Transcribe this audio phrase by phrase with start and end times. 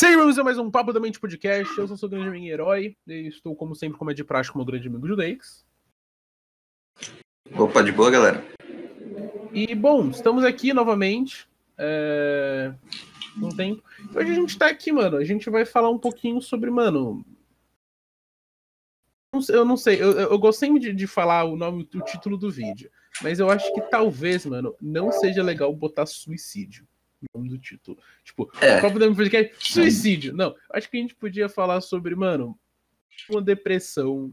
[0.00, 1.76] Bem a mais um Papo da Mente Podcast.
[1.76, 2.96] Eu sou o seu grande amigo herói.
[3.04, 5.66] E estou, como sempre, como é de prática, com o meu grande amigo Judeix.
[7.56, 8.44] Opa, de boa, galera.
[9.52, 11.48] E, bom, estamos aqui novamente.
[11.76, 12.72] É...
[13.42, 13.82] Um tempo.
[14.14, 15.16] Hoje a gente tá aqui, mano.
[15.16, 17.24] A gente vai falar um pouquinho sobre, mano.
[19.48, 22.88] Eu não sei, eu, eu gostei de, de falar o nome, o título do vídeo.
[23.20, 26.86] Mas eu acho que talvez, mano, não seja legal botar suicídio
[27.34, 27.98] nome do título.
[28.24, 28.80] Tipo, é.
[28.80, 29.54] qual podemos podcast?
[29.58, 30.34] Suicídio.
[30.34, 32.58] Não, acho que a gente podia falar sobre, mano,
[33.30, 34.32] uma depressão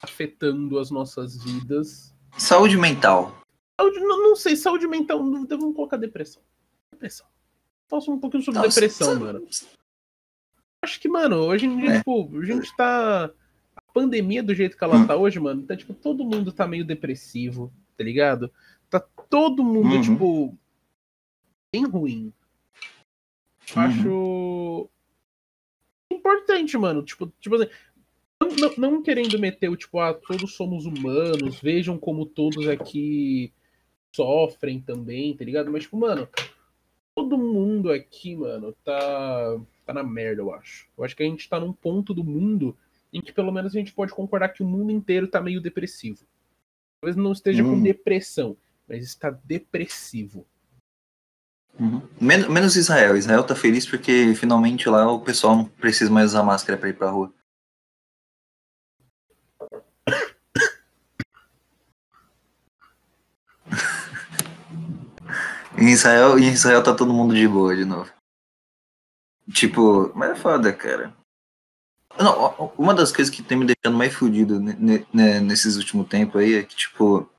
[0.00, 2.14] afetando as nossas vidas.
[2.36, 3.42] Saúde mental.
[3.80, 6.42] Saúde, não, não sei, saúde mental, não devemos colocar depressão.
[6.90, 7.26] Depressão.
[7.88, 9.20] Fala um pouquinho sobre Nossa, depressão, sabe?
[9.20, 9.46] mano.
[10.82, 11.98] Acho que, mano, hoje em dia, é.
[11.98, 13.30] tipo, a gente tá.
[13.74, 15.06] A pandemia do jeito que ela hum.
[15.06, 18.52] tá hoje, mano, tá tipo, todo mundo tá meio depressivo, tá ligado?
[18.90, 20.02] Tá todo mundo, uhum.
[20.02, 20.58] tipo,
[21.72, 22.32] bem ruim.
[23.76, 23.82] Uhum.
[23.82, 24.90] Acho
[26.10, 27.02] importante, mano.
[27.02, 27.68] Tipo, tipo assim,
[28.40, 33.52] não, não, querendo meter o tipo, ah, todos somos humanos, vejam como todos aqui
[34.14, 35.70] sofrem também, tá ligado?
[35.70, 36.28] Mas, tipo, mano,
[37.14, 40.88] todo mundo aqui, mano, tá, tá na merda, eu acho.
[40.96, 42.76] Eu acho que a gente tá num ponto do mundo
[43.12, 46.24] em que pelo menos a gente pode concordar que o mundo inteiro tá meio depressivo.
[47.00, 47.82] Talvez não esteja com hum.
[47.82, 50.46] depressão, mas está depressivo.
[51.78, 52.02] Uhum.
[52.20, 53.16] Men menos Israel.
[53.16, 56.94] Israel tá feliz porque finalmente lá o pessoal não precisa mais usar máscara para ir
[56.94, 57.32] pra rua.
[65.78, 68.10] em Israel, em Israel tá todo mundo de boa de novo.
[69.52, 71.14] Tipo, mas é foda, cara.
[72.18, 76.64] Não, uma das coisas que tem me deixando mais fudido nesses últimos tempos aí é
[76.64, 77.30] que, tipo,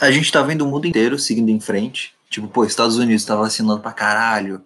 [0.00, 3.34] a gente tá vendo o mundo inteiro seguindo em frente Tipo, pô, Estados Unidos tá
[3.34, 4.64] vacinando pra caralho.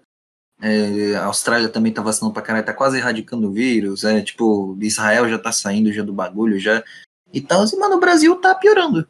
[0.60, 4.04] É, a Austrália também tá vacinando pra caralho, tá quase erradicando o vírus.
[4.04, 6.84] É, tipo, Israel já tá saindo já do bagulho, já.
[7.32, 9.08] E tal, assim, mano, o Brasil tá piorando.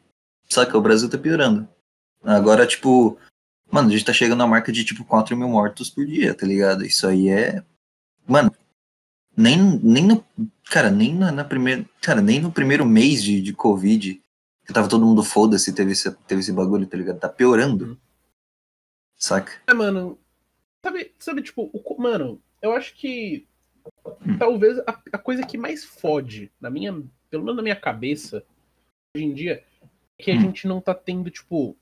[0.49, 0.77] Saca?
[0.77, 1.67] O Brasil tá piorando.
[2.23, 3.17] Agora, tipo,
[3.69, 6.47] mano, a gente tá chegando na marca de tipo 4 mil mortos por dia, tá
[6.47, 6.85] ligado?
[6.85, 7.63] Isso aí é.
[8.27, 8.51] Mano,
[9.35, 10.25] nem, nem no.
[10.71, 11.85] Cara, nem na, na primeira.
[12.01, 14.21] Cara, nem no primeiro mês de, de Covid,
[14.65, 17.19] que tava todo mundo foda-se, teve esse, teve esse bagulho, tá ligado?
[17.19, 17.99] Tá piorando.
[19.15, 19.61] Saca?
[19.67, 20.19] É, mano.
[20.83, 23.47] Sabe, sabe tipo, o, mano, eu acho que
[24.05, 24.37] hum.
[24.37, 26.93] talvez a, a, coisa que mais fode, na minha,
[27.29, 28.45] pelo menos na minha cabeça,
[29.15, 29.63] hoje em dia,
[30.19, 30.41] é que a hum.
[30.41, 31.75] gente não tá tendo, tipo,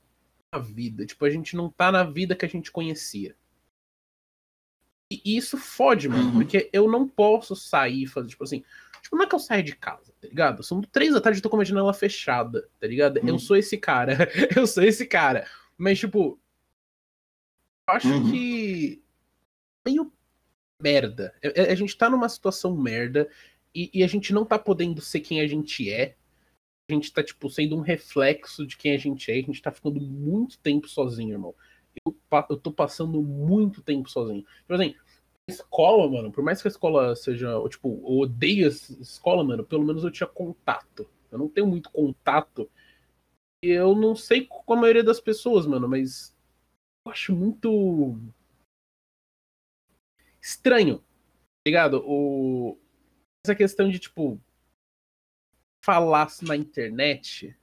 [0.54, 1.04] a vida.
[1.04, 3.36] Tipo, a gente não tá na vida que a gente conhecia.
[5.12, 6.32] E, e isso fode, mano, uhum.
[6.32, 8.64] porque eu não posso sair e fazer, tipo assim.
[9.02, 10.62] Tipo, não é que eu saia de casa, tá ligado?
[10.62, 13.18] São três da tarde e tô com a janela fechada, tá ligado?
[13.18, 13.28] Uhum.
[13.28, 14.30] Eu sou esse cara.
[14.56, 15.46] eu sou esse cara.
[15.76, 16.38] Mas, tipo,
[17.86, 18.30] acho uhum.
[18.30, 19.02] que
[19.84, 20.12] meio
[20.80, 21.34] merda.
[21.42, 23.28] A, é, é, a, gente tá numa situação merda
[23.74, 26.16] e, e, a gente não tá podendo ser quem a gente é.
[26.88, 29.34] A gente tá, tipo, sendo um reflexo de quem a gente é.
[29.34, 31.54] A gente tá ficando muito tempo sozinho, irmão.
[32.04, 32.14] Eu,
[32.50, 34.42] eu tô passando muito tempo sozinho.
[34.42, 34.94] Tipo assim,
[35.48, 39.84] escola, mano, por mais que a escola seja, tipo, eu odeio a escola, mano, pelo
[39.84, 41.08] menos eu tinha contato.
[41.30, 42.70] Eu não tenho muito contato.
[43.62, 46.33] E eu não sei com a maioria das pessoas, mano, mas
[47.06, 48.18] eu acho muito
[50.40, 52.02] estranho, tá ligado?
[52.06, 52.78] O...
[53.44, 54.40] Essa questão de, tipo,
[55.84, 57.54] falar na internet,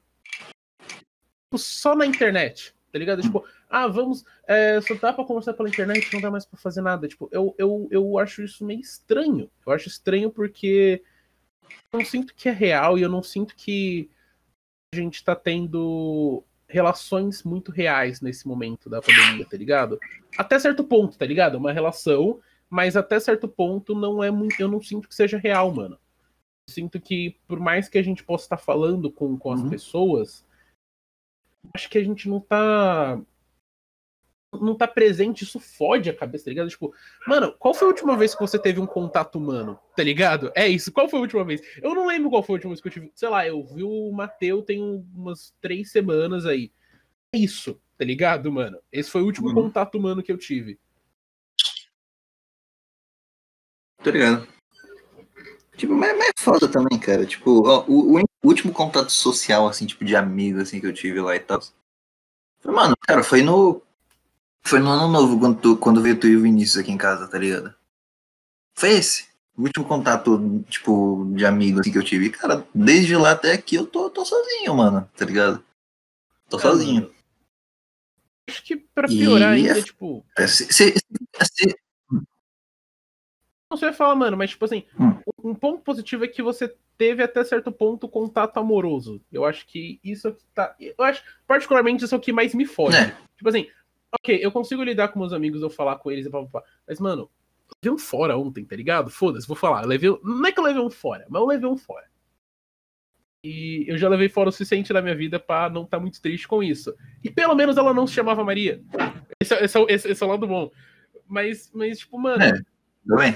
[0.79, 3.21] tipo, só na internet, tá ligado?
[3.21, 6.81] Tipo, ah, vamos, é, só dá pra conversar pela internet, não dá mais pra fazer
[6.81, 7.07] nada.
[7.07, 9.49] Tipo, eu, eu, eu acho isso meio estranho.
[9.65, 11.01] Eu acho estranho porque
[11.91, 14.09] eu não sinto que é real e eu não sinto que
[14.93, 19.99] a gente tá tendo relações muito reais nesse momento da pandemia, tá ligado?
[20.37, 21.55] Até certo ponto, tá ligado?
[21.55, 22.39] Uma relação,
[22.69, 24.59] mas até certo ponto não é muito.
[24.59, 25.97] Eu não sinto que seja real, mano.
[26.69, 29.69] Sinto que, por mais que a gente possa estar falando com, com as uhum.
[29.69, 30.45] pessoas,
[31.73, 33.19] acho que a gente não tá
[34.59, 36.69] não tá presente, isso fode a cabeça, tá ligado?
[36.69, 36.93] Tipo,
[37.25, 39.79] mano, qual foi a última vez que você teve um contato humano?
[39.95, 40.51] Tá ligado?
[40.55, 41.61] É isso, qual foi a última vez?
[41.81, 43.11] Eu não lembro qual foi a última vez que eu tive.
[43.15, 44.81] Sei lá, eu vi o Mateu tem
[45.15, 46.71] umas três semanas aí.
[47.33, 48.77] É isso, tá ligado, mano?
[48.91, 49.53] Esse foi o último uhum.
[49.53, 50.77] contato humano que eu tive.
[54.03, 54.47] Tá ligado?
[55.77, 57.25] Tipo, mas, mas é foda também, cara.
[57.25, 61.21] Tipo, ó, o, o, último contato social, assim, tipo, de amigo, assim, que eu tive
[61.21, 61.59] lá e tal.
[62.65, 63.81] Mano, cara, foi no
[64.63, 67.27] foi no ano novo, quando, tu, quando veio tu e o Vinícius aqui em casa,
[67.27, 67.73] tá ligado?
[68.75, 69.29] Foi esse.
[69.57, 72.29] O último contato, tipo, de amigo assim, que eu tive.
[72.29, 75.63] Cara, desde lá até aqui eu tô, tô sozinho, mano, tá ligado?
[76.49, 77.11] Tô é, sozinho.
[78.49, 80.25] Acho que pra piorar e, ainda, é, tipo.
[80.47, 80.93] Se, se,
[81.43, 81.75] se,
[83.69, 85.17] você vai falar, mano, mas tipo assim, Hum.
[85.43, 89.21] um ponto positivo é que você teve até certo ponto contato amoroso.
[89.31, 90.75] Eu acho que isso é que tá.
[90.79, 92.95] Eu acho, particularmente, isso é o que mais me fode.
[92.95, 93.15] É.
[93.37, 93.67] Tipo assim,
[94.13, 96.45] ok, eu consigo lidar com meus amigos, eu falar com eles e blá.
[96.87, 97.29] Mas, mano,
[97.69, 99.09] eu levei um fora ontem, tá ligado?
[99.09, 99.83] Foda-se, vou falar.
[99.83, 102.09] Eu levei, não é que eu levei um fora, mas eu levei um fora.
[103.43, 106.47] E eu já levei fora o suficiente da minha vida pra não estar muito triste
[106.47, 106.95] com isso.
[107.23, 108.83] E pelo menos ela não se chamava Maria.
[109.39, 110.69] Esse, é- esse, é o- esse, esse é o lado bom.
[111.27, 112.51] Mas, mas tipo, mano, É.
[113.03, 113.35] Bem?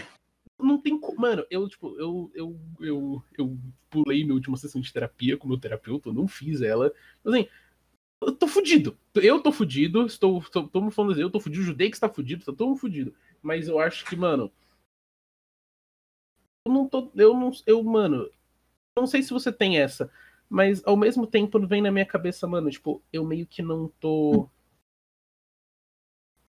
[0.59, 1.19] não tem como.
[1.19, 3.57] Mano, eu, tipo, eu, eu, eu, eu
[3.89, 6.91] pulei minha última sessão de terapia com meu terapeuta, eu não fiz ela.
[7.25, 7.47] Assim,
[8.21, 8.97] eu tô fudido.
[9.15, 12.09] Eu tô fudido, estou, estou, me falando assim, eu tô fudido, o judeu que está
[12.09, 13.13] fudido, tá todo fudido.
[13.41, 14.51] Mas eu acho que, mano.
[16.65, 17.11] Eu não tô.
[17.15, 17.51] Eu não.
[17.65, 18.29] Eu, mano.
[18.97, 20.11] Não sei se você tem essa.
[20.49, 24.49] Mas ao mesmo tempo vem na minha cabeça, mano, tipo, eu meio que não tô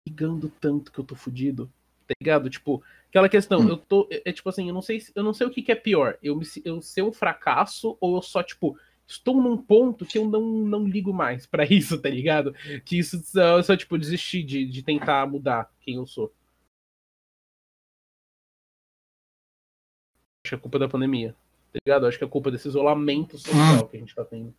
[0.08, 1.72] ligando tanto que eu tô fudido.
[2.08, 2.50] Tá ligado?
[2.50, 4.08] Tipo, aquela questão, eu tô.
[4.12, 5.76] É, é tipo assim, eu não sei, se- eu não sei o que, que é
[5.76, 6.18] pior.
[6.22, 10.28] Eu, me, eu ser um fracasso ou eu só, tipo, estou num ponto que eu
[10.28, 12.54] não, não ligo mais pra isso, tá ligado?
[12.84, 16.34] Que isso só, só tipo, desistir de, de tentar mudar quem eu sou.
[20.44, 21.36] Acho que é culpa da pandemia.
[21.74, 22.06] Tá ligado?
[22.06, 24.54] Acho que é culpa desse isolamento social que a gente tá tendo.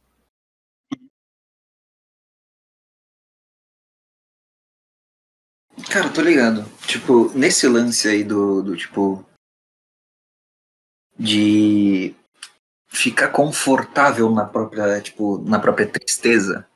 [5.91, 6.65] Cara, tô ligado.
[6.87, 9.25] Tipo, nesse lance aí do, do tipo.
[11.19, 12.15] De
[12.97, 16.67] ficar confortável na própria, tipo, na própria tristeza.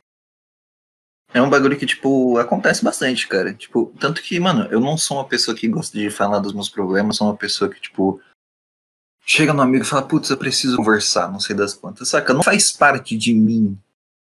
[1.32, 3.54] É um bagulho que, tipo, acontece bastante, cara.
[3.54, 6.68] Tipo, tanto que, mano, eu não sou uma pessoa que gosta de falar dos meus
[6.68, 8.20] problemas, sou uma pessoa que, tipo,
[9.24, 12.08] chega no amigo e fala, putz, eu preciso conversar, não sei das quantas.
[12.08, 12.34] Saca?
[12.34, 13.78] Não faz parte de mim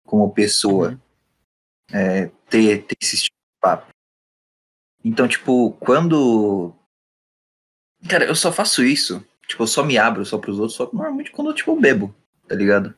[0.06, 0.92] como pessoa
[1.94, 2.00] Uhum.
[2.00, 3.88] é, ter, ter esse tipo de papo.
[5.04, 6.74] Então, tipo, quando.
[8.10, 9.24] Cara, eu só faço isso.
[9.48, 12.14] Tipo, eu só me abro só pros outros, só que normalmente quando eu, tipo, bebo,
[12.48, 12.94] tá ligado?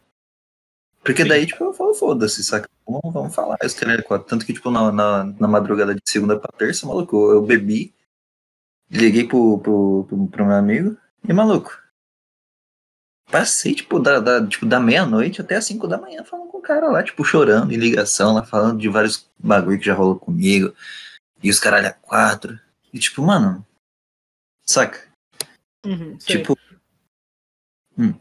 [1.03, 1.29] Porque Sim.
[1.29, 2.69] daí, tipo, eu falo, foda-se, saca?
[2.85, 3.57] Vamos, vamos falar.
[3.61, 4.27] Esse cara é quatro.
[4.27, 7.93] Tanto que, tipo, na, na, na madrugada de segunda pra terça, maluco, eu, eu bebi,
[8.89, 10.97] liguei pro, pro, pro, pro meu amigo,
[11.27, 11.79] e, maluco,
[13.31, 16.61] passei, tipo, da, da, tipo, da meia-noite até as cinco da manhã falando com o
[16.61, 20.73] cara lá, tipo, chorando em ligação, lá, falando de vários bagulho que já rolou comigo,
[21.41, 22.59] e os caralho a quatro.
[22.91, 23.65] E, tipo, mano,
[24.65, 25.08] saca?
[25.85, 26.17] Uhum.
[26.17, 26.57] Tipo.
[27.97, 28.13] Hum.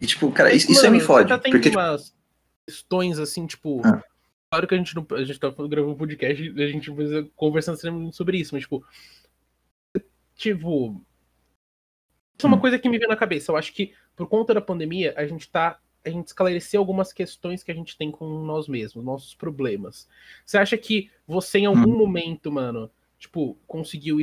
[0.00, 1.28] E tipo, cara, isso, isso aí me mano, fode.
[1.28, 2.14] Tá tendo Porque, tipo, umas
[2.66, 3.80] questões assim, tipo.
[3.84, 4.02] Ah.
[4.50, 5.06] Claro que a gente não.
[5.12, 6.90] A gente tá gravando um podcast e a gente
[7.34, 8.84] conversando sobre isso, mas, tipo.
[10.34, 11.00] Tipo.
[12.38, 12.60] Isso é uma Hum.
[12.60, 13.50] coisa que me veio na cabeça.
[13.50, 15.80] Eu acho que, por conta da pandemia, a gente tá.
[16.04, 20.08] A gente esclareceu algumas questões que a gente tem com nós mesmos, nossos problemas.
[20.44, 21.98] Você acha que você, em algum Hum.
[21.98, 24.20] momento, mano, tipo, conseguiu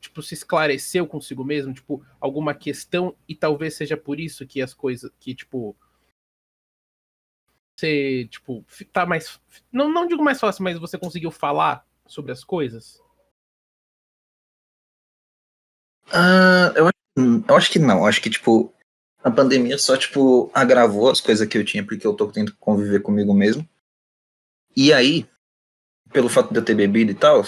[0.00, 4.74] tipo, se esclareceu consigo mesmo, tipo, alguma questão, e talvez seja por isso que as
[4.74, 5.76] coisas, que, tipo,
[7.76, 9.40] você, tipo, tá mais,
[9.72, 13.00] não, não digo mais fácil, mas você conseguiu falar sobre as coisas?
[16.12, 16.90] ah, eu,
[17.48, 17.98] eu acho que não.
[17.98, 18.72] Eu acho que, tipo,
[19.22, 23.00] a pandemia só, tipo, agravou as coisas que eu tinha, porque eu tô que conviver
[23.00, 23.68] comigo mesmo.
[24.76, 25.28] E aí,
[26.12, 27.42] pelo fato de eu ter bebido e tal,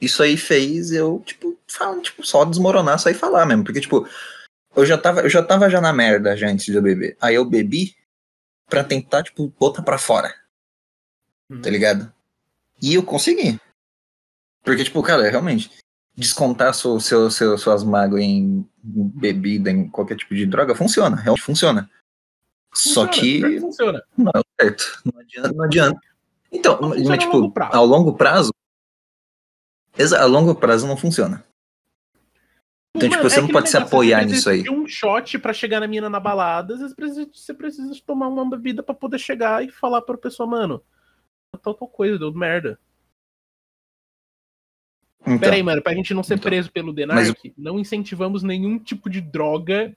[0.00, 3.64] isso aí fez eu, tipo, falar, tipo, só desmoronar, sair falar mesmo.
[3.64, 4.08] Porque, tipo,
[4.74, 7.16] eu já tava, eu já tava já na merda já antes de eu beber.
[7.20, 7.94] Aí eu bebi
[8.68, 10.34] pra tentar, tipo, botar pra fora.
[11.50, 11.60] Uhum.
[11.62, 12.12] tá ligado?
[12.80, 13.58] E eu consegui.
[14.62, 15.70] Porque, tipo, cara, realmente,
[16.16, 21.42] descontar seu, seu, seu- suas mágoas em bebida, em qualquer tipo de droga, funciona, realmente
[21.44, 21.90] funciona.
[22.72, 24.02] Só Funciona, que pior funciona.
[24.16, 25.02] não é certo.
[25.12, 25.52] Não adianta.
[25.52, 26.00] Não adianta.
[26.52, 28.52] Então, mas, tipo, ao longo prazo.
[30.12, 31.44] A longo prazo não funciona.
[32.96, 34.62] Então, tipo, você é não pode se apoiar nisso aí.
[34.64, 38.26] De um shot pra chegar na mina na balada, às vezes precisa- você precisa tomar
[38.28, 40.82] uma bebida pra poder chegar e falar pra pessoa, mano,
[41.62, 42.78] tal, tal coisa, deu merda.
[45.22, 46.44] Então, Pera aí, mano, pra gente não ser Então.
[46.50, 49.94] preso pelo Mas Denark, não incentivamos nenhum tipo de droga,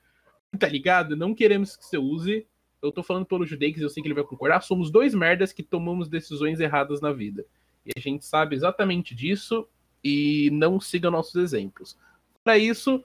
[0.60, 1.15] tá ligado?
[1.15, 2.45] Não queremos que você use.
[2.81, 4.62] Eu tô falando pelo Judeix, eu sei que ele vai concordar.
[4.62, 7.45] Somos dois merdas que tomamos decisões erradas na vida.
[7.86, 9.67] E a gente sabe exatamente disso
[10.03, 11.98] e não siga nossos exemplos.
[12.43, 13.03] Pra isso,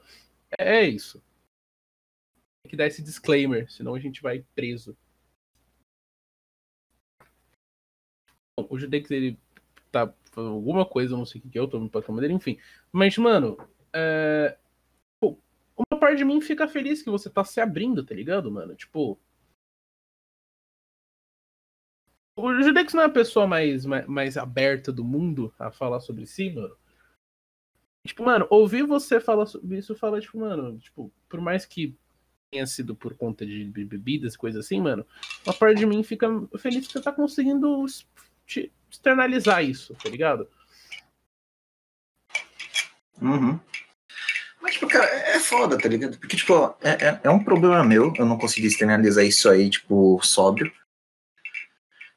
[0.59, 1.23] é isso.
[2.63, 4.97] Tem que dar esse disclaimer, senão a gente vai preso.
[8.59, 9.39] Bom, o Judeix, ele
[9.93, 12.35] tá fazendo alguma coisa, não sei o que é, eu tô indo pra cama dele,
[12.35, 12.59] enfim.
[12.93, 13.57] Mas, mano,
[13.93, 14.59] é...
[15.21, 15.39] pô,
[15.77, 18.75] uma parte de mim fica feliz que você tá se abrindo, tá ligado, mano?
[18.75, 19.19] Tipo.
[22.37, 26.25] O Judex não é a pessoa mais, mais, mais aberta do mundo a falar sobre
[26.25, 26.77] si, mano.
[28.09, 31.95] Tipo, mano, ouvir você falar sobre isso, fala, tipo, mano, tipo, por mais que
[32.51, 35.07] tenha sido por conta de bebidas, coisas assim, mano,
[35.45, 36.27] uma parte de mim fica
[36.59, 37.85] feliz que você tá conseguindo
[38.91, 40.49] externalizar isso, tá ligado?
[43.21, 43.61] Uhum.
[44.63, 46.19] Mas, tipo, cara, é foda, tá ligado?
[46.19, 50.19] Porque, tipo, é, é, é um problema meu, eu não consegui externalizar isso aí, tipo,
[50.23, 50.73] sóbrio.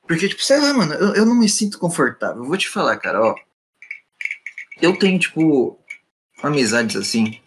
[0.07, 2.45] Porque, tipo, sei lá, mano, eu, eu não me sinto confortável.
[2.45, 3.35] vou te falar, cara, ó.
[4.81, 5.80] Eu tenho, tipo,
[6.41, 7.41] amizades assim,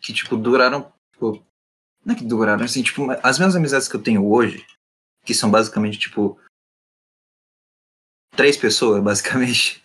[0.00, 0.92] que, tipo, duraram.
[1.12, 1.44] Tipo,
[2.04, 4.64] não é que duraram, assim, tipo, as minhas amizades que eu tenho hoje,
[5.24, 6.38] que são basicamente, tipo.
[8.36, 9.82] Três pessoas, basicamente.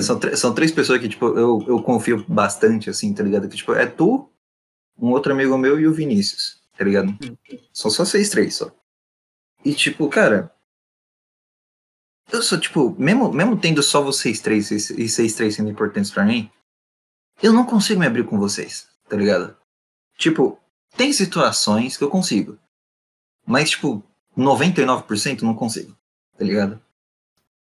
[0.00, 3.48] São, são três pessoas que, tipo, eu, eu confio bastante, assim, tá ligado?
[3.48, 4.30] Que, tipo, é tu,
[4.98, 7.10] um outro amigo meu e o Vinícius, tá ligado?
[7.10, 7.36] Hum.
[7.72, 8.70] São só seis, três, só.
[9.64, 10.52] E, tipo, cara,
[12.30, 16.24] eu sou, tipo, mesmo, mesmo tendo só vocês três e vocês três sendo importantes para
[16.24, 16.50] mim,
[17.40, 19.56] eu não consigo me abrir com vocês, tá ligado?
[20.16, 20.58] Tipo,
[20.96, 22.58] tem situações que eu consigo.
[23.46, 24.02] Mas, tipo,
[24.36, 25.96] 99% não consigo,
[26.36, 26.80] tá ligado?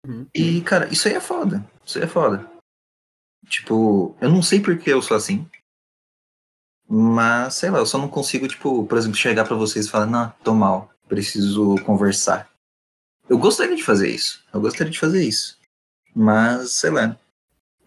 [0.06, 0.28] Uhum.
[0.34, 1.66] E, cara, isso aí é foda.
[1.86, 2.50] Isso aí é foda.
[3.48, 5.50] Tipo, eu não sei porque eu sou assim.
[6.88, 10.06] Mas, sei lá, eu só não consigo, tipo, por exemplo, chegar para vocês e falar,
[10.06, 12.50] não, tô mal, preciso conversar.
[13.30, 14.44] Eu gostaria de fazer isso.
[14.52, 15.58] Eu gostaria de fazer isso.
[16.16, 17.16] Mas, sei lá.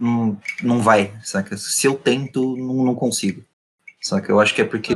[0.03, 1.57] Não, não vai, saca?
[1.57, 3.45] Se eu tento, não, não consigo.
[4.01, 4.33] Saca?
[4.33, 4.95] Eu acho que é porque.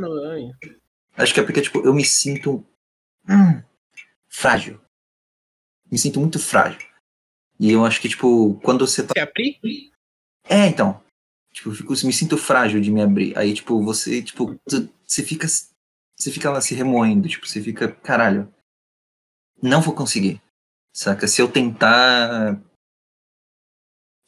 [1.17, 2.67] Acho que é porque, tipo, eu me sinto.
[3.29, 3.63] Hum,
[4.29, 4.81] frágil.
[5.89, 6.81] Me sinto muito frágil.
[7.61, 9.13] E eu acho que, tipo, quando você tá.
[9.17, 9.93] Você abrir?
[10.43, 11.01] É, então.
[11.53, 13.39] Tipo, eu fico, me sinto frágil de me abrir.
[13.39, 14.59] Aí, tipo, você, tipo,
[15.07, 15.47] você fica.
[15.47, 18.53] Você fica lá se remoendo, tipo, você fica, caralho,
[19.63, 20.43] não vou conseguir.
[20.93, 21.29] Saca?
[21.29, 22.61] Se eu tentar.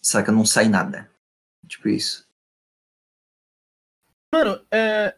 [0.03, 0.33] Saca?
[0.33, 1.11] Não sai nada.
[1.67, 2.29] Tipo isso.
[4.33, 5.17] Mano, é.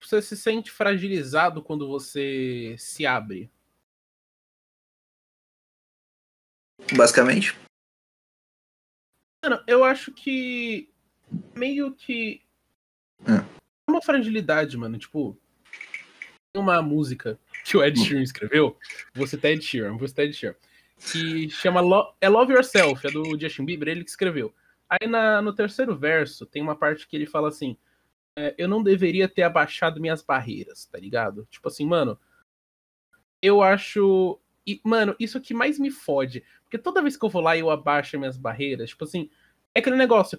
[0.00, 3.50] Você se sente fragilizado quando você se abre?
[6.96, 7.58] Basicamente.
[9.44, 10.92] Mano, eu acho que.
[11.54, 12.42] Meio que.
[13.26, 14.98] É uma fragilidade, mano.
[14.98, 15.38] Tipo.
[16.52, 17.38] Tem uma música
[17.68, 18.78] que o Ed Sheeran escreveu,
[19.12, 20.56] você tá Ed Sheeran, você tá Ed Sheeran,
[20.98, 24.52] que chama Lo é Love Yourself, é do Justin Bieber, ele que escreveu.
[24.88, 27.76] Aí na, no terceiro verso tem uma parte que ele fala assim:
[28.36, 31.46] é, Eu não deveria ter abaixado minhas barreiras, tá ligado?
[31.50, 32.18] Tipo assim, mano,
[33.42, 34.38] eu acho.
[34.66, 36.42] E, mano, isso que mais me fode.
[36.64, 39.30] Porque toda vez que eu vou lá eu abaixo minhas barreiras, tipo assim,
[39.74, 40.38] é aquele negócio,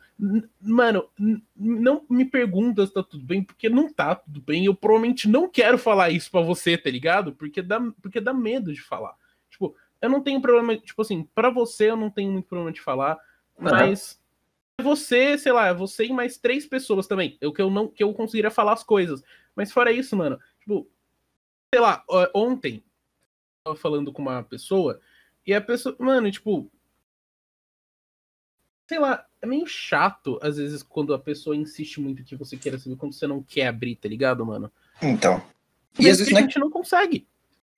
[0.61, 1.09] mano,
[1.55, 4.65] não me pergunta se tá tudo bem, porque não tá tudo bem.
[4.65, 7.33] Eu provavelmente não quero falar isso para você, tá ligado?
[7.33, 9.15] Porque dá, porque dá medo de falar.
[10.01, 13.18] Eu não tenho problema, tipo assim, para você eu não tenho muito problema de falar,
[13.58, 14.20] mas
[14.82, 18.13] você, sei lá, você e mais três pessoas também, eu que eu não que eu
[18.13, 19.24] conseguiria falar as coisas.
[19.56, 20.89] Mas fora isso, mano, tipo,
[21.74, 22.03] sei lá,
[22.34, 22.84] ontem eu
[23.74, 25.01] tava falando com uma pessoa
[25.46, 26.72] e a pessoa, mano, tipo,
[28.88, 32.77] sei lá, é meio chato, às vezes, quando a pessoa insiste muito que você queira
[32.77, 34.72] saber, quando você não quer abrir, tá ligado, mano?
[35.01, 35.41] Então.
[36.00, 37.27] E às vezes a é gente não consegue.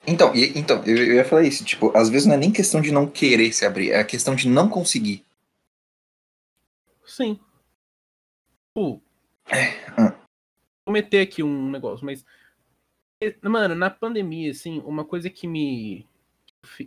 [0.06, 2.82] Então, e, então eu, eu, ia falar isso, tipo, às vezes não é nem questão
[2.82, 5.24] de não querer se abrir, é a questão de não conseguir.
[7.06, 7.40] Sim.
[8.74, 9.02] Pô.
[9.48, 9.68] É.
[9.98, 10.16] Ah.
[10.86, 12.26] Vou meter aqui um negócio, mas.
[13.44, 16.08] Mano, na pandemia, assim, uma coisa que me.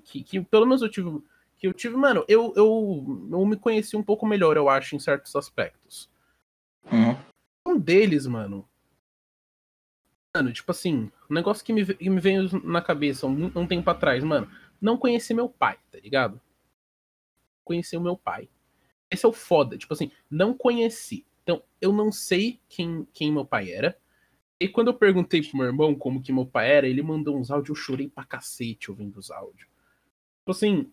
[0.02, 1.22] Que, que pelo menos eu tive
[1.64, 4.98] que eu tive, mano, eu, eu, eu me conheci um pouco melhor, eu acho, em
[4.98, 6.10] certos aspectos.
[6.92, 7.16] Uhum.
[7.66, 8.68] Um deles, mano.
[10.36, 13.88] Mano, tipo assim, um negócio que me, que me veio na cabeça um, um tempo
[13.88, 14.50] atrás, mano.
[14.80, 16.40] Não conheci meu pai, tá ligado?
[17.62, 18.48] Conheci o meu pai.
[19.10, 21.24] Esse é o foda, tipo assim, não conheci.
[21.42, 23.96] Então, eu não sei quem, quem meu pai era.
[24.58, 27.50] E quando eu perguntei pro meu irmão como que meu pai era, ele mandou uns
[27.50, 29.68] áudios, eu chorei pra cacete ouvindo os áudios.
[30.40, 30.92] Tipo assim,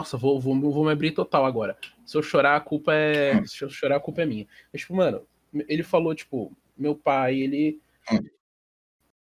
[0.00, 1.78] nossa, vou, vou, vou me abrir total agora.
[2.04, 3.36] Se eu chorar, a culpa é.
[3.36, 3.46] Hum.
[3.46, 4.46] Se eu chorar, a culpa é minha.
[4.72, 5.26] Mas, tipo, mano,
[5.68, 7.80] ele falou, tipo, meu pai, ele.
[8.12, 8.28] Hum.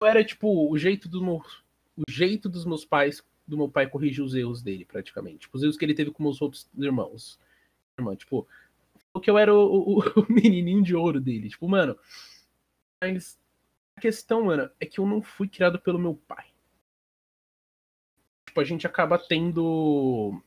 [0.04, 1.42] Era, tipo, o jeito do meu.
[1.96, 5.40] O jeito dos meus pais, do meu pai corrigir os erros dele, praticamente.
[5.40, 7.40] Tipo, os erros que ele teve com meus outros irmãos.
[7.98, 8.48] Irmão, tipo,
[9.22, 11.50] que eu era o, o, o menininho de ouro dele.
[11.50, 11.98] Tipo, mano.
[13.02, 13.40] Mas
[13.96, 16.46] a questão, mano, é que eu não fui criado pelo meu pai.
[18.48, 20.42] Tipo, a gente acaba tendo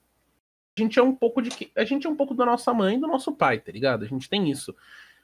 [0.79, 3.01] a gente é um pouco de a gente é um pouco da nossa mãe e
[3.01, 4.05] do nosso pai, tá ligado?
[4.05, 4.75] A gente tem isso.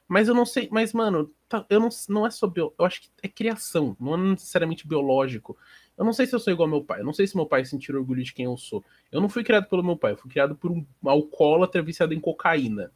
[0.08, 3.08] Mas eu não sei, mas mano, tá, eu não, não é sobre, eu acho que
[3.22, 5.56] é criação, não é necessariamente biológico.
[5.98, 7.00] eu não sei se eu sou igual ao meu pai.
[7.00, 8.84] Eu não sei se meu pai sentir orgulho de quem eu sou.
[9.10, 12.20] Eu não fui criado pelo meu pai, eu fui criado por um alcoólatra viciado em
[12.20, 12.92] cocaína.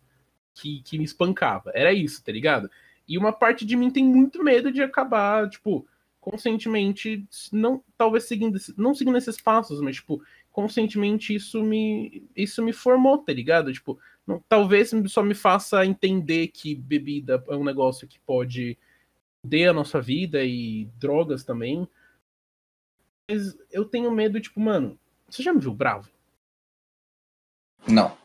[0.55, 1.71] Que, que me espancava.
[1.75, 2.69] Era isso, tá ligado?
[3.09, 5.87] E uma parte de mim tem muito medo de acabar, tipo,
[6.21, 12.73] conscientemente, não talvez seguindo, não seguindo esses passos, mas tipo, conscientemente isso me isso me
[12.73, 13.73] formou, tá ligado?
[13.73, 13.99] Tipo,
[14.49, 18.79] talvez só me faça entender que bebida é um negócio que pode
[19.43, 21.89] foder a nossa vida e drogas também.
[23.29, 26.11] Mas eu tenho medo, tipo, mano, você já me viu bravo?
[27.89, 28.17] Não.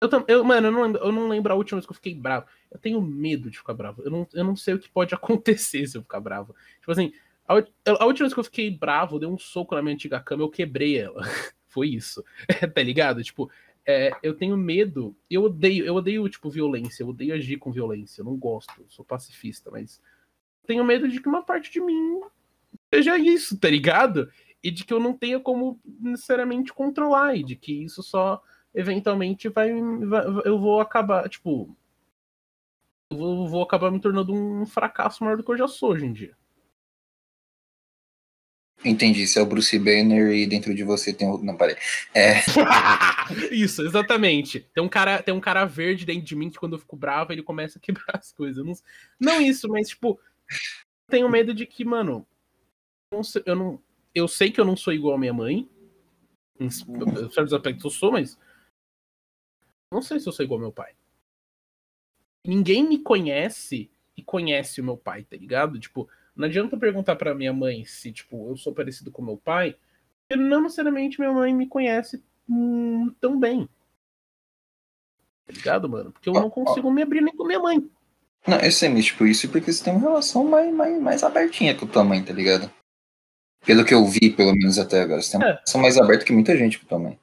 [0.00, 2.14] Eu, eu, mano, eu não, lembro, eu não lembro a última vez que eu fiquei
[2.14, 2.46] bravo.
[2.70, 4.02] Eu tenho medo de ficar bravo.
[4.02, 6.54] Eu não, eu não sei o que pode acontecer se eu ficar bravo.
[6.80, 7.12] Tipo assim,
[7.46, 10.20] a, a última vez que eu fiquei bravo, eu dei um soco na minha antiga
[10.20, 11.22] cama, eu quebrei ela.
[11.68, 12.24] Foi isso.
[12.74, 13.22] tá ligado?
[13.22, 13.50] Tipo,
[13.88, 15.16] é, eu tenho medo.
[15.30, 17.02] Eu odeio, eu odeio, tipo, violência.
[17.02, 18.20] Eu odeio agir com violência.
[18.20, 18.84] Eu não gosto.
[18.86, 19.98] Sou pacifista, mas
[20.66, 22.20] tenho medo de que uma parte de mim
[22.92, 24.30] seja isso, tá ligado?
[24.62, 28.42] E de que eu não tenha como necessariamente controlar, e de que isso só
[28.74, 31.74] eventualmente vai, vai eu vou acabar, tipo,
[33.10, 36.04] eu vou, vou acabar me tornando um fracasso maior do que eu já sou hoje
[36.04, 36.36] em dia.
[38.84, 41.38] Entendi, se é o Bruce Banner e dentro de você tem o.
[41.38, 41.76] Não, parei.
[42.14, 42.34] É...
[43.50, 44.60] Isso, exatamente.
[44.72, 47.32] Tem um, cara, tem um cara verde dentro de mim que quando eu fico bravo
[47.32, 48.64] ele começa a quebrar as coisas.
[48.64, 48.74] Não,
[49.20, 50.20] não isso, mas tipo,
[51.08, 52.26] tenho medo de que, mano,
[53.10, 53.82] eu não, sei, eu não.
[54.14, 55.68] Eu sei que eu não sou igual à minha mãe.
[56.60, 58.38] Em certos aspectos eu sou, mas.
[59.92, 60.94] Não sei se eu sou igual ao meu pai.
[62.46, 65.78] Ninguém me conhece e conhece o meu pai, tá ligado?
[65.78, 69.76] Tipo, não adianta perguntar para minha mãe se, tipo, eu sou parecido com meu pai,
[70.20, 73.68] porque não necessariamente minha mãe me conhece hum, tão bem.
[75.44, 76.12] Tá ligado, mano?
[76.12, 77.90] Porque eu não consigo me abrir nem com minha mãe.
[78.46, 81.74] Não, eu sei, mas tipo, isso porque você tem uma relação mais, mais, mais abertinha
[81.74, 82.70] com tua mãe, tá ligado?
[83.66, 85.20] Pelo que eu vi, pelo menos até agora.
[85.20, 85.52] Você tem uma é.
[85.54, 87.18] relação mais aberta que muita gente com tua mãe.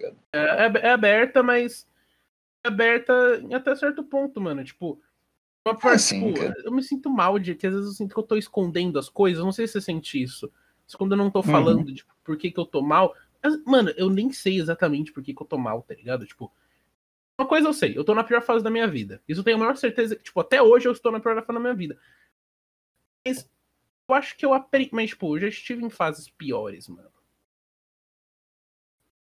[0.00, 1.86] Tá é, é, é, aberta, mas
[2.64, 3.12] é aberta
[3.52, 4.64] até certo ponto, mano.
[4.64, 4.98] Tipo,
[5.68, 8.14] uma parte, ah, sim, tipo, eu me sinto mal de que às vezes eu sinto
[8.14, 9.44] que eu tô escondendo as coisas.
[9.44, 10.50] Não sei se você sente isso.
[10.86, 11.44] Mas quando eu não tô uhum.
[11.44, 11.84] falando uhum.
[11.84, 13.14] de tipo, por que, que eu tô mal.
[13.42, 16.26] Mas, mano, eu nem sei exatamente por que, que eu tô mal, tá ligado?
[16.26, 16.52] Tipo,
[17.38, 19.22] uma coisa eu sei, eu tô na pior fase da minha vida.
[19.28, 21.54] Isso eu tenho a maior certeza que, tipo, até hoje eu estou na pior fase
[21.54, 21.98] da minha vida.
[23.26, 23.48] Mas
[24.08, 24.90] eu acho que eu aprendi.
[24.92, 27.10] Mas, tipo, eu já estive em fases piores, mano.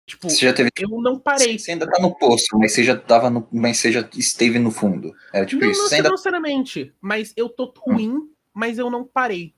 [0.07, 0.71] Tipo, você já teve...
[0.79, 1.59] eu não parei.
[1.59, 3.47] Você ainda tá no poço, mas você já tava no.
[3.53, 5.13] Mas você já esteve no fundo.
[5.33, 5.83] Era tipo não, isso.
[5.83, 6.11] Não, ainda...
[6.11, 8.31] sinceramente, mas eu tô ruim, hum.
[8.55, 9.53] mas eu não parei.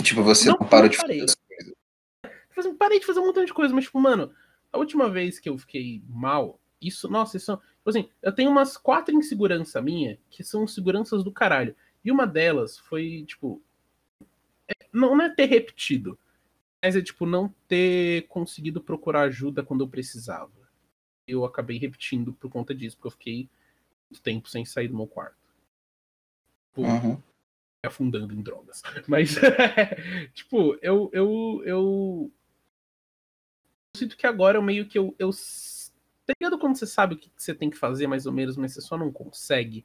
[0.00, 1.74] Tipo, você não, não parou de fazer as coisas.
[2.22, 4.32] Tipo assim, parei de fazer um montão de coisa, mas, tipo, mano,
[4.72, 8.76] a última vez que eu fiquei mal, isso, nossa, isso, tipo assim, eu tenho umas
[8.76, 11.74] quatro inseguranças minha que são seguranças do caralho.
[12.04, 13.60] E uma delas foi, tipo,
[14.68, 16.18] é, não, não é ter repetido,
[16.82, 20.50] mas é, tipo, não ter conseguido procurar ajuda quando eu precisava.
[21.28, 23.48] Eu acabei repetindo por conta disso, porque eu fiquei
[24.10, 25.36] muito tempo sem sair do meu quarto.
[26.68, 27.22] Tipo, uhum.
[27.86, 28.82] afundando em drogas.
[29.06, 29.36] Mas,
[30.34, 32.32] tipo, eu, eu, eu
[33.96, 35.14] sinto que agora eu meio que eu.
[35.20, 35.30] eu
[36.26, 38.72] tá ligado quando você sabe o que você tem que fazer, mais ou menos, mas
[38.72, 39.84] você só não consegue?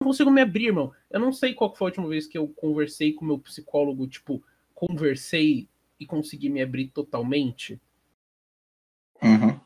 [0.00, 0.92] Não consigo me abrir, irmão.
[1.10, 4.42] Eu não sei qual foi a última vez que eu conversei com meu psicólogo, tipo,
[4.74, 5.68] conversei
[5.98, 7.80] e consegui me abrir totalmente.
[9.22, 9.60] Uhum.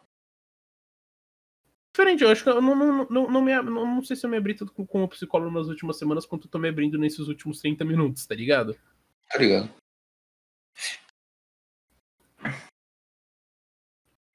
[1.93, 4.31] Diferente, eu acho que eu não, não, não, não, me, não, não sei se eu
[4.31, 6.97] me abri tanto com, com o psicólogo nas últimas semanas quanto eu tô me abrindo
[6.99, 8.77] nesses últimos 30 minutos, tá ligado?
[9.29, 9.71] Tá ligado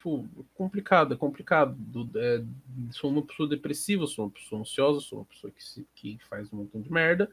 [0.06, 1.76] tipo, complicado, é complicado.
[2.16, 2.44] É,
[2.92, 6.52] sou uma pessoa depressiva, sou uma pessoa ansiosa, sou uma pessoa que, se, que faz
[6.54, 7.32] um montão de merda.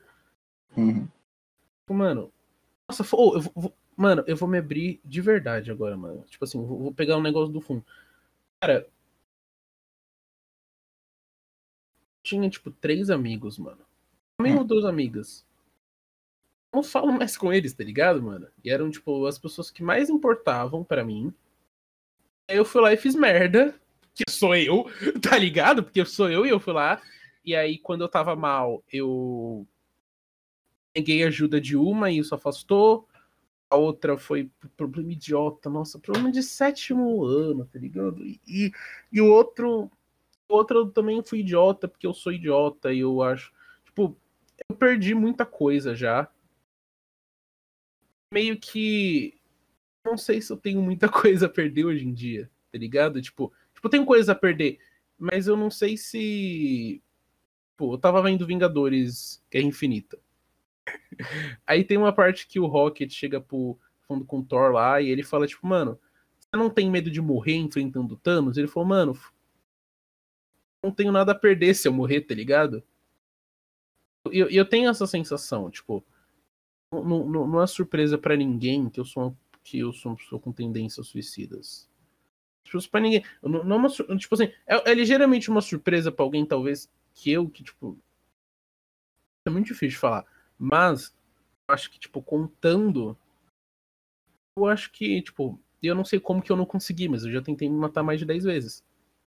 [0.76, 1.06] Uhum.
[1.06, 2.32] Tipo, mano,
[2.88, 6.24] nossa, oh, eu vou, mano, eu vou me abrir de verdade agora, mano.
[6.28, 7.84] Tipo assim, vou, vou pegar um negócio do fundo.
[8.60, 8.88] Cara,
[12.22, 13.84] tinha, tipo, três amigos, mano.
[14.36, 15.46] Também ou duas amigas.
[16.72, 18.48] Não falo mais com eles, tá ligado, mano?
[18.64, 21.34] E eram, tipo, as pessoas que mais importavam para mim
[22.48, 23.74] Aí eu fui lá e fiz merda,
[24.14, 24.84] que sou eu,
[25.22, 25.82] tá ligado?
[25.82, 27.00] Porque sou eu e eu fui lá.
[27.44, 29.66] E aí, quando eu tava mal, eu
[30.92, 33.08] peguei ajuda de uma e isso afastou.
[33.72, 38.22] A outra foi problema idiota, nossa, problema de sétimo ano, tá ligado?
[38.22, 38.70] E,
[39.10, 39.90] e o outro,
[40.46, 43.50] o outro eu também fui idiota, porque eu sou idiota e eu acho.
[43.86, 44.14] Tipo,
[44.68, 46.30] eu perdi muita coisa já.
[48.30, 49.40] Meio que
[50.04, 53.22] não sei se eu tenho muita coisa a perder hoje em dia, tá ligado?
[53.22, 54.78] Tipo, tipo, tenho coisa a perder,
[55.18, 57.02] mas eu não sei se.
[57.74, 60.18] Pô, eu tava vendo Vingadores Guerra Infinita.
[61.66, 65.08] Aí tem uma parte que o Rocket chega pro fundo com o Thor lá e
[65.08, 65.98] ele fala, tipo, mano,
[66.38, 68.56] você não tem medo de morrer enfrentando Thanos?
[68.56, 69.18] Ele falou, mano,
[70.82, 72.82] não tenho nada a perder se eu morrer, tá ligado?
[74.30, 76.04] E eu, eu, tenho essa sensação, tipo,
[76.92, 80.40] não, não, não é surpresa para ninguém que eu sou que eu sou uma pessoa
[80.40, 81.88] com tendências suicidas.
[82.64, 83.24] Tipo, pra ninguém.
[83.42, 87.30] Não, não é uma, tipo assim, é, é ligeiramente uma surpresa para alguém, talvez, que
[87.30, 87.98] eu, que, tipo.
[89.46, 90.24] É muito difícil de falar.
[90.64, 91.12] Mas,
[91.66, 93.18] acho que, tipo, contando.
[94.56, 97.42] Eu acho que, tipo, eu não sei como que eu não consegui, mas eu já
[97.42, 98.84] tentei me matar mais de 10 vezes.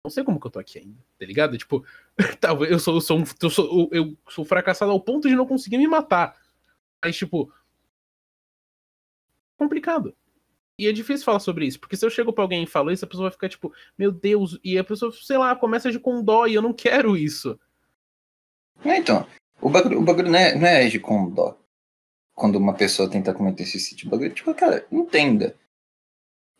[0.04, 1.56] Não sei como que eu tô aqui ainda, tá ligado?
[1.56, 1.86] Tipo,
[2.40, 5.78] talvez eu sou, eu sou, eu sou, eu sou fracassado ao ponto de não conseguir
[5.78, 6.36] me matar.
[7.04, 7.54] Mas, tipo.
[9.56, 10.16] Complicado.
[10.76, 13.04] E é difícil falar sobre isso, porque se eu chego pra alguém e falo isso,
[13.04, 16.24] a pessoa vai ficar tipo, meu Deus, e a pessoa, sei lá, começa de com
[16.24, 17.60] dó e eu não quero isso.
[18.84, 19.24] É, então,
[19.62, 21.56] o bagulho, o bagulho não, é, não é agir com dó.
[22.34, 25.54] Quando uma pessoa tenta cometer esse tipo de bagulho, tipo, cara, entenda.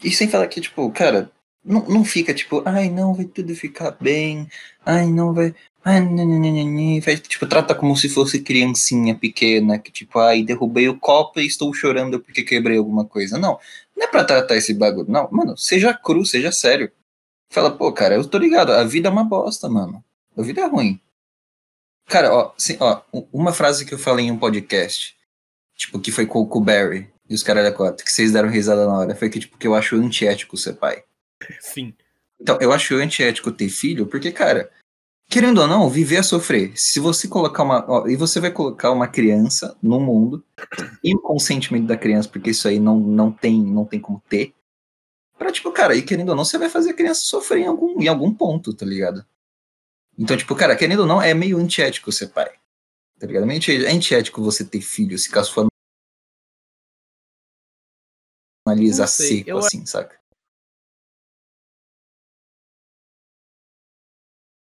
[0.03, 1.31] E sem falar que, tipo, cara,
[1.65, 4.49] não, não fica tipo, ai, não, vai tudo ficar bem,
[4.85, 5.55] ai, não vai.
[5.85, 10.99] Ai, nananana, vai, tipo, trata como se fosse criancinha pequena, que tipo, ai, derrubei o
[10.99, 13.39] copo e estou chorando porque quebrei alguma coisa.
[13.39, 13.59] Não,
[13.97, 15.29] não é pra tratar esse bagulho, não.
[15.33, 16.91] Mano, seja cru, seja sério.
[17.51, 20.03] Fala, pô, cara, eu tô ligado, a vida é uma bosta, mano.
[20.37, 21.01] A vida é ruim.
[22.07, 23.01] Cara, ó, assim, ó,
[23.33, 25.17] uma frase que eu falei em um podcast,
[25.77, 28.87] tipo, que foi com o Barry e os caras da cota, que vocês deram risada
[28.87, 31.03] na hora, foi que, tipo, que eu acho antiético ser pai.
[31.61, 31.95] Sim.
[32.41, 34.71] Então, eu acho antiético ter filho, porque, cara,
[35.29, 36.73] querendo ou não, viver é sofrer.
[36.75, 37.85] Se você colocar uma.
[37.89, 40.45] Ó, e você vai colocar uma criança no mundo,
[41.03, 44.53] e o consentimento da criança, porque isso aí não, não, tem, não tem como ter.
[45.39, 48.01] Pra, tipo, cara, e querendo ou não, você vai fazer a criança sofrer em algum,
[48.01, 49.25] em algum ponto, tá ligado?
[50.19, 52.53] Então, tipo, cara, querendo ou não, é meio antiético ser pai.
[53.19, 53.51] Tá ligado?
[53.51, 55.67] É antiético você ter filho, se caso for
[58.67, 59.59] analisa seco, eu...
[59.59, 60.23] assim, saca?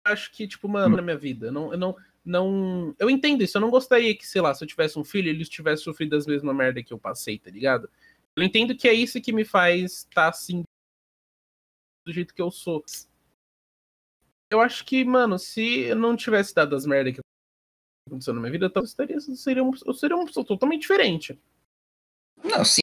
[0.03, 2.95] acho que, tipo, mano, na minha vida, não, eu não, não.
[2.99, 5.45] Eu entendo isso, eu não gostaria que, sei lá, se eu tivesse um filho, ele
[5.45, 7.89] tivesse sofrido as mesmas merda que eu passei, tá ligado?
[8.35, 10.63] Eu entendo que é isso que me faz estar tá, assim
[12.05, 12.83] do jeito que eu sou.
[14.51, 17.21] Eu acho que, mano, se eu não tivesse dado as merdas que
[18.05, 21.39] aconteceu na minha vida, eu seria, seria, um, eu seria uma pessoa totalmente diferente.
[22.43, 22.81] Não, sim.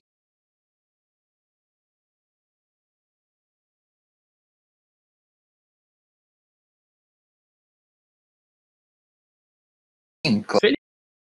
[10.27, 10.61] Sim, claro.
[10.61, 10.77] Feliz.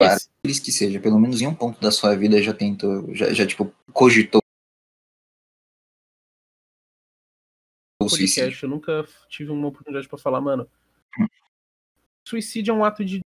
[0.01, 0.21] claro.
[0.45, 0.99] Feliz que seja.
[0.99, 4.42] Pelo menos em um ponto da sua vida já tentou, já, já tipo, cogitou
[8.09, 8.67] suicídio.
[8.67, 10.69] Eu nunca tive uma oportunidade para falar, mano.
[11.19, 11.27] Hum.
[12.27, 13.21] Suicídio é um ato de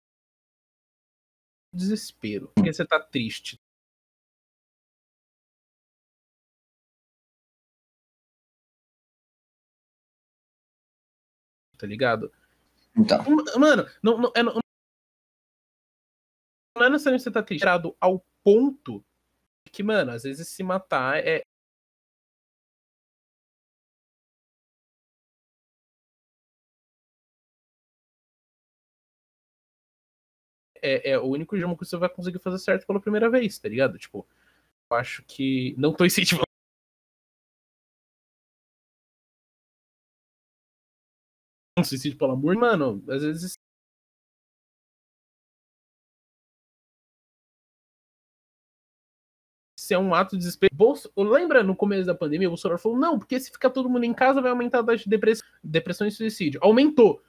[1.73, 2.53] desespero.
[2.55, 3.59] Porque você tá triste.
[11.77, 12.33] Tá ligado?
[12.97, 13.25] Então.
[13.59, 14.61] Mano, não, não, é, não,
[16.77, 17.67] não é necessariamente você tá triste,
[18.01, 19.05] ao ponto
[19.75, 21.43] que, mano, às vezes se matar é.
[30.85, 33.69] É, é o único jogo que você vai conseguir fazer certo pela primeira vez, tá
[33.69, 33.99] ligado?
[33.99, 34.27] Tipo,
[34.91, 35.75] eu acho que.
[35.79, 36.45] Não tô incentivando.
[41.79, 43.55] Um suicídio pelo amor, mano, às vezes
[49.85, 50.75] se é um ato de desespero.
[50.75, 51.11] Bolso...
[51.17, 54.15] Lembra no começo da pandemia, o Bolsonaro falou: não, porque se ficar todo mundo em
[54.15, 55.19] casa vai aumentar a taxa de
[55.63, 56.61] depressão e suicídio.
[56.63, 57.23] Aumentou.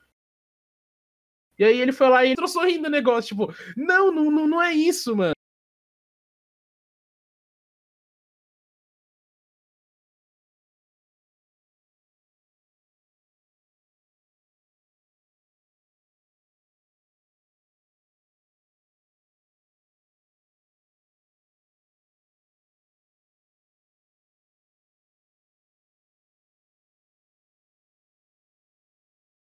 [1.57, 4.73] E aí ele foi lá e entrou sorrindo o negócio, tipo, não, não, não é
[4.73, 5.35] isso, mano.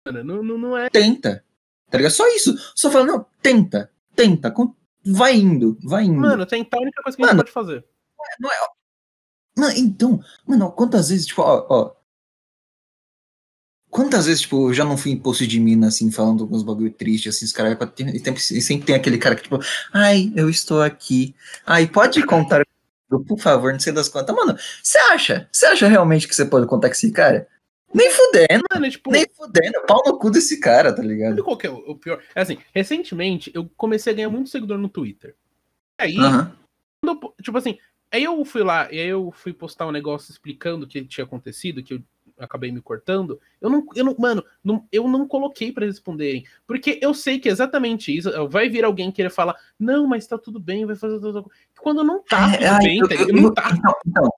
[0.05, 0.89] Não, não, não é.
[0.89, 1.43] Tenta.
[1.89, 2.11] Tá ligado?
[2.11, 2.55] Só isso.
[2.75, 3.89] Só fala, não, tenta.
[4.15, 4.53] Tenta.
[5.05, 6.19] Vai indo, vai indo.
[6.19, 7.85] Mano, tentar é a única coisa que mano, a gente pode fazer.
[8.39, 8.55] Não é.
[9.57, 11.97] Não, então, mano, quantas vezes, tipo, ó, ó.
[13.89, 16.91] Quantas vezes, tipo, eu já não fui em posto de mina, assim, falando alguns bagulho
[16.91, 17.77] triste, assim, os caras.
[18.51, 19.59] E sempre tem aquele cara que, tipo,
[19.93, 21.33] ai, eu estou aqui.
[21.65, 22.63] Ai, pode contar,
[23.09, 24.35] por favor, não sei das contas.
[24.35, 25.47] Mano, você acha?
[25.51, 27.47] Você acha realmente que você pode contar com esse cara?
[27.93, 31.29] Nem fudendo, mano, tipo, nem fudendo, pau no cu desse cara, tá ligado?
[31.31, 32.21] Sabe qual que é o pior?
[32.35, 35.35] É assim, recentemente eu comecei a ganhar muito seguidor no Twitter.
[35.99, 37.77] Aí, eu- tipo assim,
[38.11, 41.23] aí eu fui lá, e aí eu fui postar um negócio explicando o que tinha
[41.23, 42.03] acontecido, que eu
[42.37, 43.39] acabei me cortando.
[43.59, 47.39] Eu não, eu não mano, não- eu não coloquei pra eles responderem, porque eu sei
[47.39, 48.29] que é exatamente isso.
[48.49, 51.41] Vai vir alguém querer falar, não, mas tá tudo bem, vai fazer tudo.
[51.41, 53.33] tudo." Quando não tá É, tudo ai, bem, eu- tá eu-?
[53.33, 53.69] Não tá.
[53.75, 54.29] Então, então,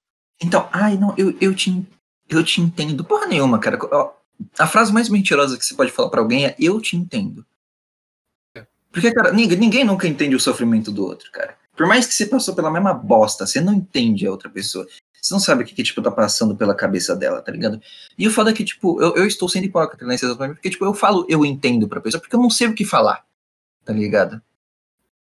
[0.42, 1.86] então, ai, não, eu, eu, te,
[2.30, 3.04] eu te entendo.
[3.04, 3.80] Porra nenhuma, cara.
[4.58, 7.46] A frase mais mentirosa que você pode falar pra alguém é eu te entendo.
[8.92, 11.56] Porque, cara, ninguém, ninguém nunca entende o sofrimento do outro, cara.
[11.76, 14.88] Por mais que você passou pela mesma bosta, você não entende a outra pessoa.
[15.22, 17.82] Você não sabe o que, que tipo, tá passando pela cabeça dela, tá ligado?
[18.18, 20.86] E o foda é que, tipo, eu, eu estou sendo hipócrita nesse exatamente porque, tipo,
[20.86, 23.26] eu falo eu entendo pra pessoa, porque eu não sei o que falar,
[23.84, 24.42] tá ligado?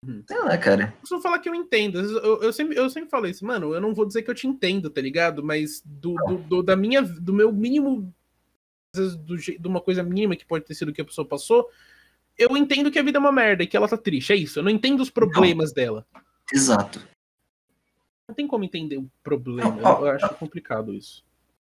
[0.08, 0.24] Uhum.
[0.28, 0.94] Sei lá, cara.
[1.02, 2.00] Eu só falar que eu entendo.
[2.00, 3.74] Eu, eu, sempre, eu sempre falo isso, mano.
[3.74, 5.44] Eu não vou dizer que eu te entendo, tá ligado?
[5.44, 8.14] Mas do, do, do- da minha, do meu mínimo,
[8.96, 11.70] às vezes, do, de uma coisa mínima que pode ter sido que a pessoa passou,
[12.38, 14.34] eu entendo que a vida é uma merda e que ela tá triste.
[14.34, 14.60] É isso.
[14.60, 16.06] Eu não entendo os problemas dela.
[16.52, 17.00] Exato.
[18.28, 19.70] Não tem como entender o problema.
[19.76, 21.24] Não, ó, Eu, eu acho complicado isso.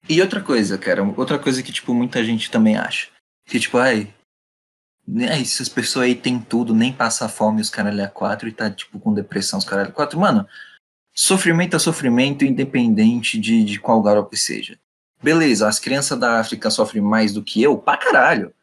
[0.07, 3.09] E outra coisa, cara, outra coisa que, tipo, muita gente também acha.
[3.45, 4.13] Que, tipo, ai.
[5.07, 8.69] Né, Essas pessoas aí tem tudo, nem passa fome os caralho a quatro e tá,
[8.71, 10.19] tipo, com depressão os caralho a quatro.
[10.19, 10.47] Mano,
[11.13, 14.77] sofrimento é sofrimento, independente de, de qual garoto seja.
[15.21, 18.53] Beleza, as crianças da África sofrem mais do que eu, pra caralho.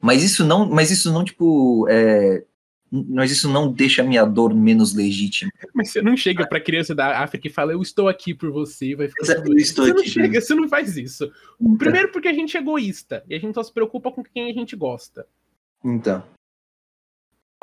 [0.00, 2.44] Mas isso não, mas isso não, tipo, é.
[2.90, 5.50] Mas isso não deixa a minha dor menos legítima.
[5.74, 8.94] Mas você não chega pra criança da África e fala, eu estou aqui por você,
[8.94, 11.30] vai ficar Exato, eu estou Você não aqui, chega, você não faz isso.
[11.76, 14.54] Primeiro porque a gente é egoísta e a gente só se preocupa com quem a
[14.54, 15.26] gente gosta.
[15.84, 16.22] Então.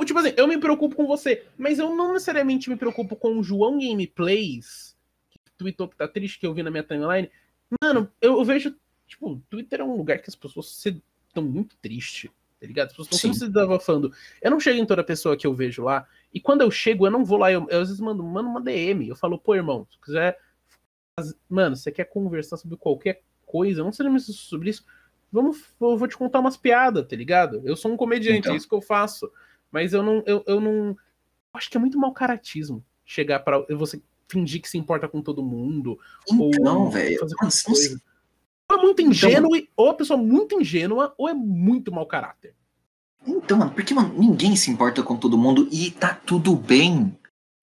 [0.05, 3.43] Tipo assim, eu me preocupo com você, mas eu não necessariamente me preocupo com o
[3.43, 4.95] João Gameplays,
[5.29, 7.29] que tweetou que tá triste, que eu vi na minha timeline.
[7.81, 8.75] Mano, eu, eu vejo,
[9.07, 12.87] tipo, Twitter é um lugar que as pessoas estão muito tristes, tá ligado?
[12.87, 14.13] As pessoas estão se desabafando.
[14.41, 17.11] Eu não chego em toda pessoa que eu vejo lá, e quando eu chego, eu
[17.11, 19.87] não vou lá, eu, eu às vezes mando, mando uma DM, eu falo, pô, irmão,
[19.89, 20.37] se quiser.
[21.49, 24.85] Mano, você quer conversar sobre qualquer coisa, não sei sobre isso.
[25.35, 27.61] Vamos, eu vou te contar umas piadas, tá ligado?
[27.65, 28.53] Eu sou um comediante, Então.
[28.53, 29.29] é isso que eu faço.
[29.71, 30.23] Mas eu não.
[30.25, 30.95] Eu, eu não.
[31.53, 35.43] acho que é muito mau caratismo chegar para você fingir que se importa com todo
[35.43, 35.99] mundo.
[36.31, 37.19] Então, ou velho.
[37.19, 38.01] fazer mano, coisa.
[38.71, 42.05] Ou é muito ingênuo, e- ou é uma pessoa muito ingênua, ou é muito mau
[42.05, 42.55] caráter.
[43.27, 47.15] Então, mano, porque, mano, ninguém se importa com todo mundo e tá tudo bem.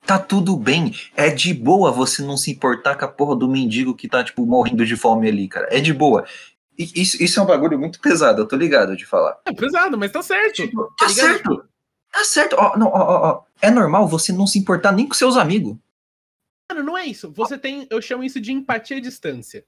[0.05, 0.93] Tá tudo bem.
[1.17, 4.45] É de boa você não se importar com a porra do mendigo que tá, tipo,
[4.45, 5.69] morrendo de fome ali, cara.
[5.71, 6.25] É de boa.
[6.95, 9.39] Isso, isso é um bagulho muito pesado, eu tô ligado de falar.
[9.45, 10.55] É pesado, mas tá certo.
[10.57, 11.65] Tipo, tá tá certo.
[12.13, 12.57] Tá certo.
[12.59, 13.43] Ó, não, ó, ó, ó.
[13.61, 15.77] É normal você não se importar nem com seus amigos.
[16.71, 17.31] Mano, não é isso.
[17.33, 17.87] Você tem.
[17.91, 19.65] Eu chamo isso de empatia à distância.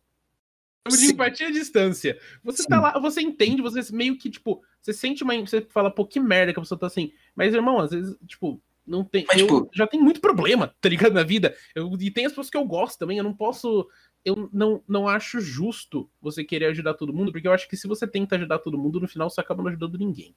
[0.85, 2.19] Eu chamo de empatia à distância.
[2.43, 2.69] Você Sim.
[2.69, 5.35] tá lá, você entende, você meio que, tipo, você sente uma.
[5.41, 7.13] Você fala, pô, que merda que a pessoa tá assim.
[7.35, 9.25] Mas, irmão, às vezes, tipo, não tem.
[9.27, 11.13] Mas, eu tipo- já tem muito problema, tá ligado?
[11.15, 11.57] Na vida.
[11.75, 13.17] Eu, e tem as pessoas que eu gosto também.
[13.19, 13.89] Eu não posso.
[14.25, 17.87] Eu não, não acho justo você querer ajudar todo mundo, porque eu acho que se
[17.87, 20.35] você tenta ajudar todo mundo, no final você acaba não ajudando ninguém.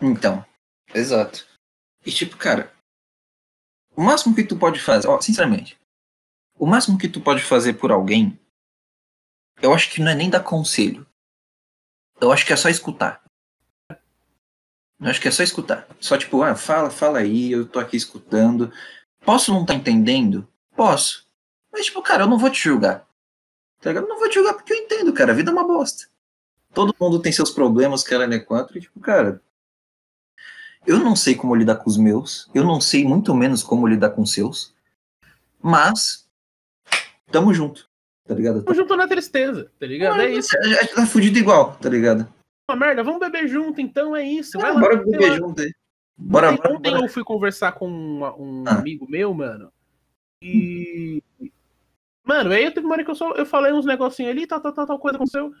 [0.00, 0.44] Então,
[0.92, 1.46] exato.
[2.04, 2.72] E tipo, cara,
[3.94, 5.78] o máximo que tu pode fazer, ó, sinceramente,
[6.58, 8.38] o máximo que tu pode fazer por alguém,
[9.62, 11.06] eu acho que não é nem dar conselho.
[12.20, 13.22] Eu acho que é só escutar.
[13.88, 15.88] Eu acho que é só escutar.
[15.98, 18.70] Só tipo, ah, fala, fala aí, eu tô aqui escutando.
[19.24, 20.46] Posso não estar entendendo?
[20.76, 21.29] Posso.
[21.72, 23.06] Mas tipo, cara, eu não vou te julgar.
[23.80, 24.04] Tá ligado?
[24.04, 25.32] Eu não vou te julgar porque eu entendo, cara.
[25.32, 26.06] A vida é uma bosta.
[26.74, 28.38] Todo mundo tem seus problemas, cara, né?
[28.38, 29.42] Quatro, e tipo, cara,
[30.86, 34.10] eu não sei como lidar com os meus, eu não sei muito menos como lidar
[34.10, 34.72] com os seus,
[35.60, 36.28] mas
[37.32, 37.88] tamo junto,
[38.24, 38.62] tá ligado?
[38.62, 40.20] Tamo junto na tristeza, tá ligado?
[40.20, 40.56] É isso.
[40.58, 42.32] A gente tá fudido igual, tá ligado?
[42.70, 44.56] Uma merda, vamos beber junto, então é isso.
[44.56, 45.36] Lá, bora sei beber lá.
[45.38, 45.72] junto aí.
[46.16, 48.74] Bora, ontem, bora, eu fui conversar com uma- um Ah.
[48.78, 49.72] amigo meu, mano.
[50.40, 51.20] E.
[52.24, 54.72] Mano, aí teve uma hora que eu, só, eu falei uns negocinhos ali, tal, tal,
[54.72, 55.52] tal, tal coisa aconteceu.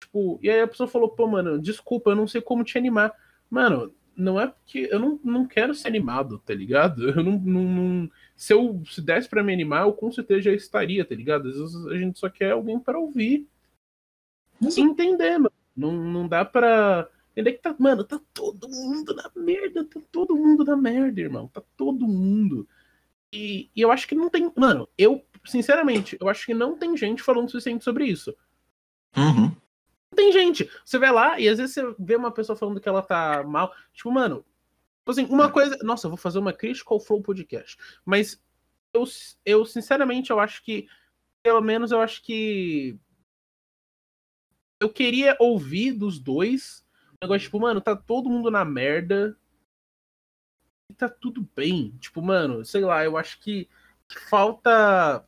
[0.00, 3.12] Tipo, e aí a pessoa falou, pô, mano, desculpa, eu não sei como te animar.
[3.50, 7.08] Mano, não é porque eu não, não quero ser animado, tá ligado?
[7.18, 10.52] Eu não, não, não- Se eu se desse pra me animar, eu com certeza já
[10.52, 11.48] estaria, tá ligado?
[11.48, 13.46] Às vezes a gente só quer alguém pra ouvir
[14.76, 15.52] entender, mano.
[15.76, 17.08] Não, não dá pra.
[17.32, 17.74] Entender que tá.
[17.78, 19.84] Mano, tá todo mundo na merda.
[19.84, 21.48] Tá todo mundo na merda, irmão.
[21.48, 22.68] Tá todo mundo.
[23.32, 24.52] E, e eu acho que não tem.
[24.56, 28.34] Mano, eu, sinceramente, eu acho que não tem gente falando o suficiente sobre isso.
[29.16, 29.48] Uhum.
[29.50, 30.70] Não tem gente.
[30.84, 33.74] Você vai lá e às vezes você vê uma pessoa falando que ela tá mal.
[33.92, 34.44] Tipo, mano.
[34.98, 35.76] Tipo assim, uma coisa.
[35.82, 37.76] Nossa, eu vou fazer uma crítica ao Flow Podcast.
[38.04, 38.42] Mas
[38.92, 39.04] eu,
[39.44, 40.86] eu, sinceramente, eu acho que.
[41.42, 42.98] Pelo menos eu acho que.
[44.80, 46.84] Eu queria ouvir dos dois.
[47.14, 49.36] Um negócio tipo, mano, tá todo mundo na merda.
[50.96, 51.96] tá tudo bem.
[51.98, 53.68] Tipo, mano, sei lá, eu acho que
[54.28, 55.26] falta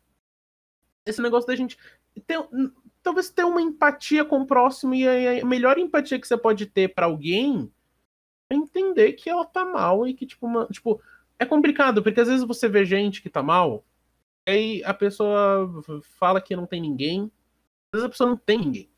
[1.06, 1.78] esse negócio da gente
[2.26, 2.38] ter,
[3.02, 5.06] talvez ter uma empatia com o próximo e
[5.40, 7.70] a melhor empatia que você pode ter para alguém
[8.50, 11.00] é entender que ela tá mal e que, tipo, uma, tipo,
[11.38, 13.84] é complicado, porque às vezes você vê gente que tá mal,
[14.46, 15.82] aí a pessoa
[16.18, 17.30] fala que não tem ninguém,
[17.92, 18.90] às vezes a pessoa não tem ninguém.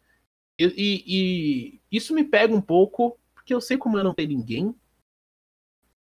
[0.58, 4.30] E, e, e isso me pega um pouco, porque eu sei como eu não tenho
[4.30, 4.74] ninguém.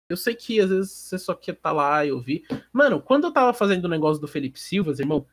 [0.10, 2.46] Eu sei que às vezes você só quer estar tá lá e ouvir.
[2.72, 5.26] Mano, quando eu tava fazendo o negócio do Felipe Silva, irmão,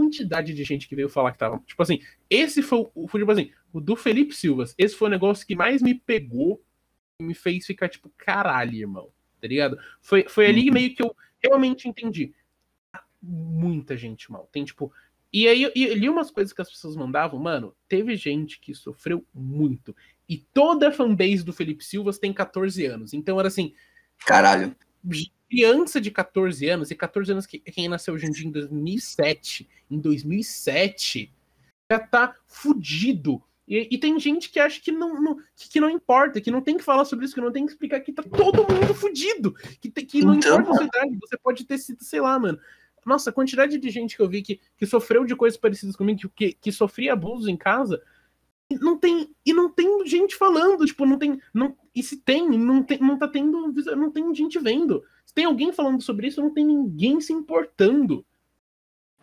[0.00, 1.58] quantidade de gente que veio falar que tava.
[1.66, 3.06] Tipo assim, esse foi o.
[3.06, 4.64] Tipo assim, o do Felipe Silva.
[4.78, 6.62] Esse foi o negócio que mais me pegou
[7.20, 9.10] e me fez ficar, tipo, caralho, irmão.
[9.40, 9.78] Tá ligado?
[10.00, 10.74] Foi, foi ali uhum.
[10.74, 12.32] meio que eu realmente entendi.
[13.22, 14.48] Muita gente mal.
[14.50, 14.92] Tem, tipo.
[15.32, 17.74] E aí eu li umas coisas que as pessoas mandavam, mano.
[17.88, 19.94] Teve gente que sofreu muito.
[20.28, 23.12] E toda a fanbase do Felipe Silva tem 14 anos.
[23.12, 23.74] Então era assim.
[24.26, 24.74] Caralho
[25.50, 29.68] criança de 14 anos, e 14 anos que quem nasceu hoje em dia em 2007,
[29.90, 31.34] em 2007,
[31.90, 33.42] já tá fudido.
[33.66, 36.60] E, e, tem gente que acha que não, não que, que, não importa, que não
[36.60, 39.54] tem que falar sobre isso, que não tem que explicar que tá todo mundo fudido.
[39.80, 42.58] Que, que não então, importa a sua idade, você pode ter sido, sei lá, mano.
[43.04, 46.30] Nossa, a quantidade de gente que eu vi que, que sofreu de coisas parecidas comigo,
[46.34, 48.02] que, que sofria abuso em casa,
[48.70, 52.82] não tem e não tem gente falando, tipo, não tem, não, e se tem, não
[52.82, 55.04] tem, não tá tendo, não tem gente vendo.
[55.24, 58.24] Se tem alguém falando sobre isso, não tem ninguém se importando.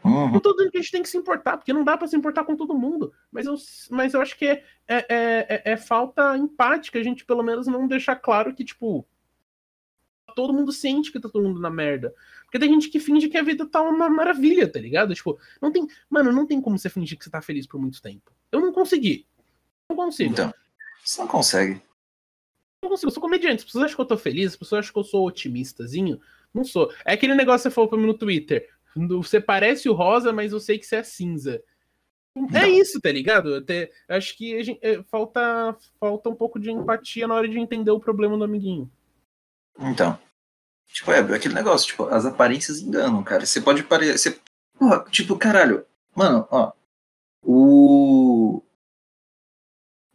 [0.05, 0.33] Uhum.
[0.33, 2.15] Não tô dizendo que a gente tem que se importar, porque não dá para se
[2.15, 3.11] importar com todo mundo.
[3.31, 3.55] Mas eu,
[3.89, 7.87] mas eu acho que é, é, é, é, falta empática a gente, pelo menos, não
[7.87, 9.07] deixar claro que, tipo,
[10.35, 12.13] todo mundo sente que tá todo mundo na merda.
[12.43, 15.15] Porque tem gente que finge que a vida tá uma maravilha, tá ligado?
[15.15, 15.87] Tipo, não tem.
[16.07, 18.31] Mano, não tem como você fingir que você tá feliz por muito tempo.
[18.51, 19.25] Eu não consegui.
[19.89, 20.31] Não consigo.
[20.31, 20.53] Então,
[21.03, 21.86] você não consegue
[22.83, 23.59] não consigo, eu sou comediante.
[23.59, 26.19] As pessoas acham que eu tô feliz, as pessoas acham que eu sou otimistazinho.
[26.53, 26.91] Não sou.
[27.05, 28.69] É aquele negócio que você falou pra mim no Twitter.
[28.95, 31.61] Você parece o rosa, mas eu sei que você é cinza.
[32.35, 32.59] É não.
[32.59, 33.55] É isso, tá ligado?
[33.55, 37.91] Até, acho que gente, é, falta, falta um pouco de empatia na hora de entender
[37.91, 38.89] o problema do amiguinho.
[39.79, 40.17] Então.
[40.87, 43.45] Tipo, é aquele negócio, tipo, as aparências enganam, cara.
[43.45, 44.39] Você pode parecer.
[44.79, 45.85] Porra, tipo, caralho.
[46.15, 46.71] Mano, ó.
[47.43, 48.63] O.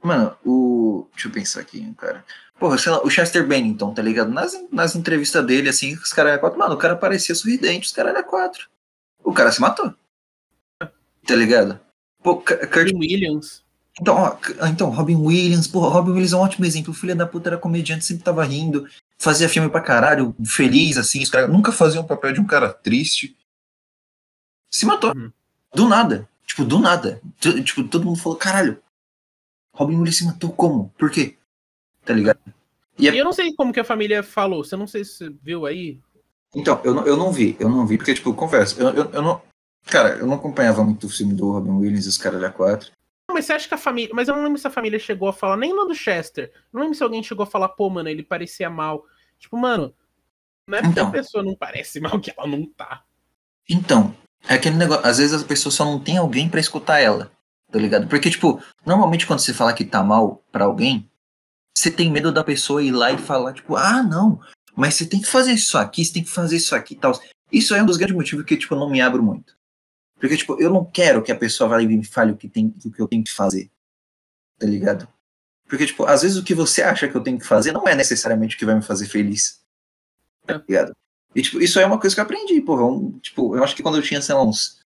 [0.02, 1.08] Mano, o.
[1.12, 2.24] Deixa eu pensar aqui, cara.
[2.58, 4.30] Porra, sei lá, o Chester Bennington, tá ligado?
[4.30, 6.58] Nas, nas entrevistas dele, assim, os caras eram quatro.
[6.58, 8.68] Mano, o cara parecia sorridente, os caras eram quatro.
[9.22, 9.94] O cara se matou.
[11.26, 11.80] Tá ligado?
[12.22, 13.62] Pô, Kurt Williams.
[14.00, 16.92] Então, ó, então, Robin Williams, porra, Robin Williams é um ótimo exemplo.
[16.92, 18.88] O filho da puta era comediante, sempre tava rindo,
[19.18, 21.22] fazia filme pra caralho, feliz, assim.
[21.22, 23.36] Os caras nunca faziam o papel de um cara triste.
[24.70, 25.14] Se matou.
[25.14, 25.30] Uhum.
[25.74, 26.28] Do nada.
[26.46, 27.20] Tipo, do nada.
[27.64, 28.80] Tipo, todo mundo falou, caralho.
[29.74, 30.92] Robin Williams se matou como?
[30.98, 31.36] Por quê?
[32.04, 32.38] tá ligado?
[32.98, 33.18] E, é...
[33.18, 35.98] eu não sei como que a família falou, você não sei se você viu aí.
[36.54, 39.22] Então, eu não, eu não vi, eu não vi, porque, tipo, confesso, eu, eu, eu
[39.22, 39.40] não.
[39.86, 42.92] Cara, eu não acompanhava muito o filme do Robin Williams e os caras da 4.
[43.32, 44.14] Mas você acha que a família.
[44.14, 46.52] Mas eu não lembro se a família chegou a falar, nem lá do Chester.
[46.72, 49.04] Não lembro se alguém chegou a falar, pô, mano, ele parecia mal.
[49.38, 49.94] Tipo, mano,
[50.68, 53.02] não é porque então, a pessoa não parece mal que ela não tá.
[53.68, 54.14] Então,
[54.46, 55.06] é aquele negócio.
[55.06, 57.32] Às vezes a pessoa só não tem alguém para escutar ela,
[57.72, 58.06] tá ligado?
[58.06, 61.10] Porque, tipo, normalmente quando você fala que tá mal pra alguém,
[61.74, 64.38] você tem medo da pessoa ir lá e falar, tipo, ah, não,
[64.76, 67.18] mas você tem que fazer isso aqui, você tem que fazer isso aqui e tal.
[67.50, 69.56] Isso é um dos grandes motivos que, tipo, eu não me abro muito.
[70.20, 72.74] Porque, tipo, eu não quero que a pessoa vá e me fale o que, tem,
[72.84, 73.70] o que eu tenho que fazer.
[74.58, 75.08] Tá ligado?
[75.66, 77.94] Porque, tipo, às vezes o que você acha que eu tenho que fazer não é
[77.94, 79.60] necessariamente o que vai me fazer feliz.
[80.46, 80.94] Tá ligado?
[81.34, 82.84] E, tipo, isso é uma coisa que eu aprendi, porra.
[82.84, 84.81] Um, tipo, eu acho que quando eu tinha, sei lá, uns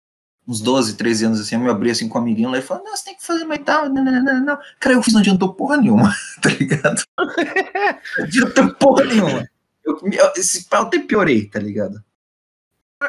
[0.47, 2.85] uns 12, 13 anos assim, eu me abri assim com um amiguinho lá e falei,
[2.85, 4.59] não, você tem que fazer mais tal, não, não, não, não.
[4.79, 7.03] Cara, eu fiz, não adiantou porra nenhuma, tá ligado?
[7.19, 9.49] não adiantou porra nenhuma.
[9.85, 9.99] Eu,
[10.37, 12.03] esse pau até piorei, tá ligado?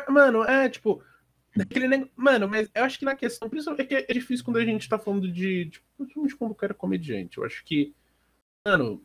[0.10, 1.02] Mano, é tipo.
[1.60, 3.50] Aquele Mano, mas eu acho que na questão.
[3.50, 5.70] Principalmente é que é difícil quando a gente tá falando de.
[5.72, 7.40] Tipo, principalmente quando o cara é comediante.
[7.40, 7.96] Eu acho que.
[8.66, 9.02] Mano.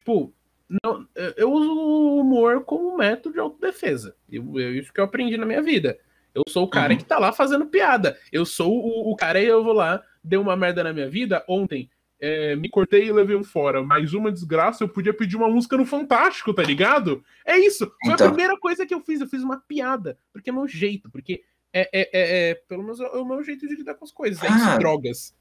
[0.00, 0.34] Tipo.
[0.82, 4.16] Não, eu uso o humor como método de autodefesa.
[4.28, 5.98] Eu, eu, isso que eu aprendi na minha vida.
[6.34, 6.98] Eu sou o cara uhum.
[6.98, 8.18] que tá lá fazendo piada.
[8.30, 11.44] Eu sou o, o cara e eu vou lá, deu uma merda na minha vida.
[11.48, 11.90] Ontem,
[12.20, 13.82] é, me cortei e levei um fora.
[13.82, 17.22] Mais uma desgraça, eu podia pedir uma música no Fantástico, tá ligado?
[17.44, 17.86] É isso.
[18.04, 18.26] Foi então.
[18.26, 19.20] a primeira coisa que eu fiz.
[19.20, 20.16] Eu fiz uma piada.
[20.32, 21.10] Porque é meu jeito.
[21.10, 21.42] Porque
[21.72, 24.42] é, é, é, é pelo menos é o meu jeito de lidar com as coisas.
[24.42, 24.56] É ah.
[24.56, 25.34] isso, drogas.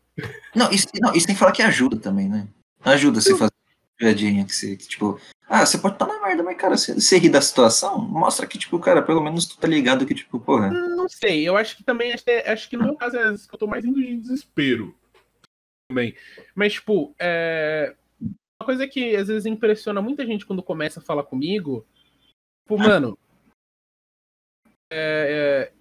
[0.55, 2.47] Não isso, não, isso tem que falar que ajuda também, né?
[2.83, 3.53] Ajuda você fazer
[3.95, 7.17] piadinha que você, tipo, ah, você pode estar tá na merda, mas, cara, você, você
[7.17, 10.71] ri da situação, mostra que, tipo, cara, pelo menos tu tá ligado que, tipo, porra.
[11.01, 13.65] Não sei, eu acho que também, acho que, no meu caso é que eu tô
[13.65, 14.95] mais indo de desespero.
[15.89, 16.15] Também.
[16.53, 17.95] Mas, tipo, é.
[18.61, 21.85] uma coisa que às vezes impressiona muita gente quando começa a falar comigo.
[22.63, 23.17] Tipo, mano.
[24.93, 25.73] É, é,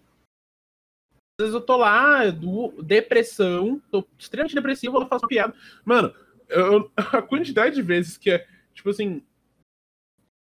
[1.41, 5.55] às vezes eu tô lá, do, depressão, tô extremamente depressivo, faço uma piada.
[5.85, 6.14] Mano,
[6.49, 9.23] eu, a quantidade de vezes que é, tipo assim,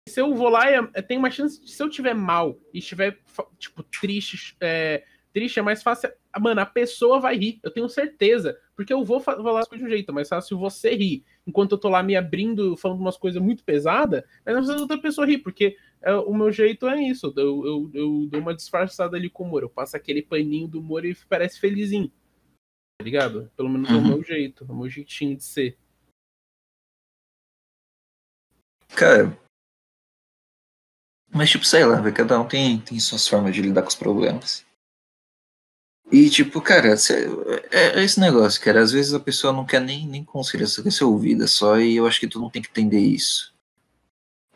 [0.08, 3.18] se eu vou lá, é, tem uma chance de, se eu tiver mal e estiver,
[3.58, 6.10] tipo, triste, é, triste é mais fácil.
[6.40, 8.58] Mano, a pessoa vai rir, eu tenho certeza.
[8.74, 11.24] Porque eu vou falar as coisas de um jeito, mas fácil você rir.
[11.46, 14.98] Enquanto eu tô lá me abrindo, falando umas coisas muito pesadas, mas não precisa outra
[14.98, 17.32] pessoa rir, porque é, o meu jeito é isso.
[17.36, 19.62] Eu, eu, eu dou uma disfarçada ali com o humor.
[19.62, 22.10] Eu passo aquele paninho do humor e parece felizinho.
[22.98, 23.50] Tá ligado?
[23.56, 23.96] Pelo menos uhum.
[23.96, 24.08] é o uhum.
[24.08, 25.76] meu jeito, é o meu jeitinho de ser.
[28.96, 29.47] Cara.
[31.38, 34.66] Mas, tipo, sei lá, cada um tem, tem suas formas de lidar com os problemas.
[36.10, 37.28] E, tipo, cara, cê,
[37.70, 38.80] é, é, esse negócio, cara.
[38.80, 41.94] Às vezes a pessoa não quer nem, nem conselho, só quer ser ouvida só, e
[41.94, 43.54] eu acho que todo mundo tem que entender isso.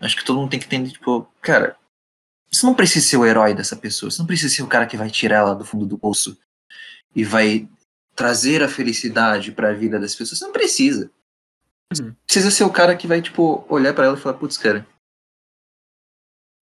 [0.00, 1.76] Acho que todo mundo tem que entender, tipo, cara,
[2.50, 4.96] você não precisa ser o herói dessa pessoa, você não precisa ser o cara que
[4.96, 6.36] vai tirar ela do fundo do poço
[7.14, 7.68] e vai
[8.16, 10.40] trazer a felicidade para a vida das pessoas.
[10.40, 11.12] Você não precisa.
[11.96, 12.12] Uhum.
[12.26, 14.84] Precisa ser o cara que vai, tipo, olhar para ela e falar, putz, cara.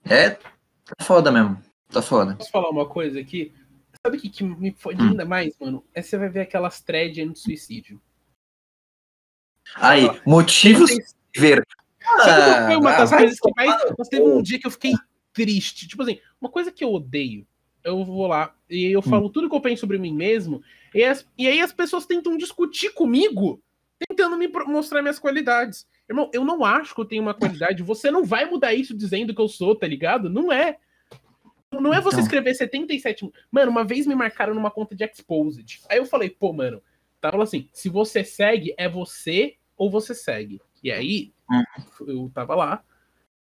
[0.05, 1.61] É, tá foda mesmo.
[1.89, 2.37] Tá foda.
[2.37, 3.53] Posso falar uma coisa aqui?
[4.05, 5.09] Sabe o que, que me fode hum.
[5.11, 5.85] ainda mais, mano?
[5.93, 8.01] É você vai ver aquelas threads de suicídio.
[9.75, 10.91] Aí, motivos
[11.37, 11.67] ver.
[12.03, 13.83] Ah, foi uma das ah, coisas que mais.
[13.99, 14.95] Mas teve um dia que eu fiquei
[15.33, 15.87] triste.
[15.87, 17.47] Tipo assim, uma coisa que eu odeio.
[17.83, 19.31] Eu vou lá e eu falo hum.
[19.31, 20.63] tudo que eu penso sobre mim mesmo.
[20.95, 23.63] E, as, e aí as pessoas tentam discutir comigo,
[24.09, 25.87] tentando me mostrar minhas qualidades.
[26.11, 27.85] Irmão, eu não acho que eu tenho uma qualidade.
[27.85, 30.29] Você não vai mudar isso dizendo que eu sou, tá ligado?
[30.29, 30.77] Não é.
[31.73, 32.25] Não é você então...
[32.25, 33.31] escrever 77.
[33.49, 35.81] Mano, uma vez me marcaram numa conta de Exposed.
[35.89, 36.83] Aí eu falei, pô, mano,
[37.21, 40.61] tava assim: se você segue, é você ou você segue.
[40.83, 42.09] E aí, uhum.
[42.09, 42.83] eu tava lá.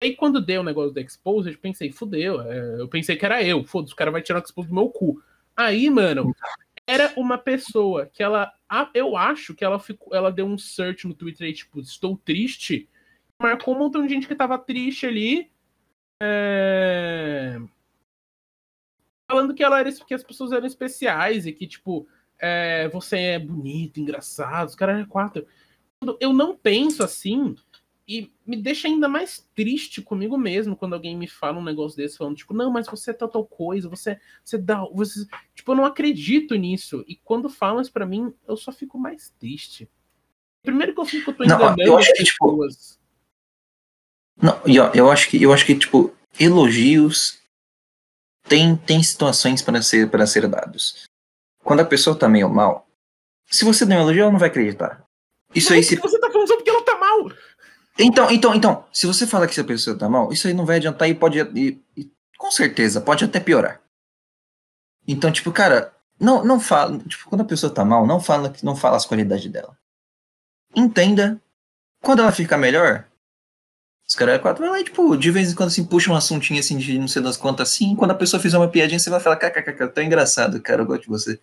[0.01, 2.41] Aí quando deu o negócio do Exposed, pensei, fudeu.
[2.41, 3.66] É, eu pensei que era eu.
[3.66, 5.22] Foda-se, o cara vai tirar o Exposed do meu cu.
[5.53, 6.34] Aí, mano,
[6.88, 8.53] era uma pessoa que ela.
[8.93, 10.15] Eu acho que ela ficou.
[10.15, 12.89] Ela deu um search no Twitter aí, tipo, estou triste.
[13.41, 15.51] Marcou um montão de gente que tava triste ali.
[16.21, 17.59] É
[19.34, 22.07] falando que ela era que as pessoas eram especiais e que, tipo,
[22.39, 25.47] é, você é bonito, engraçado, os caras é quatro.
[26.19, 27.55] Eu não penso assim
[28.07, 32.17] e me deixa ainda mais triste comigo mesmo quando alguém me fala um negócio desse,
[32.17, 34.83] falando, tipo, não, mas você é tal, tal coisa, você, você dá.
[34.93, 35.25] Você...
[35.55, 37.03] Tipo, eu não acredito nisso.
[37.07, 39.89] E quando falam isso pra mim, eu só fico mais triste.
[40.61, 42.67] Primeiro que eu fico, eu tô enganando não, eu acho que, tipo,
[44.41, 47.41] Não, eu, eu acho que eu acho que, tipo, elogios
[48.47, 51.05] tem, tem situações para ser, para ser dados.
[51.63, 52.87] Quando a pessoa tá meio mal,
[53.45, 55.05] se você der um elogio, ela não vai acreditar.
[55.55, 55.95] Isso Mas aí se...
[55.95, 57.31] Você tá falando só porque ela tá mal.
[57.97, 60.77] Então, então, então, se você fala que a pessoa tá mal, isso aí não vai
[60.77, 61.39] adiantar e pode.
[61.39, 63.81] E, e, com certeza, pode até piorar.
[65.07, 66.97] Então, tipo, cara, não, não fala.
[66.99, 69.77] Tipo, quando a pessoa tá mal, não fala, não fala as qualidades dela.
[70.75, 71.39] Entenda.
[72.01, 73.07] Quando ela ficar melhor,
[74.07, 76.59] os caras quatro vai lá e, tipo, de vez em quando assim, puxa um assuntinho
[76.59, 77.95] assim de não sei das quantas assim.
[77.95, 81.03] Quando a pessoa fizer uma piadinha, você vai falar, kkk, tá engraçado, cara, eu gosto
[81.03, 81.39] de você.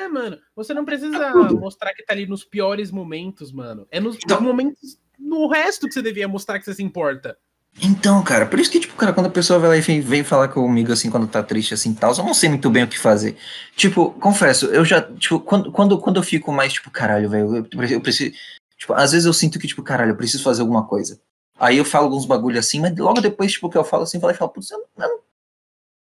[0.00, 3.86] É, mano, você não precisa é mostrar que tá ali nos piores momentos, mano.
[3.90, 4.98] É nos então, momentos.
[5.18, 7.36] No resto que você devia mostrar que você se importa.
[7.80, 10.48] Então, cara, por isso que, tipo, cara, quando a pessoa vai lá e vem, falar
[10.48, 13.36] comigo, assim, quando tá triste, assim, tal, eu não sei muito bem o que fazer.
[13.76, 17.84] Tipo, confesso, eu já, tipo, quando, quando, quando eu fico mais, tipo, caralho, velho, eu,
[17.84, 18.34] eu preciso,
[18.76, 21.20] tipo, às vezes eu sinto que, tipo, caralho, eu preciso fazer alguma coisa.
[21.58, 24.34] Aí eu falo alguns bagulho assim, mas logo depois, tipo, que eu falo assim, eu
[24.34, 25.24] falo, putz, eu, eu,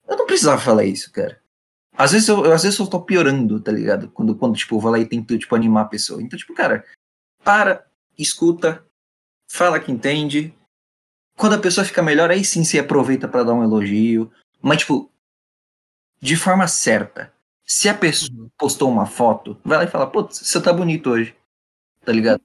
[0.10, 1.40] eu não precisava falar isso, cara.
[1.96, 4.10] Às vezes eu, às vezes eu tô piorando, tá ligado?
[4.10, 6.22] Quando, quando tipo, eu vou lá e tento, tipo, animar a pessoa.
[6.22, 6.84] Então, tipo, cara,
[7.44, 7.86] para,
[8.18, 8.84] escuta,
[9.54, 10.52] fala que entende.
[11.38, 14.32] Quando a pessoa fica melhor, aí sim você aproveita para dar um elogio.
[14.60, 15.12] Mas, tipo,
[16.20, 17.32] de forma certa.
[17.64, 18.50] Se a pessoa uhum.
[18.58, 21.36] postou uma foto, vai lá e fala, putz, você tá bonito hoje.
[22.04, 22.42] Tá ligado?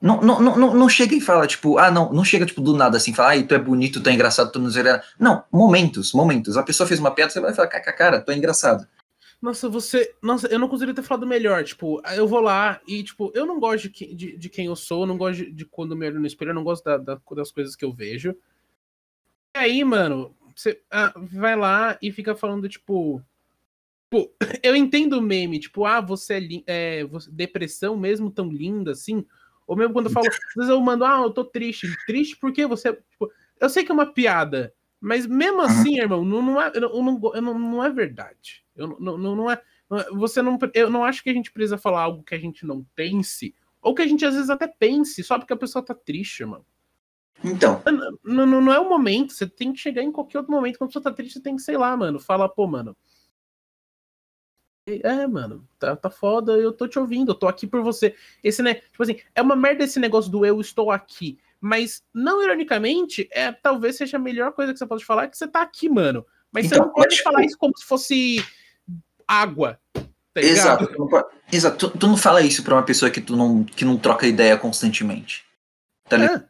[0.00, 2.98] Não, não, não, não chega e fala, tipo, ah, não, não chega, tipo, do nada
[2.98, 4.84] assim, fala, ai, tu é bonito, tu é engraçado, tu não sei
[5.18, 6.56] Não, momentos, momentos.
[6.56, 8.86] A pessoa fez uma piada, você vai falar, cara, tu é engraçado.
[9.44, 10.14] Nossa, você.
[10.22, 11.62] Nossa, eu não conseguiria ter falado melhor.
[11.64, 15.02] Tipo, eu vou lá e, tipo, eu não gosto de, de, de quem eu sou,
[15.02, 17.20] eu não gosto de, de, quando me olho no espelho, eu não gosto da, da,
[17.32, 18.34] das coisas que eu vejo.
[19.54, 23.22] E aí, mano, você ah, vai lá e fica falando, tipo.
[24.10, 24.32] Tipo,
[24.64, 29.26] eu entendo o meme, tipo, ah, você é, é você, depressão mesmo tão linda assim.
[29.66, 31.86] Ou mesmo quando eu falo, às vezes eu mando, ah, eu tô triste.
[32.06, 32.94] Triste porque você.
[32.94, 33.30] Tipo,
[33.60, 37.58] eu sei que é uma piada, mas mesmo assim, irmão, não, não, é, não, não,
[37.58, 38.63] não é verdade.
[38.76, 39.60] Eu, não, não, não é.
[40.12, 42.84] Você não, eu não acho que a gente precisa falar algo que a gente não
[42.94, 46.44] pense Ou que a gente às vezes até pense, só porque a pessoa tá triste,
[46.44, 46.64] mano.
[47.42, 47.82] Então.
[48.24, 50.78] Não, não, não é o momento, você tem que chegar em qualquer outro momento.
[50.78, 52.96] Quando a pessoa tá triste, você tem que, sei lá, mano, falar, pô, mano.
[54.86, 58.14] É, mano, tá, tá foda, eu tô te ouvindo, eu tô aqui por você.
[58.42, 61.38] Esse, né, tipo assim, é uma merda esse negócio do eu estou aqui.
[61.58, 65.48] Mas, não ironicamente, é talvez seja a melhor coisa que você pode falar que você
[65.48, 66.26] tá aqui, mano.
[66.52, 68.44] Mas então, você não pode falar isso como se fosse
[69.26, 69.78] água.
[70.34, 70.88] Tá exato.
[71.52, 71.90] Exato.
[71.90, 74.56] Tu, tu, não fala isso pra uma pessoa que tu não, que não troca ideia
[74.58, 75.44] constantemente.
[76.08, 76.42] Tá ligado?
[76.42, 76.48] É.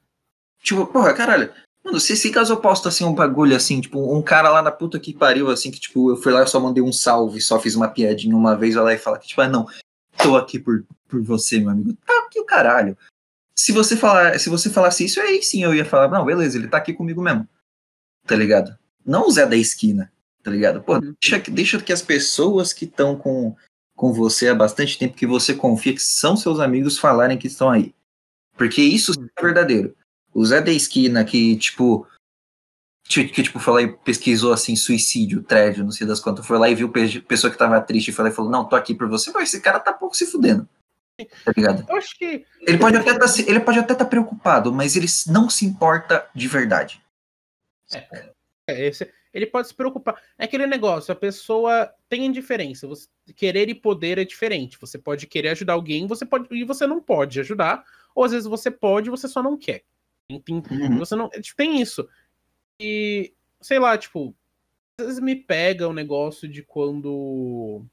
[0.62, 1.52] Tipo, porra, caralho.
[1.84, 4.70] Mano, se, se caso eu posto assim um bagulho assim, tipo, um cara lá na
[4.70, 7.60] puta que pariu, assim, que tipo, eu fui lá e só mandei um salve, só
[7.60, 9.66] fiz uma piadinha uma vez, vai lá e fala que, tipo, ah, não,
[10.16, 11.94] tô aqui por, por você, meu amigo.
[12.06, 12.96] Tá aqui o caralho.
[13.54, 16.68] Se você falar, se você falasse isso, aí sim eu ia falar, não, beleza, ele
[16.68, 17.46] tá aqui comigo mesmo.
[18.26, 18.76] Tá ligado?
[19.04, 20.10] Não o Zé da esquina,
[20.44, 20.82] tá ligado?
[20.82, 21.14] Pô, uhum.
[21.20, 23.56] deixa, deixa que as pessoas que estão com,
[23.96, 27.70] com você há bastante tempo, que você confia que são seus amigos, falarem que estão
[27.70, 27.94] aí.
[28.56, 29.26] Porque isso uhum.
[29.36, 29.96] é verdadeiro.
[30.32, 32.06] O Zé da esquina que, tipo,
[33.08, 36.68] que, tipo, foi lá e pesquisou, assim, suicídio, trédio, não sei das quantas, foi lá
[36.68, 36.92] e viu
[37.26, 39.80] pessoa que tava triste e e falou, não, tô aqui por você, mas esse cara
[39.80, 40.68] tá pouco se fudendo.
[41.44, 41.86] Tá ligado?
[41.88, 42.44] Eu acho que...
[42.60, 46.28] Ele pode até tá, ele pode até estar tá preocupado, mas ele não se importa
[46.34, 47.00] de verdade.
[47.92, 48.32] É,
[48.68, 50.22] é, esse, ele pode se preocupar.
[50.38, 52.86] É aquele negócio, a pessoa tem indiferença.
[52.86, 54.78] Você, querer e poder é diferente.
[54.80, 58.46] Você pode querer ajudar alguém, você pode e você não pode ajudar, ou às vezes
[58.46, 59.82] você pode, você só não quer.
[60.44, 60.98] Tem, uhum.
[60.98, 62.08] Você não, tipo, tem isso.
[62.80, 64.34] E, sei lá, tipo,
[64.98, 67.84] às vezes me pega o negócio de quando.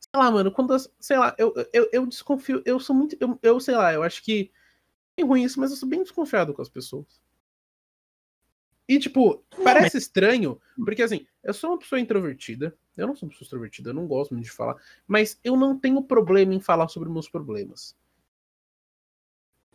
[0.00, 0.74] Sei lá, mano, quando.
[0.98, 2.62] Sei lá, eu, eu, eu desconfio.
[2.64, 3.14] Eu sou muito.
[3.20, 4.50] Eu, eu sei lá, eu acho que.
[5.18, 7.25] É ruim isso, mas eu sou bem desconfiado com as pessoas.
[8.88, 12.76] E, tipo, parece estranho, porque assim, eu sou uma pessoa introvertida.
[12.96, 14.76] Eu não sou uma pessoa extrovertida, eu não gosto muito de falar.
[15.06, 17.94] Mas eu não tenho problema em falar sobre meus problemas.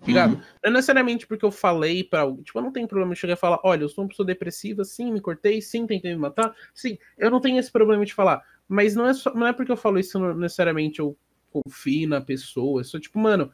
[0.06, 0.34] Ligado?
[0.34, 0.40] Uhum.
[0.40, 2.44] Não é necessariamente porque eu falei para alguém.
[2.44, 4.84] Tipo, eu não tenho problema em chegar e falar: olha, eu sou uma pessoa depressiva,
[4.84, 6.56] sim, me cortei, sim, tentei me matar.
[6.74, 8.44] Sim, eu não tenho esse problema de falar.
[8.68, 11.16] Mas não é, só, não é porque eu falo isso necessariamente eu
[11.52, 12.82] confio na pessoa.
[12.82, 13.52] Eu sou tipo, mano.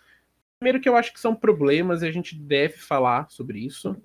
[0.59, 3.95] Primeiro que eu acho que são problemas e a gente deve falar sobre isso.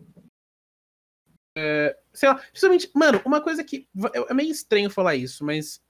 [1.56, 3.88] É, sei lá, principalmente, mano, uma coisa que.
[4.14, 5.82] É, é meio estranho falar isso, mas.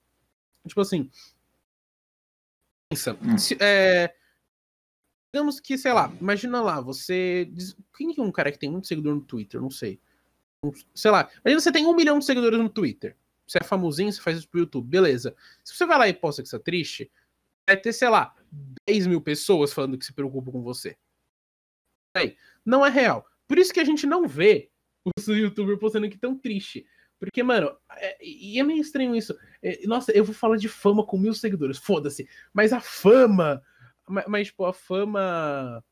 [0.67, 1.11] Tipo assim.
[2.91, 3.17] Pensa.
[3.23, 3.39] Hum.
[3.39, 4.15] Se, é,
[5.33, 7.51] digamos que, sei lá, imagina lá, você.
[7.97, 9.61] Quem é um cara que tem muito seguidor no Twitter?
[9.61, 10.01] Não sei.
[10.95, 13.17] Sei lá, imagina você tem um milhão de seguidores no Twitter.
[13.47, 15.35] Você é famosinho, você faz isso pro YouTube, beleza.
[15.65, 17.11] Se você vai lá e posta que você é triste,
[17.69, 18.35] vai ter, sei lá,
[18.89, 20.97] 10 mil pessoas falando que se preocupam com você.
[22.17, 23.27] Aí, não é real.
[23.47, 24.72] Por isso que a gente não vê
[25.05, 26.87] os youtubers postando que tão triste.
[27.19, 29.37] Porque, mano, é, e é meio estranho isso.
[29.63, 32.29] É, nossa, eu vou falar de fama com mil seguidores, foda-se.
[32.53, 33.63] Mas a fama
[34.09, 35.83] mas, mas, tipo, a fama.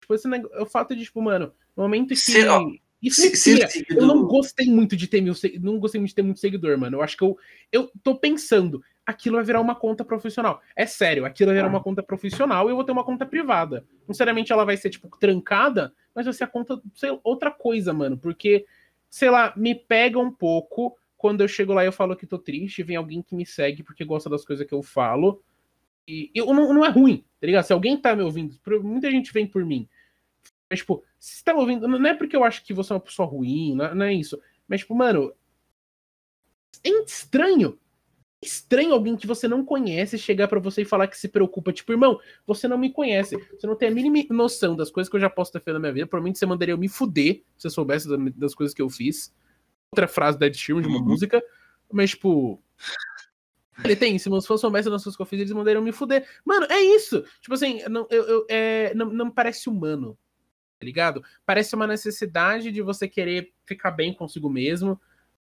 [0.00, 2.16] Tipo, esse negócio, o fato de, tipo, mano, no momento que.
[2.16, 2.62] Se, ó,
[3.02, 6.22] isso se, se, eu não gostei muito de ter mil não gostei muito de ter
[6.22, 6.98] muito seguidor, mano.
[6.98, 7.38] Eu acho que eu,
[7.72, 10.60] eu tô pensando, aquilo vai virar uma conta profissional.
[10.74, 11.70] É sério, aquilo vai virar ah.
[11.70, 13.84] uma conta profissional e eu vou ter uma conta privada.
[14.06, 17.92] Não seriamente ela vai ser, tipo, trancada, mas vai ser a conta, sei, outra coisa,
[17.92, 18.16] mano.
[18.16, 18.66] Porque,
[19.08, 22.38] sei lá, me pega um pouco quando eu chego lá e eu falo que tô
[22.38, 25.42] triste, vem alguém que me segue porque gosta das coisas que eu falo.
[26.08, 27.64] E, eu, não, não é ruim, tá ligado?
[27.64, 29.88] Se alguém tá me ouvindo, muita gente vem por mim.
[30.68, 32.94] Mas, tipo, se você tá me ouvindo, não é porque eu acho que você é
[32.94, 34.40] uma pessoa ruim, não é, não é isso.
[34.66, 35.34] Mas, tipo, mano,
[36.84, 37.78] é estranho.
[38.42, 41.72] Estranho alguém que você não conhece chegar para você e falar que se preocupa.
[41.72, 43.36] Tipo, irmão, você não me conhece.
[43.36, 45.80] Você não tem a mínima noção das coisas que eu já posso ter feito na
[45.80, 46.06] minha vida.
[46.06, 49.34] Provavelmente você mandaria eu me fuder se você soubesse das coisas que eu fiz.
[49.92, 51.04] Outra frase da Ed Sheeran de uma uhum.
[51.04, 51.42] música.
[51.92, 52.62] Mas, tipo,
[53.84, 56.26] ele tem, se você soubesse das coisas que eu fiz, eles mandariam me fuder.
[56.44, 57.24] Mano, é isso.
[57.40, 60.18] Tipo assim, não, eu, eu, é, não, não parece humano,
[60.78, 61.22] tá ligado?
[61.46, 65.00] Parece uma necessidade de você querer ficar bem consigo mesmo.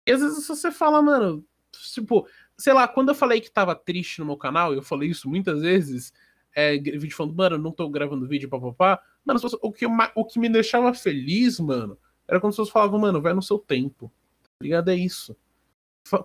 [0.05, 1.45] E às vezes você fala, mano,
[1.93, 2.27] tipo,
[2.57, 5.61] sei lá, quando eu falei que tava triste no meu canal, eu falei isso muitas
[5.61, 6.13] vezes,
[6.55, 9.01] é, vídeo falando, mano, não tô gravando vídeo, papapá.
[9.23, 9.85] Mano, o que,
[10.15, 11.97] o que me deixava feliz, mano,
[12.27, 14.11] era quando as pessoas falavam, mano, vai no seu tempo.
[14.41, 14.89] Tá ligado?
[14.89, 15.35] É isso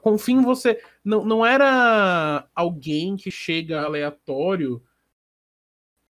[0.03, 0.83] confia em você.
[1.05, 4.83] Não, não era alguém que chega aleatório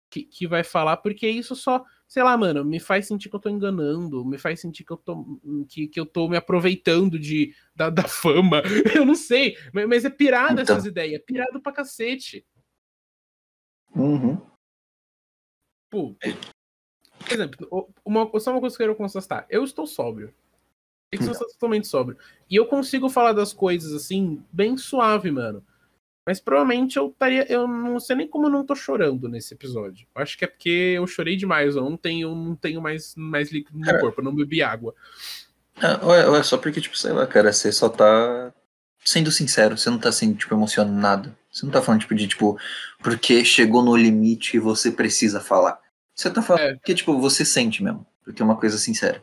[0.10, 1.84] que, que vai falar, porque isso só,
[2.16, 4.96] sei lá, mano, me faz sentir que eu tô enganando, me faz sentir que eu
[4.96, 5.38] tô,
[5.68, 8.64] que, que eu tô me aproveitando de, da, da fama.
[8.96, 10.78] Eu não sei, mas é pirado então...
[10.78, 12.48] essas ideias, é pirado pra cacete.
[13.94, 14.42] Uhum.
[15.90, 16.16] Pô,
[17.20, 19.46] por exemplo, uma, só uma coisa que eu quero constatar.
[19.50, 20.34] Eu estou sóbrio.
[21.12, 22.18] Que ser totalmente sóbrio.
[22.50, 25.62] E eu consigo falar das coisas assim, bem suave, mano.
[26.26, 27.46] Mas provavelmente eu estaria.
[27.52, 30.08] Eu não sei nem como eu não tô chorando nesse episódio.
[30.16, 31.76] Eu acho que é porque eu chorei demais.
[31.76, 34.96] Eu não tenho, não tenho mais, mais líquido no Cara, corpo, eu não bebi água.
[35.82, 38.52] É, ou é, é só porque, tipo, sei lá, cara, você só tá
[39.04, 41.36] sendo sincero, você não tá sendo, tipo, emocionado.
[41.52, 42.58] Você não tá falando, tipo, de, tipo,
[43.04, 45.80] porque chegou no limite e você precisa falar.
[46.16, 46.74] Você tá falando É.
[46.76, 48.06] porque, tipo, você sente mesmo.
[48.24, 49.22] Porque é uma coisa sincera.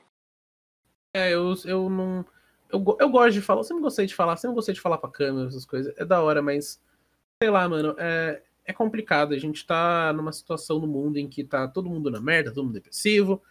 [1.14, 2.24] É, eu, eu não.
[2.70, 5.10] Eu, eu gosto de falar, eu sempre gostei de falar, sempre gostei de falar pra
[5.10, 5.92] câmera, essas coisas.
[5.98, 6.80] É da hora, mas.
[7.42, 9.34] Sei lá, mano, é, é complicado.
[9.34, 12.62] A gente tá numa situação no mundo em que tá todo mundo na merda, todo
[12.62, 13.42] mundo depressivo.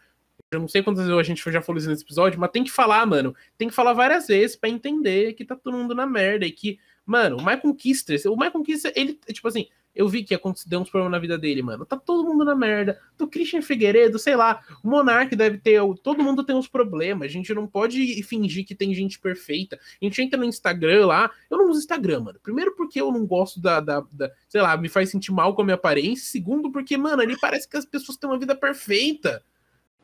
[0.49, 2.71] Eu não sei quantas vezes a gente já falou isso nesse episódio, mas tem que
[2.71, 3.35] falar, mano.
[3.57, 6.79] Tem que falar várias vezes pra entender que tá todo mundo na merda e que,
[7.05, 10.89] mano, o Michael Kister, o Michael Kister, ele, tipo assim, eu vi que aconteceu uns
[10.89, 11.85] problemas na vida dele, mano.
[11.85, 12.99] Tá todo mundo na merda.
[13.17, 15.81] Do Christian Figueiredo, sei lá, o Monark deve ter.
[16.01, 17.25] Todo mundo tem uns problemas.
[17.25, 19.77] A gente não pode fingir que tem gente perfeita.
[20.01, 21.29] A gente entra no Instagram lá.
[21.49, 22.39] Eu não uso Instagram, mano.
[22.41, 23.81] Primeiro, porque eu não gosto da.
[23.81, 26.25] da, da- sei lá, me faz sentir mal com a minha aparência.
[26.25, 29.43] Segundo, porque, mano, ali parece que as pessoas têm uma vida perfeita.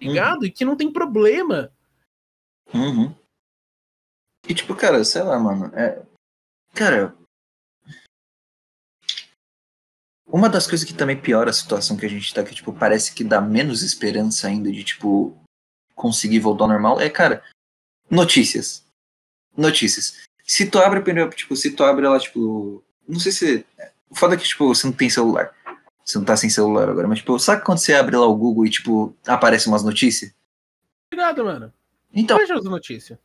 [0.02, 0.46] Ligado?
[0.46, 1.72] E que não tem problema.
[2.74, 3.16] Uhum.
[4.48, 5.72] E, tipo, cara, sei lá, mano.
[5.74, 6.02] É...
[6.78, 7.16] Cara.
[10.28, 13.16] Uma das coisas que também piora a situação que a gente tá, que, tipo, parece
[13.16, 15.36] que dá menos esperança ainda de, tipo,
[15.96, 17.44] conseguir voltar ao normal, é, cara,
[18.12, 18.86] notícias.
[19.56, 20.28] Notícias.
[20.44, 21.02] Se tu abre,
[21.32, 22.84] tipo, se tu abre ela, tipo.
[23.08, 23.66] Não sei se.
[24.10, 25.56] O foda é que, tipo, você não tem celular.
[26.06, 28.68] Você não tá sem celular agora, mas, tipo, sabe quando você abre lá o Google
[28.68, 30.32] e, tipo, aparece umas notícias?
[31.12, 31.74] Obrigado, mano.
[32.14, 33.18] Então, Veja as notícias.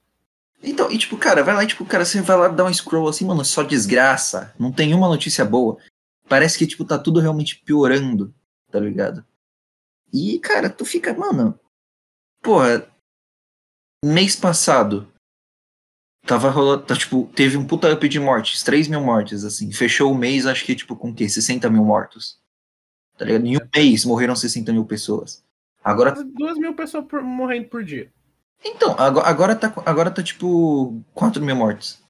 [0.62, 3.08] Então, e tipo, cara, vai lá e tipo, cara, você vai lá dar um scroll
[3.08, 4.54] assim, mano, só desgraça.
[4.58, 5.78] Não tem uma notícia boa.
[6.28, 8.32] Parece que, tipo, tá tudo realmente piorando,
[8.70, 9.24] tá ligado?
[10.12, 11.58] E, cara, tu fica, mano.
[12.42, 12.86] Porra.
[14.04, 15.10] Mês passado.
[16.26, 16.84] Tava rolando.
[16.84, 19.72] Tá, tipo, teve um puta up de mortes, 3 mil mortes, assim.
[19.72, 21.28] Fechou o mês, acho que, tipo, com o quê?
[21.28, 22.38] 60 mil mortos.
[23.18, 23.46] Tá ligado?
[23.46, 25.44] Em um mês morreram 60 mil pessoas.
[25.82, 28.12] Agora Quase Duas mil pessoas por- morrendo por dia.
[28.64, 32.02] Então, agora, tá, agora tá tipo 4 mil mortes.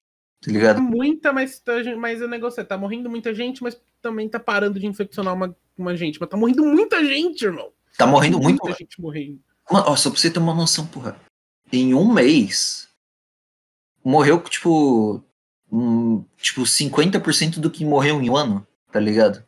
[0.43, 0.81] Tá ligado?
[0.81, 4.79] Muita, mas, tá, mas o negócio é, tá morrendo muita gente, mas também tá parando
[4.79, 6.19] de infeccionar uma, uma gente.
[6.19, 7.71] Mas tá morrendo muita gente, irmão.
[7.97, 8.61] Tá morrendo muito.
[8.61, 9.39] Muita gente morrendo.
[9.71, 11.17] Mano, ó, só pra você ter uma noção, porra.
[11.71, 12.89] Em um mês,
[14.03, 15.23] morreu, tipo.
[15.71, 19.43] Um, tipo, 50% do que morreu em um ano, tá ligado?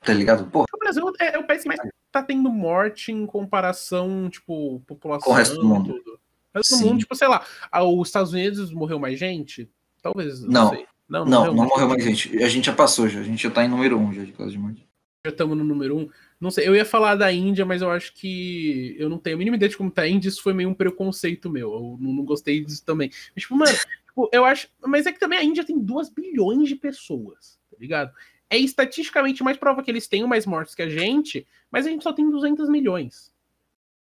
[0.00, 0.50] Tá ligado?
[0.50, 1.80] Porra, O Brasil é, é o país que mais
[2.20, 5.94] tá tendo morte em comparação, tipo, população Com o resto do mundo.
[5.94, 6.20] tudo.
[6.54, 6.84] O resto do Sim.
[6.84, 9.70] mundo, tipo, sei lá, ah, os Estados Unidos morreu mais gente?
[10.02, 10.70] Talvez, não, Não.
[10.70, 10.86] sei.
[11.08, 12.42] Não, não, não morreu mais gente.
[12.42, 13.20] A gente já passou já.
[13.20, 14.86] A gente já tá em número 1 um, já de causa de morte.
[15.24, 16.08] Já estamos no número um.
[16.38, 19.38] Não sei, eu ia falar da Índia, mas eu acho que eu não tenho a
[19.38, 21.72] mínima ideia de como tá a Índia, isso foi meio um preconceito meu.
[21.72, 23.10] Eu não, não gostei disso também.
[23.34, 23.72] Mas, tipo, mano,
[24.06, 24.68] tipo, eu acho.
[24.86, 28.12] Mas é que também a Índia tem 2 bilhões de pessoas, tá ligado?
[28.50, 32.02] É estatisticamente mais prova que eles tenham mais mortes que a gente, mas a gente
[32.02, 33.32] só tem 200 milhões.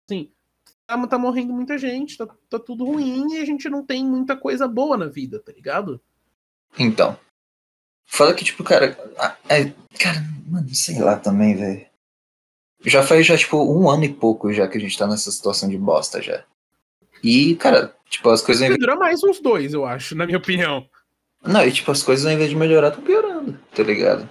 [0.05, 0.31] Assim,
[0.85, 4.35] tá, tá morrendo muita gente, tá, tá tudo ruim e a gente não tem muita
[4.35, 5.99] coisa boa na vida, tá ligado?
[6.77, 7.17] Então.
[8.05, 8.97] Fala que, tipo, cara.
[9.49, 9.65] É,
[9.99, 11.85] cara, mano, sei lá também, velho.
[12.85, 15.67] Já faz já, tipo, um ano e pouco já que a gente tá nessa situação
[15.67, 16.45] de bosta já.
[17.23, 18.67] E, cara, tipo, as coisas.
[18.67, 20.87] Vai durar mais uns dois, eu acho, na minha opinião.
[21.43, 24.27] Não, e tipo, as coisas ao invés de melhorar, estão piorando, tá ligado?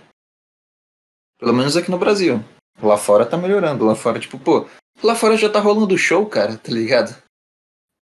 [1.39, 2.43] Pelo menos aqui no Brasil.
[2.83, 3.85] Lá fora tá melhorando.
[3.85, 4.69] Lá fora, tipo, pô,
[5.03, 7.15] lá fora já tá rolando show, cara, tá ligado?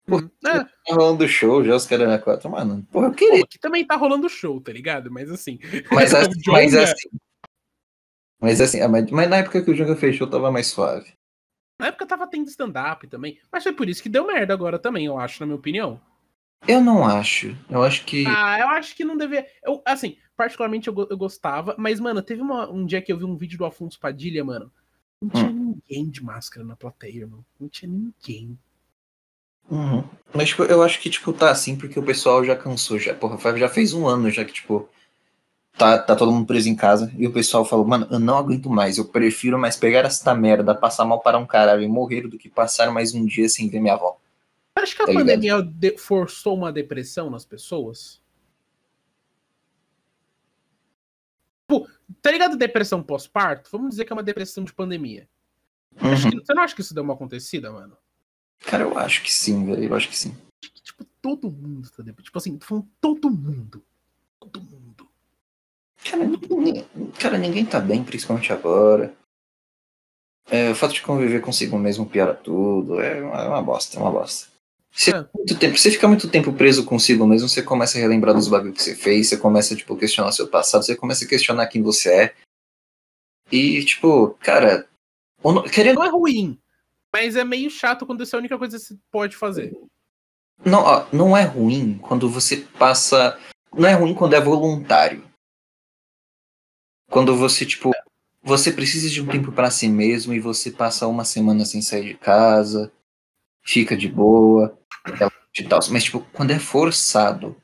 [0.08, 2.86] Pô, Hum, é, Tá rolando show, já os caras na quatro, mano.
[2.92, 3.44] Porra, eu Pô, queria.
[3.44, 5.12] aqui também tá rolando show, tá ligado?
[5.12, 5.60] Mas assim.
[5.92, 7.10] Mas, assim, mas assim.
[8.40, 11.12] Mas assim, ah, mas, mas na época que o Jonga fechou, tava mais suave.
[11.80, 13.40] Na época tava tendo stand-up também.
[13.52, 16.00] Mas foi por isso que deu merda agora também, eu acho, na minha opinião.
[16.68, 17.56] Eu não acho.
[17.70, 18.26] Eu acho que.
[18.28, 19.46] Ah, eu acho que não devia.
[19.64, 23.24] Eu, assim, particularmente eu, eu gostava, mas, mano, teve uma- um dia que eu vi
[23.26, 24.72] um vídeo do Afonso Padilha, mano.
[25.22, 27.44] Não tinha ninguém de máscara na plateia, irmão.
[27.60, 28.58] Não tinha ninguém.
[29.70, 30.04] Uhum.
[30.34, 33.14] Mas, tipo, eu acho que, tipo, tá assim porque o pessoal já cansou já.
[33.16, 34.88] Porra, já fez um ano já que, tipo,
[35.78, 38.70] tá, tá todo mundo preso em casa e o pessoal falou, mano, eu não aguento
[38.70, 42.38] mais, eu prefiro mais pegar esta merda, passar mal para um caralho e morrer do
[42.38, 44.18] que passar mais um dia sem ver minha avó.
[44.76, 48.22] Acho que a Tá pandemia de- forçou uma depressão nas pessoas.
[51.68, 51.88] Pô,
[52.22, 53.70] tá ligado depressão pós-parto?
[53.72, 55.28] Vamos dizer que é uma depressão de pandemia.
[56.02, 56.30] Uhum.
[56.30, 57.96] que- você não acha que isso deu uma acontecida, mano?
[58.60, 60.36] Cara, eu acho que sim, velho, eu acho que sim.
[60.62, 62.24] Acho que, tipo, todo mundo tá depressivo.
[62.24, 63.82] Tipo assim, tô falando todo mundo.
[64.40, 65.08] Todo mundo.
[66.04, 66.86] Cara, ninguém,
[67.20, 69.16] cara, ninguém tá bem, principalmente agora.
[70.48, 73.00] É, o fato de conviver consigo mesmo piora tudo.
[73.00, 74.54] É uma, é uma bosta, é uma bosta.
[74.96, 75.28] Você, É.
[75.36, 78.78] muito tempo, você fica muito tempo preso consigo mesmo, você começa a relembrar dos bagulhos
[78.78, 81.82] que você fez, você começa, tipo, a questionar seu passado, você começa a questionar quem
[81.84, 82.36] você é.
[83.52, 84.88] E, tipo, cara,
[85.44, 85.96] não- querendo.
[85.98, 86.58] Não é ruim,
[87.12, 89.78] mas é meio chato quando isso é a única coisa que você pode fazer.
[90.64, 93.38] Não, ó, não é ruim quando você passa.
[93.74, 95.30] Não é ruim quando é voluntário.
[97.12, 97.92] Quando você, tipo,
[98.42, 102.06] você precisa de um tempo pra si mesmo e você passa uma semana sem sair
[102.06, 102.92] de casa,
[103.64, 104.78] fica de boa,
[105.58, 105.80] e tal.
[105.92, 107.56] Mas, tipo, quando é forçado,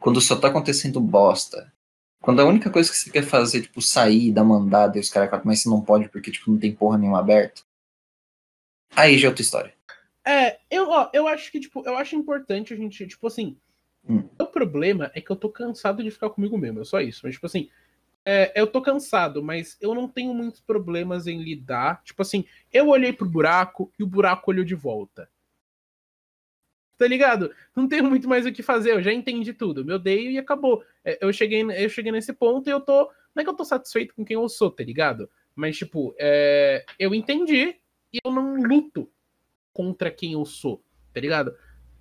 [0.00, 1.72] quando só tá acontecendo bosta,
[2.20, 5.10] quando a única coisa que você quer fazer é, tipo, sair, dar mandada e os
[5.10, 7.62] caras, mas você não pode porque, tipo, não tem porra nenhuma aberta.
[8.94, 9.74] Aí já é outra história.
[10.24, 13.56] É, eu, ó, eu acho que, tipo, eu acho importante a gente, tipo assim.
[14.08, 14.28] Hum.
[14.38, 17.20] O problema é que eu tô cansado de ficar comigo mesmo, é só isso.
[17.24, 17.68] Mas, tipo assim,
[18.24, 22.02] é, eu tô cansado, mas eu não tenho muitos problemas em lidar.
[22.02, 25.28] Tipo assim, eu olhei pro buraco e o buraco olhou de volta.
[26.98, 27.52] Tá ligado?
[27.74, 29.84] Não tenho muito mais o que fazer, eu já entendi tudo.
[29.84, 30.82] Me odeio e acabou.
[31.04, 33.10] É, eu, cheguei, eu cheguei nesse ponto e eu tô.
[33.34, 35.28] Não é que eu tô satisfeito com quem eu sou, tá ligado?
[35.54, 37.76] Mas, tipo, é, eu entendi
[38.12, 39.10] e eu não luto
[39.72, 40.82] contra quem eu sou,
[41.12, 41.54] tá ligado?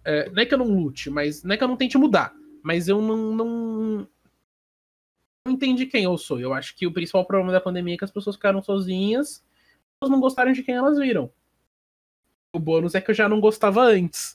[0.05, 2.33] É, não é que eu não lute, mas não é que eu não tente mudar,
[2.63, 4.07] mas eu não, não,
[5.45, 6.39] não entendi quem eu sou.
[6.39, 9.43] Eu acho que o principal problema da pandemia é que as pessoas ficaram sozinhas,
[9.99, 11.31] elas não gostaram de quem elas viram.
[12.53, 14.34] O bônus é que eu já não gostava antes.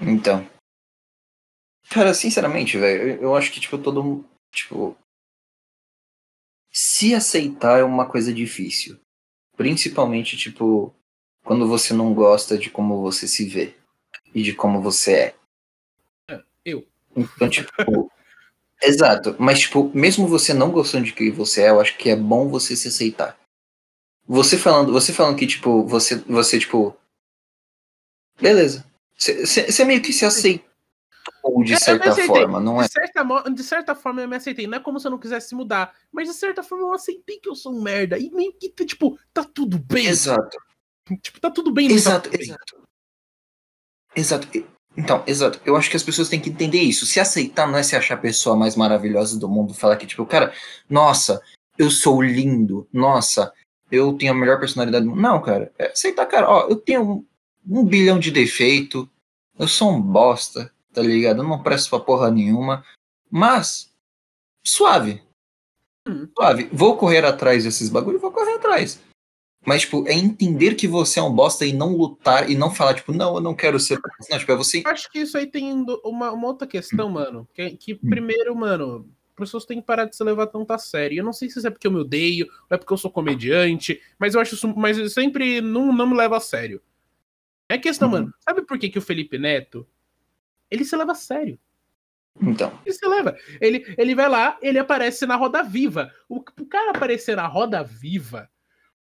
[0.00, 0.46] Então.
[1.90, 4.28] Cara, sinceramente, velho, eu, acho que, tipo, todo mundo.
[4.52, 4.96] Tipo.
[6.72, 8.98] Se aceitar é uma coisa difícil.
[9.56, 10.92] Principalmente, tipo,
[11.44, 13.74] quando você não gosta de como você se vê
[14.34, 15.34] e de como você é.
[16.64, 16.86] Eu.
[17.16, 17.70] Então, tipo.
[18.82, 19.36] exato.
[19.38, 22.48] Mas, tipo, mesmo você não gostando de quem você é, eu acho que é bom
[22.48, 23.38] você se aceitar.
[24.26, 26.96] Você falando, você falando que, tipo, você, você tipo.
[28.40, 28.84] Beleza.
[29.16, 30.64] Você meio que se aceitou
[31.64, 32.86] de É, certa forma, não é?
[32.86, 34.66] De certa, de certa forma eu me aceitei.
[34.66, 37.48] Não é como se eu não quisesse mudar, mas de certa forma eu aceitei que
[37.48, 38.18] eu sou um merda.
[38.18, 40.06] E meio que, tipo, tá tudo bem.
[40.06, 40.56] Exato,
[41.20, 41.86] Tipo, tá tudo bem.
[41.88, 42.40] não tá exato, bem.
[42.40, 42.82] exato.
[44.16, 44.48] Exato.
[44.96, 45.60] Então, exato.
[45.64, 47.04] Eu acho que as pessoas têm que entender isso.
[47.04, 50.24] Se aceitar não é se achar a pessoa mais maravilhosa do mundo, falar que, tipo,
[50.24, 50.52] cara,
[50.88, 51.42] nossa,
[51.76, 53.52] eu sou lindo, nossa,
[53.90, 55.20] eu tenho a melhor personalidade do mundo.
[55.20, 55.72] Não, cara.
[55.78, 57.26] É aceitar, cara, ó, eu tenho
[57.68, 59.08] um, bilhão de defeito,
[59.58, 61.38] eu sou um bosta, tá ligado?
[61.42, 62.84] Eu não presto pra porra nenhuma.
[63.30, 63.92] Mas,
[64.64, 65.22] suave.
[66.06, 66.28] Hum.
[66.36, 66.68] Suave.
[66.72, 69.00] Vou correr atrás desses bagulho, vou correr atrás.
[69.66, 72.94] Mas, tipo, é entender que você é um bosta e não lutar e não falar,
[72.94, 73.98] tipo, não, eu não quero ser.
[74.30, 74.82] Não, tipo, é você.
[74.84, 75.72] Acho que isso aí tem
[76.04, 77.48] uma, uma outra questão, mano.
[77.54, 78.10] Que, que Hum.
[78.10, 81.18] primeiro, mano, as pessoas têm que parar de se levar tanto a sério.
[81.18, 83.10] Eu não sei se isso é porque eu me odeio, ou é porque eu sou
[83.10, 84.68] comediante, mas eu acho isso.
[84.76, 86.82] Mas eu sempre não, não me leva a sério.
[87.68, 88.12] É questão, Uhum.
[88.14, 88.34] mano.
[88.40, 89.86] Sabe por que, que o Felipe Neto
[90.70, 91.58] ele se leva a sério?
[92.42, 92.76] Então.
[92.84, 93.36] Ele se leva.
[93.60, 96.12] Ele, ele vai lá, ele aparece na roda viva.
[96.28, 98.50] O, o cara aparecer na roda viva.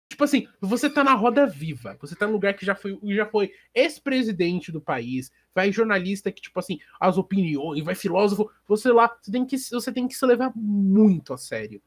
[0.08, 1.96] Tipo assim, você tá na roda viva.
[2.02, 5.32] Você tá num lugar que já foi, já foi ex-presidente do país.
[5.54, 8.50] Vai jornalista que, tipo assim, as opiniões, vai filósofo.
[8.68, 11.82] Você lá, você tem que, você tem que se levar muito a sério.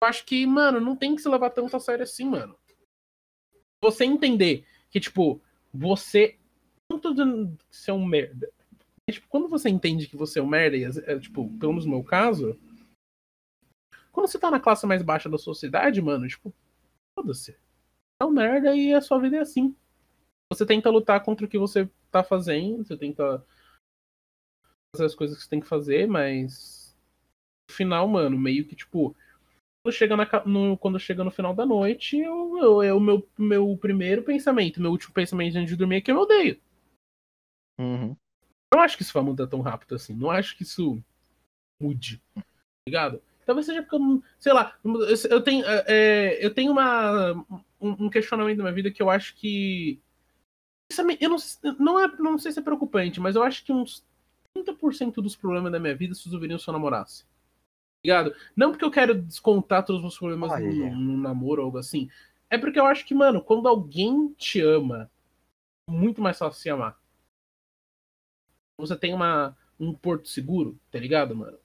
[0.00, 2.56] Eu acho que, mano, não tem que se levar tanto a sério assim, mano.
[3.80, 5.40] Você entender que, tipo,
[5.72, 6.38] você.
[6.90, 8.52] Não tô que você é um merda.
[9.06, 11.86] Mas, tipo, quando você entende que você é um merda, e, é, tipo, pelo menos
[11.86, 12.58] no meu caso,
[14.12, 16.52] quando você tá na classe mais baixa da sociedade, mano, tipo,
[17.18, 17.56] foda-se.
[18.20, 19.74] É um merda e a sua vida é assim.
[20.52, 23.44] Você tenta lutar contra o que você tá fazendo, você tenta
[24.94, 26.94] fazer as coisas que você tem que fazer, mas
[27.68, 29.16] no final, mano, meio que tipo,
[29.90, 33.76] chega, na, no, quando chega no final da noite, eu, eu, é o meu, meu
[33.76, 36.60] primeiro pensamento, meu último pensamento antes de dormir é que eu me odeio.
[37.80, 38.16] Uhum.
[38.72, 40.14] Não acho que isso vai mudar tão rápido assim.
[40.14, 41.02] Não acho que isso
[41.80, 42.22] mude.
[42.34, 42.42] Tá
[42.86, 43.22] ligado?
[43.44, 44.22] Talvez seja porque eu não.
[44.38, 44.78] Sei lá,
[45.30, 47.32] eu- tenho, é, é, eu tenho uma,
[47.80, 50.00] um, um questionamento na minha vida que eu acho que.
[50.90, 51.36] é Eu não,
[51.78, 54.04] não, é, não sei se é preocupante, mas eu acho que uns
[54.56, 57.24] 30% dos problemas da minha vida se resolveriam se eu namorasse.
[58.04, 58.34] Ligado?
[58.56, 62.10] Não porque eu quero descontar todos os meus problemas no, no namoro ou algo assim.
[62.50, 65.10] É porque eu acho que, mano, quando alguém te ama,
[65.88, 67.00] é muito mais fácil se amar
[68.82, 71.58] você tem uma, um porto seguro, tá ligado, mano?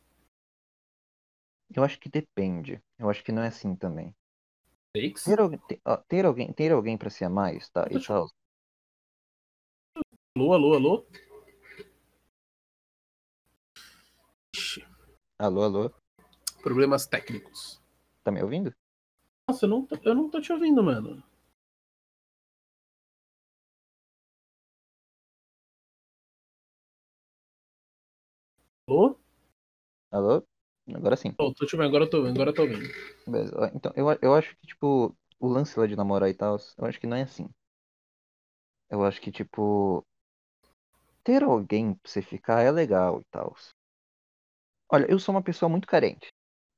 [1.76, 2.82] Eu acho que depende.
[2.98, 4.16] Eu acho que não é assim também.
[4.94, 5.24] Takes.
[5.24, 8.30] Ter alguém, ter, ter alguém, ter alguém para se amar e tá, e tal.
[10.36, 11.08] Alô, alô, alô?
[15.40, 16.07] Alô, alô?
[16.68, 17.82] Problemas técnicos.
[18.26, 18.76] Tá me ouvindo?
[19.50, 21.24] Nossa, eu não tô, eu não tô te ouvindo, mano.
[28.86, 29.18] Alô?
[30.12, 30.44] Alô?
[30.94, 31.34] Agora sim.
[31.40, 32.86] Oh, tô te ouvindo, agora eu tô ouvindo, agora eu tô ouvindo.
[33.26, 33.72] Beleza.
[33.74, 37.00] Então, eu, eu acho que, tipo, o lance lá de namorar e tal, eu acho
[37.00, 37.50] que não é assim.
[38.90, 40.06] Eu acho que, tipo,
[41.24, 43.56] ter alguém pra você ficar é legal e tal.
[44.92, 46.28] Olha, eu sou uma pessoa muito carente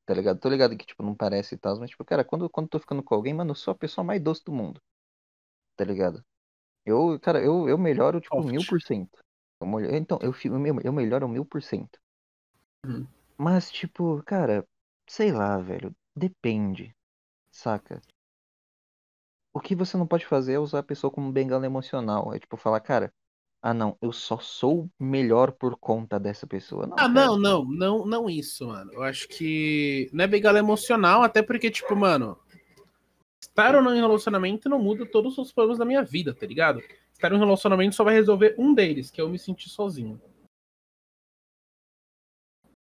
[0.10, 0.40] tá ligado?
[0.40, 3.04] Tô ligado que, tipo, não parece e tal, mas, tipo, cara, quando, quando tô ficando
[3.04, 4.82] com alguém, mano, eu sou a pessoa mais doce do mundo,
[5.76, 6.26] tá ligado?
[6.84, 9.20] Eu, cara, eu, eu melhoro, tipo, mil por cento.
[9.92, 12.00] Então, eu, eu eu melhoro mil por cento.
[12.84, 13.06] Uhum.
[13.38, 14.66] Mas, tipo, cara,
[15.08, 16.96] sei lá, velho, depende,
[17.52, 18.02] saca?
[19.54, 22.34] O que você não pode fazer é usar a pessoa como bengala emocional.
[22.34, 23.14] É tipo falar, cara,
[23.62, 26.86] ah não, eu só sou melhor por conta dessa pessoa.
[26.88, 27.10] Não, Ah, cara.
[27.10, 28.92] não, não, não, não isso, mano.
[28.94, 32.38] Eu acho que não é bengala emocional, até porque, tipo, mano,
[33.40, 36.82] estar ou não em relacionamento não muda todos os problemas da minha vida, tá ligado?
[37.14, 40.20] Estar em um relacionamento só vai resolver um deles, que é eu me sentir sozinho.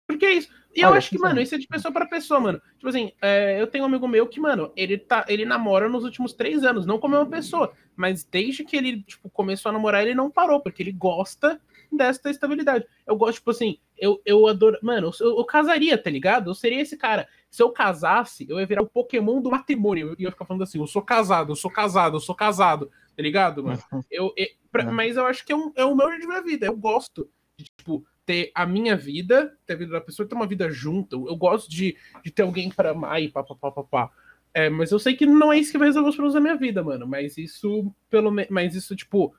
[0.07, 0.49] Porque é isso.
[0.77, 2.61] E eu Olha, acho que, mano, isso é de pessoa pra pessoa, mano.
[2.77, 6.03] Tipo assim, é, eu tenho um amigo meu que, mano, ele tá, ele namora nos
[6.03, 10.03] últimos três anos, não como uma pessoa, mas desde que ele, tipo, começou a namorar,
[10.03, 11.61] ele não parou, porque ele gosta
[11.93, 12.85] desta estabilidade.
[13.07, 14.77] Eu gosto, tipo assim, eu, eu adoro.
[14.83, 16.51] Mano, eu, eu casaria, tá ligado?
[16.51, 17.29] Eu seria esse cara.
[17.49, 20.09] Se eu casasse, eu ia virar o Pokémon do matrimônio.
[20.19, 22.91] E eu ia ficar falando assim: eu sou casado, eu sou casado, eu sou casado,
[23.17, 23.79] tá ligado, mano?
[24.11, 24.93] Eu, eu- pra- Uhum.
[24.93, 26.67] mas eu acho que é, um, é o meu jeito de ver a vida.
[26.67, 30.47] Eu gosto de, tipo, ter a minha vida, ter a vida da pessoa, ter uma
[30.47, 31.29] vida junto.
[31.29, 34.11] Eu, gosto de, de ter alguém para amar e pá, pá, pá, pá, pá.
[34.53, 36.57] É, mas eu sei que não é isso que vai resolver os problemas da minha
[36.57, 37.07] vida, mano.
[37.07, 39.35] Mas isso, pelo menos, mas isso, tipo,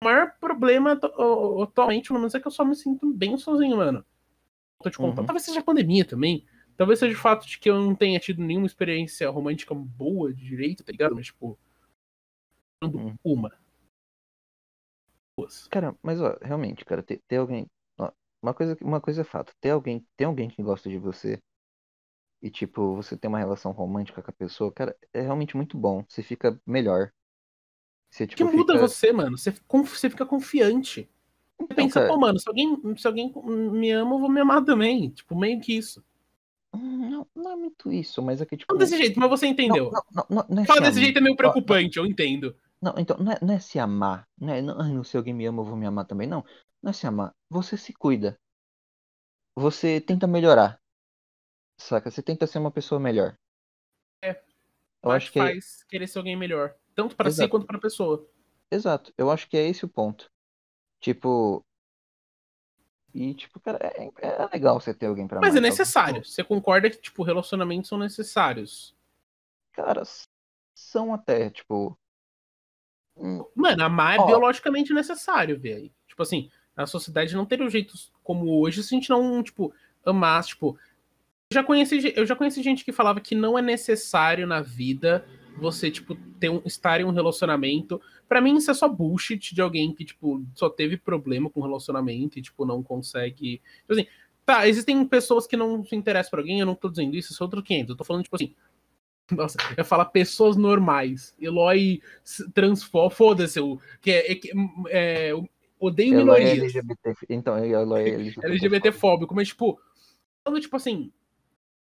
[0.00, 0.92] o maior problema
[1.62, 4.04] atualmente, pelo menos, é que eu só me sinto bem sozinho, mano.
[4.82, 5.20] Tô te contando.
[5.20, 5.26] Uhum.
[5.26, 6.46] Talvez seja a pandemia também.
[6.76, 10.42] Talvez seja o fato de que eu não tenha tido nenhuma experiência romântica boa de
[10.42, 11.14] direito, tá ligado?
[11.14, 11.58] Mas, tipo,
[12.82, 13.14] dando Hum.
[13.22, 13.52] uma.
[15.70, 17.66] Cara, mas ó, realmente, cara, ter, ter alguém.
[18.42, 21.40] Uma coisa, uma coisa é fato, ter alguém, ter alguém que gosta de você
[22.42, 26.04] e, tipo, você tem uma relação romântica com a pessoa, cara, é realmente muito bom.
[26.08, 27.12] Você fica melhor.
[28.10, 28.88] Você, que tipo, muda fica.
[28.88, 29.36] você, mano.
[29.36, 31.02] Você, você fica confiante.
[31.02, 34.40] Você Então, pensa, cara, pô, mano, se alguém, se alguém me ama, eu vou me
[34.40, 35.10] amar também.
[35.10, 36.02] Tipo, meio que isso.
[36.72, 38.72] hum, não, não é muito isso, mas é que, tipo.
[38.72, 39.90] Não desse jeito, mas você entendeu.
[39.92, 42.56] Não, não, não, não é Falar se desse jeito é meio preocupante, eu entendo.
[42.82, 44.26] Não, então, não é, não é se amar.
[44.38, 46.26] Não é, não, não, se alguém me ama, eu vou me amar também.
[46.26, 46.44] Não,
[46.82, 47.34] não é se amar.
[47.50, 48.38] Você se cuida.
[49.56, 50.80] Você tenta melhorar.
[51.78, 52.10] Saca?
[52.10, 53.36] Você tenta ser uma pessoa melhor.
[54.22, 54.42] É,
[55.02, 56.74] Eu acho que é, faz querer ser alguém melhor.
[56.94, 58.28] Tanto pra si quanto pra pessoa.
[58.70, 59.12] exato.
[59.16, 60.30] Eu acho que é esse o ponto.
[61.00, 61.64] Tipo.
[63.12, 66.24] E, tipo, cara, é, é legal você ter alguém pra Mas é necessário.
[66.24, 68.94] Você concorda que, tipo, relacionamentos são necessários.
[69.72, 70.02] Cara,
[70.74, 71.98] são até, tipo.
[73.54, 74.26] Mano, amar é Ó.
[74.26, 75.90] biologicamente necessário, velho.
[76.08, 79.72] Tipo assim, a sociedade não teria jeitos como hoje se a gente não, tipo,
[80.04, 80.78] amasse, tipo.
[81.50, 85.24] Eu já conheci, eu já conheci gente que falava que não é necessário na vida
[85.56, 88.00] você, tipo, ter um, estar em um relacionamento.
[88.28, 92.38] Pra mim, isso é só bullshit de alguém que, tipo, só teve problema com relacionamento
[92.38, 93.60] e, tipo, não consegue.
[93.80, 94.06] Tipo assim,
[94.46, 97.42] tá, existem pessoas que não se interessam por alguém, eu não tô dizendo isso, isso
[97.42, 97.90] é outro 500.
[97.90, 98.54] Eu tô falando, tipo assim.
[99.36, 101.34] Nossa, eu ia falar pessoas normais.
[101.40, 102.02] Eloy
[102.52, 103.10] transforma.
[103.10, 103.60] Foda-se,
[104.00, 104.52] que é, é, que-
[104.88, 105.32] é,
[105.78, 106.74] odeio Ela é minorias.
[106.74, 107.14] LGBT.
[107.28, 108.46] Então, ela é LGBT.
[108.46, 109.80] LGBT fóbico, mas tipo,
[110.44, 111.12] falando, tipo assim,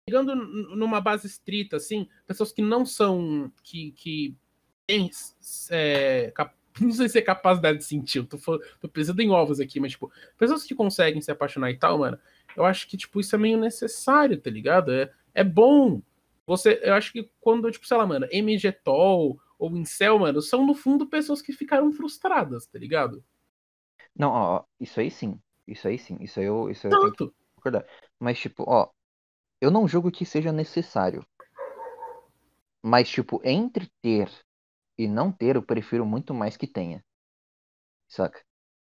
[0.05, 4.35] pegando numa base estrita, assim, pessoas que não são, que, que
[4.87, 5.09] têm,
[5.69, 8.37] é, cap- não sei se é capacidade de sentir, eu tô,
[8.79, 12.17] tô pensando em ovos aqui, mas tipo, pessoas que conseguem se apaixonar e tal, mano,
[12.57, 14.91] eu acho que, tipo, isso é meio necessário, tá ligado?
[14.91, 16.01] É, é bom.
[16.45, 20.75] Você, eu acho que quando, tipo, sei lá, mano, MGTOL ou Incel, mano, são no
[20.75, 23.23] fundo pessoas que ficaram frustradas, tá ligado?
[24.15, 25.39] Não, ó, isso aí sim.
[25.65, 26.17] Isso aí sim.
[26.19, 27.85] Isso aí eu, isso aí eu tenho que concordar.
[28.19, 28.89] Mas, tipo, ó,
[29.61, 31.25] eu não julgo que seja necessário.
[32.81, 34.29] Mas, tipo, entre ter
[34.97, 37.03] e não ter, eu prefiro muito mais que tenha.
[38.09, 38.43] Saca?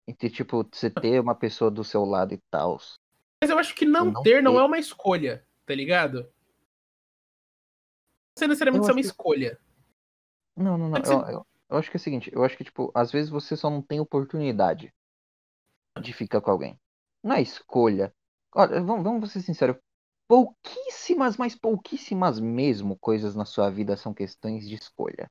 [0.07, 2.77] Entre, tipo, você ter uma pessoa do seu lado e tal.
[3.41, 4.59] Mas eu acho que não, não ter não ter.
[4.59, 6.31] é uma escolha, tá ligado?
[8.37, 9.59] Não sei necessariamente ser uma que- escolha.
[10.55, 10.97] Não, não, não.
[10.99, 13.55] Eu, eu, eu acho que é o seguinte, eu acho que, tipo, às vezes você
[13.57, 14.93] só não tem oportunidade
[15.99, 16.79] de ficar com alguém.
[17.23, 18.13] Não é escolha.
[18.55, 19.75] Olha, vamos, vamos ser sinceros.
[20.27, 25.29] Pouquíssimas, mas pouquíssimas mesmo coisas na sua vida são questões de escolha.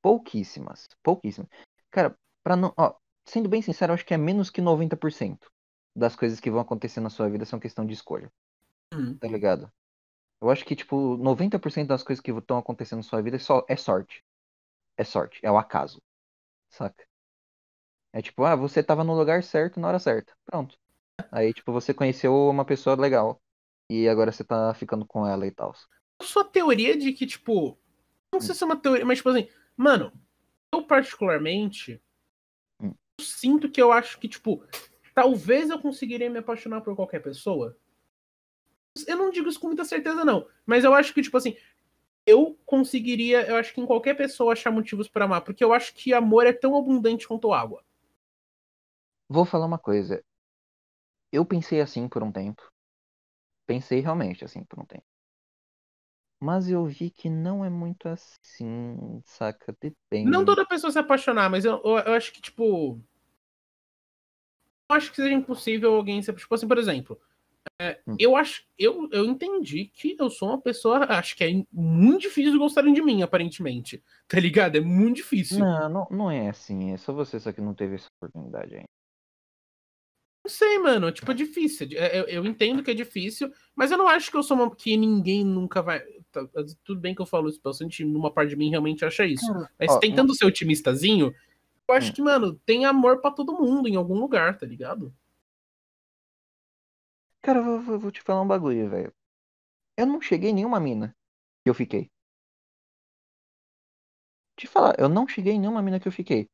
[0.00, 0.88] Pouquíssimas.
[1.02, 1.50] Pouquíssimas.
[1.90, 2.72] Cara, pra não.
[2.78, 2.94] Ó,
[3.26, 5.50] sendo bem sincero, eu acho que é menos que 90%
[5.94, 8.32] das coisas que vão acontecer na sua vida são questão de escolha.
[8.94, 9.18] Hum.
[9.18, 9.70] Tá ligado?
[10.40, 13.64] Eu acho que, tipo, 90% das coisas que estão acontecendo na sua vida é só
[13.68, 14.24] é sorte.
[14.96, 16.02] É sorte, é o acaso.
[16.70, 17.06] Saca?
[18.12, 20.32] É tipo, ah, você tava no lugar certo na hora certa.
[20.44, 20.76] Pronto.
[21.30, 23.40] Aí, tipo, você conheceu uma pessoa legal.
[23.88, 25.74] E agora você tá ficando com ela e tal.
[26.22, 27.78] Sua teoria de que, tipo.
[28.32, 30.12] Não sei se é uma teoria, mas, tipo assim, mano,
[30.72, 32.00] eu particularmente.
[32.80, 32.94] Hum.
[33.18, 34.64] Eu sinto que eu acho que, tipo,
[35.14, 37.76] talvez eu conseguiria me apaixonar por qualquer pessoa.
[39.06, 40.46] Eu não digo isso com muita certeza, não.
[40.66, 41.56] Mas eu acho que, tipo assim,
[42.26, 45.94] eu conseguiria, eu acho que em qualquer pessoa achar motivos para amar, porque eu acho
[45.94, 47.84] que amor é tão abundante quanto água.
[49.28, 50.24] Vou falar uma coisa.
[51.32, 52.62] Eu pensei assim por um tempo.
[53.66, 55.04] Pensei realmente assim por um tempo.
[56.42, 59.76] Mas eu vi que não é muito assim, saca?
[59.80, 60.30] Depende.
[60.30, 62.98] Não toda pessoa se apaixonar, mas eu, eu, eu acho que, tipo.
[64.88, 66.32] Eu acho que seja impossível alguém se.
[66.32, 67.20] Tipo assim, por exemplo.
[67.80, 68.16] É, Hum.
[68.18, 68.62] eu acho.
[68.78, 71.04] Eu, eu entendi que eu sou uma pessoa.
[71.04, 74.02] Acho que é muito difícil gostarem de mim, aparentemente.
[74.28, 74.76] Tá ligado?
[74.76, 75.58] É muito difícil.
[75.60, 76.92] Não, não, não é assim.
[76.92, 78.84] É só você só que não teve essa oportunidade ainda.
[80.44, 81.12] Não sei, mano.
[81.12, 81.88] Tipo, é difícil.
[81.92, 84.74] É, Eu, eu entendo que é difícil, mas eu não acho que eu sou uma.
[84.74, 86.00] que ninguém nunca vai.
[86.32, 86.46] tá,
[86.84, 89.52] Tudo bem que eu falo isso, bastante numa parte de mim realmente acha isso.
[89.78, 91.34] Mas Ó, tentando ser otimistazinho,
[91.88, 92.14] eu acho Hum.
[92.14, 95.12] que, mano, tem amor pra todo mundo em algum lugar, tá ligado?
[97.50, 99.12] Cara, eu vou, vou- te falar um bagulho, velho.
[99.96, 101.16] Eu não cheguei em nenhuma mina
[101.64, 102.10] que eu fiquei.
[104.56, 106.48] Te falar, eu não cheguei em nenhuma mina que eu fiquei.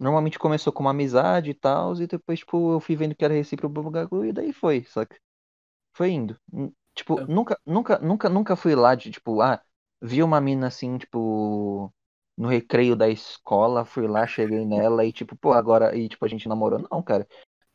[0.00, 3.34] Normalmente começou com uma amizade e tal, e depois, tipo, eu fui vendo que era
[3.34, 5.16] recíproco o bagulho, e daí foi, saca?
[5.94, 6.38] Foi indo.
[6.94, 7.26] Tipo, É.
[7.26, 9.62] nunca, nunca, nunca, nunca fui lá de, tipo, ah,
[10.02, 11.92] vi uma mina assim, tipo,
[12.36, 16.28] no recreio da escola, fui lá, cheguei nela e, tipo, pô, agora, e, tipo, a
[16.28, 16.80] gente namorou.
[16.90, 17.26] Não, cara.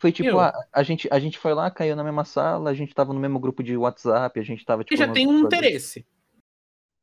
[0.03, 2.93] Foi tipo, ah, a gente, a gente foi lá, caiu na mesma sala, a gente
[2.93, 4.97] tava no mesmo grupo de WhatsApp, a gente tava, E tipo.
[4.97, 6.05] já nos tem um interesse.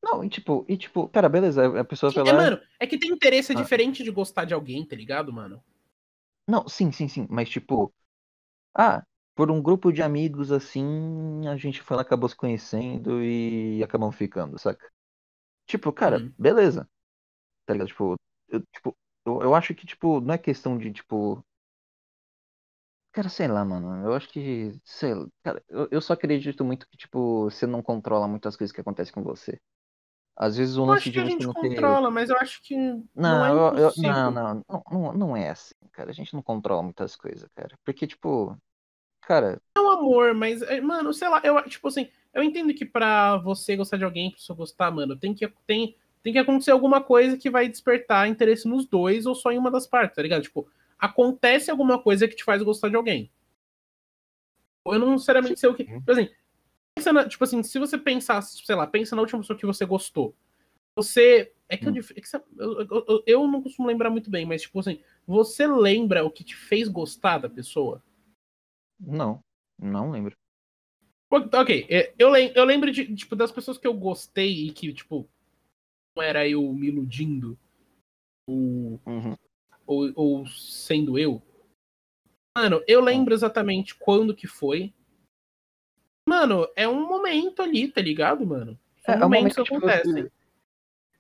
[0.05, 2.37] Não, e tipo, e tipo, cara, beleza, a pessoa foi É, lá.
[2.37, 3.57] mano, é que tem interesse Ah.
[3.57, 5.65] diferente de gostar de alguém, tá ligado, mano?
[6.47, 7.91] Não, sim, sim, sim, mas tipo,
[8.75, 9.03] ah,
[9.35, 14.15] por um grupo de amigos assim, a gente foi lá, acabou se conhecendo e acabamos
[14.15, 14.91] ficando, saca?
[15.67, 16.35] Tipo, cara, Uhum.
[16.39, 16.87] beleza.
[17.65, 17.89] Tá ligado?
[17.89, 18.17] Tipo,
[18.49, 21.43] eu, tipo, eu, eu acho que, tipo, não é questão de, tipo.
[23.13, 24.05] Cara, sei lá, mano.
[24.07, 27.83] Eu acho que, sei lá, cara, eu, eu só acredito muito que, tipo, você não
[27.83, 29.61] controla muitas coisas que acontecem com você.
[30.37, 31.61] Às vezes o Eu lance acho de que a você gente não ter.
[31.69, 34.15] controla, mas eu acho que não, Não, é eu- eu- impossível.
[34.15, 36.11] não, não, não, não, não é assim, cara.
[36.11, 37.77] A gente não controla muitas coisas, cara.
[37.85, 38.57] Porque, tipo,
[39.23, 42.85] cara, É um amor, mas, é, mano, sei lá, eu, tipo assim, eu entendo que
[42.85, 46.71] pra você gostar de alguém, pra você gostar, mano, tem que, tem, tem que acontecer
[46.73, 50.23] alguma coisa que vai despertar interesse nos dois ou só em uma das partes, tá
[50.23, 50.43] ligado?
[50.43, 50.69] Tipo,
[51.01, 53.31] acontece alguma coisa que te faz gostar de alguém.
[54.87, 55.85] Eu não necessariamente sei o que.
[55.85, 56.29] Tipo assim,
[57.13, 60.35] na- tipo assim, se você pensar, sei lá, pensa na última pessoa que você gostou.
[60.97, 61.53] Você.
[61.69, 61.99] É que, eu, Hum.
[62.17, 66.25] é que eu, eu- eu- não costumo lembrar muito bem, mas, tipo assim, você lembra
[66.25, 68.03] o que te fez gostar da pessoa?
[68.99, 69.41] não,
[69.79, 70.37] não lembro.
[71.31, 75.29] Ok, é, eu, eu lembro de, tipo, das pessoas que eu gostei e que, tipo,
[76.17, 77.57] não era eu me iludindo
[78.49, 79.37] ou, Uhum.
[79.91, 81.43] Ou, ou sendo eu.
[82.57, 84.95] Mano, eu lembro exatamente quando que foi.
[86.29, 88.79] Mano, é um momento ali, tá ligado, mano?
[89.07, 90.31] É, é um momento que que você-.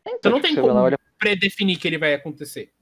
[0.06, 2.72] Então, Você não tipo, tem você como olha- predefinir que ele vai acontecer.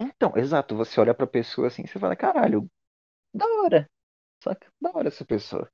[0.00, 2.68] Então, exato, você olha pra pessoa assim, você fala, caralho,
[3.34, 3.88] da hora,
[4.42, 4.70] saca?
[4.80, 5.68] Da hora essa pessoa.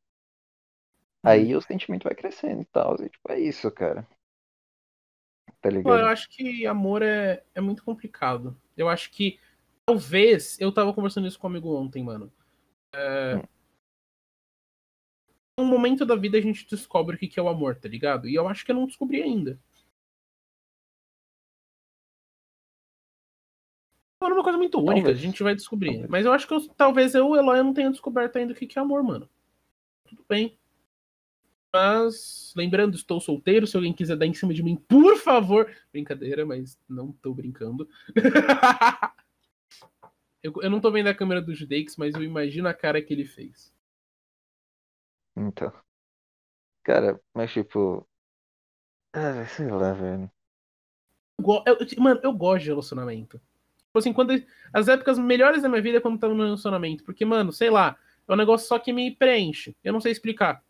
[1.24, 4.06] Aí o sentimento vai crescendo e tal, e tipo, é isso, cara.
[5.60, 6.06] Tá Pô, eu ligado?
[6.06, 8.56] acho que amor é, é muito complicado.
[8.76, 9.38] Eu acho que
[9.86, 10.58] talvez.
[10.60, 12.32] Eu tava conversando isso com um amigo ontem, mano.
[12.94, 13.42] É, Hum.
[15.58, 18.26] Um momento da vida a gente descobre o que que é o amor, tá ligado?
[18.26, 19.60] E eu acho que eu não descobri ainda.
[24.20, 25.18] Mano, é uma coisa muito única, Talvez.
[25.18, 25.90] a gente vai descobrir.
[25.90, 26.10] Talvez.
[26.10, 28.78] Mas eu acho que eu- talvez eu, Eloy, não tenha descoberto ainda o que que
[28.78, 29.28] é amor, mano.
[30.08, 30.58] Tudo bem.
[31.72, 33.66] Mas, lembrando, estou solteiro.
[33.66, 35.74] Se alguém quiser dar em cima de mim, por favor.
[35.90, 37.88] Brincadeira, mas não tô brincando.
[40.42, 43.12] eu, eu não tô vendo a câmera do Judeix, mas eu imagino a cara que
[43.14, 43.72] ele fez.
[45.34, 45.72] Então.
[46.82, 48.06] Cara, mas tipo.
[49.14, 50.30] Ah, sei lá, velho.
[51.38, 53.40] Eu eu- mano, eu gosto de relacionamento.
[53.86, 54.32] Tipo assim, quando
[54.72, 57.04] as épocas melhores da minha vida é quando eu tava no relacionamento.
[57.04, 57.96] Porque, mano, sei lá,
[58.28, 59.76] é um negócio só que me preenche.
[59.82, 60.62] Eu não sei explicar.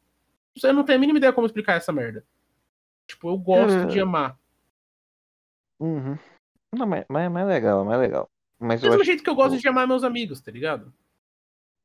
[0.62, 2.24] Eu não tenho a mínima ideia como explicar essa merda.
[3.06, 4.38] Tipo, eu gosto Cara, de amar.
[5.80, 6.18] Uhum.
[6.72, 8.30] Não, mas, mas é mais legal, é mais legal.
[8.58, 10.92] Mas Do eu mesmo acho jeito que eu gosto de amar meus amigos, tá ligado?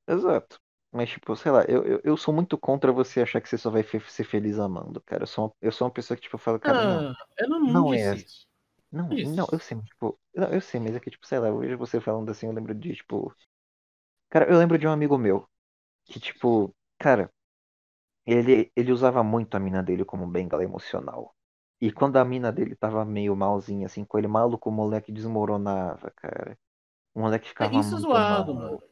[0.07, 0.59] Exato.
[0.91, 3.70] Mas, tipo, sei lá, eu, eu, eu sou muito contra você achar que você só
[3.70, 5.24] vai ser feliz amando, cara.
[5.24, 7.59] Eu sou uma, eu sou uma pessoa que, tipo, fala, cara, não, Ah, eu não,
[7.59, 8.47] não, não é isso.
[8.91, 9.36] não, isso.
[9.36, 11.59] não, eu sei, mas, tipo, não, eu sei, mas é que, tipo, sei lá, eu
[11.59, 13.36] vejo você falando assim, eu lembro de, tipo.
[14.30, 15.45] Cara, eu lembro de um amigo meu
[16.05, 17.30] que, tipo, cara,
[18.28, 21.36] ele, ele usava muito a mina dele como bengala emocional.
[21.82, 26.12] E quando a mina dele tava meio malzinha, assim, com ele maluco, o moleque desmoronava,
[26.18, 26.58] cara.
[27.16, 28.56] O moleque ficava É isso zoado, mal.
[28.56, 28.84] mano.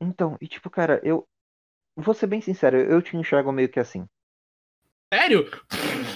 [0.00, 1.28] Então, e tipo, cara, eu.
[1.96, 4.06] Vou ser bem sincero, eu te enxergo meio que assim.
[5.12, 5.50] Sério?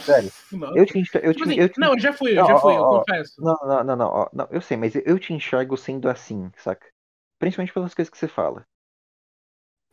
[0.09, 0.33] Sério.
[0.53, 0.75] Não.
[0.75, 1.27] Eu te enxergo.
[1.27, 2.77] Eu Tipo te, assim, eu te- não, eu já fui, eu Ó, já ó, fui,
[2.77, 3.33] eu ó, confesso.
[3.39, 6.87] Não, não, não, não, ó, não, eu sei, mas eu te enxergo sendo assim, saca?
[7.39, 8.66] Principalmente pelas coisas que você fala.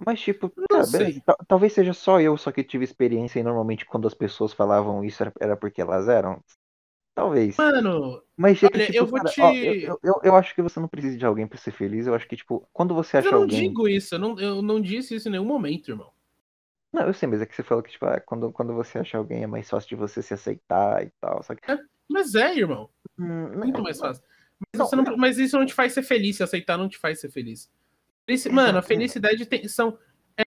[0.05, 0.51] Mas, tipo,
[0.91, 1.21] beleza.
[1.25, 5.03] tal- Talvez seja só eu, só que tive experiência e normalmente quando as pessoas falavam
[5.03, 6.41] isso era, era porque elas eram.
[7.15, 7.57] Talvez.
[7.57, 10.53] Mano, Mas é que, olha, tipo, eu vou cara, te- ó, eu, eu, eu, acho
[10.53, 12.05] que você não precisa de alguém pra ser feliz.
[12.05, 13.69] Eu acho que, tipo, quando você acha eu não alguém.
[13.69, 16.11] digo isso, eu não, eu não disse isso em nenhum momento, irmão.
[16.93, 19.17] Não, eu sei, mas é que você falou que, tipo, ah, quando, quando você acha
[19.17, 21.41] alguém é mais fácil de você se aceitar e tal.
[21.41, 21.61] Só que.
[22.07, 24.23] Mas é, irmão, Hum, não- muito mais fácil.
[24.75, 25.17] Mas, não- não.
[25.17, 27.69] mas isso não te faz ser feliz, se aceitar não te faz ser feliz.
[28.27, 29.97] Felici- Mano, a felicidade tem, são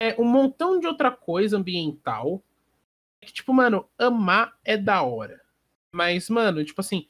[0.01, 2.43] é, um montão de outra coisa ambiental.
[3.21, 5.41] Que, tipo, mano, amar é da hora.
[5.91, 7.07] Mas, mano, tipo assim,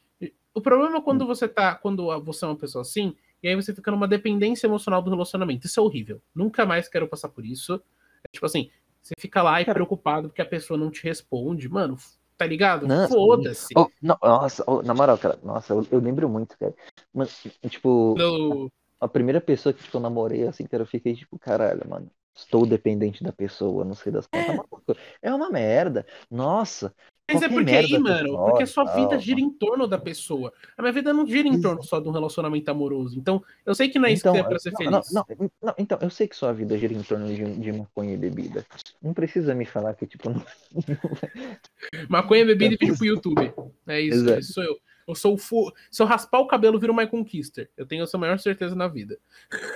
[0.53, 1.75] o problema é quando você tá.
[1.75, 5.65] Quando você é uma pessoa assim, e aí você fica numa dependência emocional do relacionamento.
[5.67, 6.21] Isso é horrível.
[6.33, 7.75] Nunca mais quero passar por isso.
[8.23, 8.69] É, tipo assim,
[9.01, 11.67] você fica lá e preocupado porque a pessoa não te responde.
[11.69, 11.97] Mano,
[12.37, 12.87] tá ligado?
[12.87, 13.73] Não, Foda-se.
[13.75, 16.73] Oh, não, nossa, oh, na moral, cara, nossa, eu, eu lembro muito, cara.
[17.13, 21.37] Mas, tipo, No- a primeira pessoa que tipo, eu namorei, assim, cara, eu fiquei tipo,
[21.39, 24.55] caralho, mano, estou dependente da pessoa, não sei das contas.
[24.55, 26.05] Maluco, É uma merda.
[26.29, 26.93] Nossa.
[27.31, 29.87] Mas é porque aí, que mano, rola porque a sua vida tal, gira em torno
[29.87, 30.51] da pessoa.
[30.75, 33.19] A minha vida não gira em torno só de um relacionamento amoroso.
[33.19, 35.13] Então, eu sei que não é isso que é pra ser não, feliz.
[35.13, 38.13] Não, não, não, então, eu sei que sua vida gira em torno de, de maconha
[38.13, 38.65] e bebida.
[38.99, 40.43] Não precisa me falar que, tipo, não,
[42.09, 43.53] Maconha, bebida e vídeo pro YouTube.
[43.87, 44.39] É isso, Exato.
[44.39, 44.75] isso sou eu.
[45.09, 45.73] Eu sou o fu...
[45.89, 47.67] Se eu raspar o cabelo, viro o My Conquister.
[47.75, 49.17] Eu tenho essa maior certeza na vida.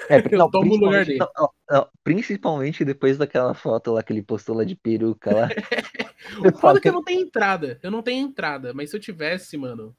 [0.08, 1.32] É, Eu não, tomo o lugar principalmente- dele.
[1.36, 5.50] não, não, principalmente depois daquela foto lá que ele postou lá de peruca lá.
[6.40, 7.80] O foda é que eu não tenho entrada.
[7.84, 8.74] Eu não tenho entrada.
[8.74, 9.94] Mas se eu tivesse, mano.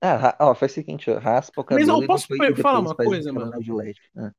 [0.00, 1.86] Ah, ó, faz o seguinte, ó, raspa o cabelo.
[1.88, 3.52] Mas, ó, e posso depois- falar uma coisa, mano?
[4.16, 4.32] Ah.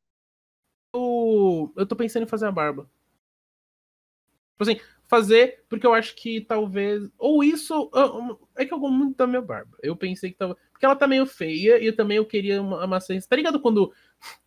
[0.93, 2.83] Eu, eu tô pensando em fazer a barba.
[4.51, 7.09] Tipo assim, fazer porque eu acho que talvez.
[7.17, 7.89] Ou isso.
[7.93, 9.77] eu- É que eu gosto muito da minha barba.
[9.83, 10.57] Eu pensei que tava.
[10.71, 13.29] Porque ela tá meio feia e eu também eu queria uma, uma ciência.
[13.29, 13.91] Tá ligado quando.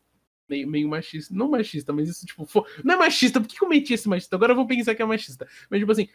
[0.49, 1.35] Meio, meio machista.
[1.35, 2.47] Não machista, mas isso, tipo.
[2.47, 3.39] for- Não é machista.
[3.39, 4.35] Por que eu meti esse machista?
[4.35, 5.47] Agora eu vou pensar que é machista.
[5.69, 6.09] Mas, tipo assim.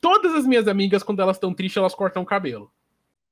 [0.00, 2.72] Todas as minhas amigas, quando elas estão tristes, elas cortam o cabelo.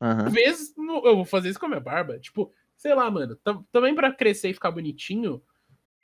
[0.02, 0.26] Aham.
[0.26, 2.18] Às vezes eu vou fazer isso com a minha barba.
[2.18, 3.34] Tipo, sei lá, mano.
[3.36, 5.42] tam- Também pra crescer e ficar bonitinho.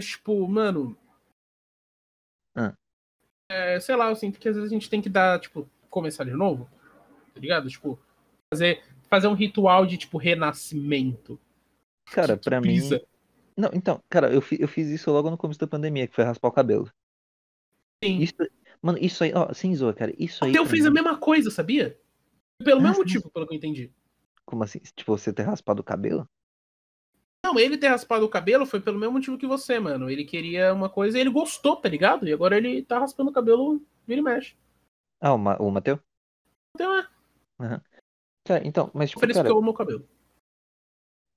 [0.01, 0.97] Tipo, mano.
[2.55, 2.75] Ah.
[3.51, 6.23] É, sei lá, eu sinto que às vezes a gente tem que dar, tipo, começar
[6.25, 6.71] de novo.
[7.35, 7.69] Tá ligado?
[7.69, 7.99] Tipo,
[8.55, 11.39] fazer, fazer um ritual de, tipo, renascimento.
[12.13, 12.69] Cara, Que pra mim.
[12.69, 13.03] brisa.
[13.57, 16.49] Não, então, cara, eu, eu fiz isso logo no começo da pandemia, que foi raspar
[16.49, 16.89] o cabelo.
[18.03, 18.19] Sim.
[18.21, 18.35] Isso,
[18.81, 20.51] mano, isso aí, ó, sem zoa, cara, isso aí.
[20.51, 21.99] Até eu fiz a mim- mesma coisa, sabia?
[22.65, 23.01] Pelo Ah, mesmo sim.
[23.01, 23.91] motivo, pelo que eu entendi.
[24.47, 24.79] Como assim?
[24.97, 26.27] Tipo, você ter raspado o cabelo?
[27.45, 30.09] Não, ele ter raspado o cabelo foi pelo mesmo motivo que você, mano.
[30.11, 32.27] Ele queria uma coisa e ele gostou, tá ligado?
[32.29, 34.55] E agora ele tá raspando o cabelo, vira e mexe.
[35.21, 35.99] Ah, o, Ma, o Mateu?
[36.75, 37.07] Então é,
[38.45, 40.05] Cara, então, mas tipo, feliz cara, porque eu amo meu cabelo.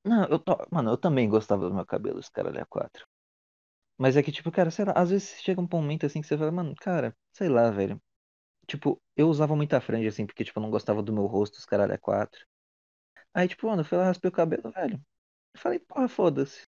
[0.05, 3.05] não, eu, to- mano, eu também gostava do meu cabelo, esse cara ali é quatro.
[3.97, 6.37] Mas é que, tipo, cara, sei lá, às vezes chega um momento assim que você
[6.37, 8.01] fala, mano, cara, sei lá, velho.
[8.67, 11.65] Tipo, eu usava muita franja, assim, porque, tipo, eu não gostava do meu rosto, os
[11.65, 12.45] caralho é quatro.
[13.33, 15.01] Aí, tipo, mano, eu fui lá, raspei o cabelo, velho.
[15.53, 16.63] Eu falei, porra, foda-se.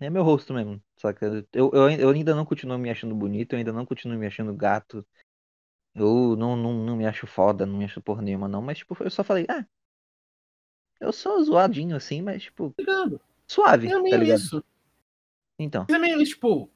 [0.00, 1.46] É meu rosto mesmo, saca?
[1.52, 4.54] Eu, eu, eu ainda não continuo me achando bonito, eu ainda não continuo me achando
[4.54, 5.06] gato.
[5.94, 8.62] Eu não, não, não me acho foda, não me acho porra nenhuma, não.
[8.62, 9.64] Mas, tipo, eu só falei, ah,
[11.00, 13.20] eu sou zoadinho assim, mas, tipo, Tá ligado?
[13.46, 14.38] suave, É tá meio ligado?
[14.38, 14.64] isso.
[15.58, 15.86] Então.
[15.90, 16.70] É meio, tipo.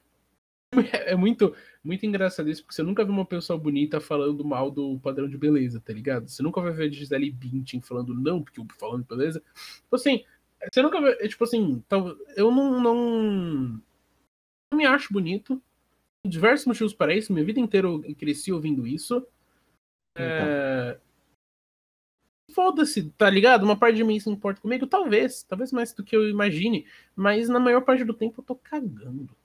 [1.06, 4.98] É muito, muito engraçado isso, porque você nunca viu uma pessoa bonita falando mal do
[4.98, 6.28] padrão de beleza, tá ligado?
[6.28, 9.40] Você nunca vai ver a Gisele Bündchen falando não, porque falando de beleza.
[9.54, 10.24] Tipo assim,
[10.72, 11.16] você nunca vê.
[11.20, 13.82] é, Tipo assim, tal- eu não, não.
[14.72, 15.62] Não me acho bonito.
[16.22, 17.32] Tem diversos motivos para isso.
[17.32, 19.26] Minha vida inteira eu cresci ouvindo isso.
[20.16, 20.98] É...
[22.54, 23.64] Foda-se, tá ligado?
[23.64, 25.42] Uma parte de mim se importa comigo, talvez.
[25.42, 26.86] Talvez mais do que eu imagine.
[27.14, 29.36] Mas na maior parte do tempo eu tô cagando.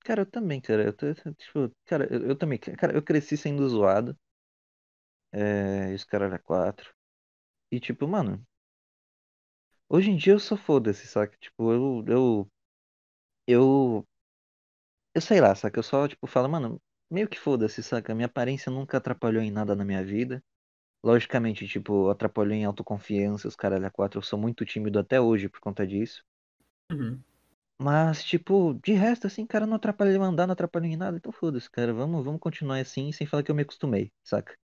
[0.00, 0.84] Cara, eu também, cara.
[0.84, 2.58] Eu tô, tipo, cara, eu, eu também.
[2.58, 4.16] Cara, eu cresci sendo zoado.
[5.32, 6.94] É, os caras era quatro.
[7.72, 8.44] E tipo, mano.
[9.88, 11.36] Hoje em dia eu sou foda-se, saca?
[11.38, 12.50] Tipo, eu, eu.
[13.46, 14.06] Eu.
[15.14, 15.78] Eu sei lá, saca?
[15.78, 16.80] Eu só, tipo, falo, mano,
[17.10, 18.14] meio que foda-se, saca?
[18.14, 20.42] Minha aparência nunca atrapalhou em nada na minha vida.
[21.04, 24.18] Logicamente, tipo, atrapalhou em autoconfiança, os caras a quatro.
[24.18, 26.24] Eu sou muito tímido até hoje por conta disso.
[26.90, 27.22] Uhum.
[27.78, 31.32] Mas, tipo, de resto, assim, cara, não atrapalha ele andar, não atrapalha em nada, então
[31.32, 31.92] foda-se, cara.
[31.92, 34.56] Vamos, vamos continuar assim, sem falar que eu me acostumei, saca?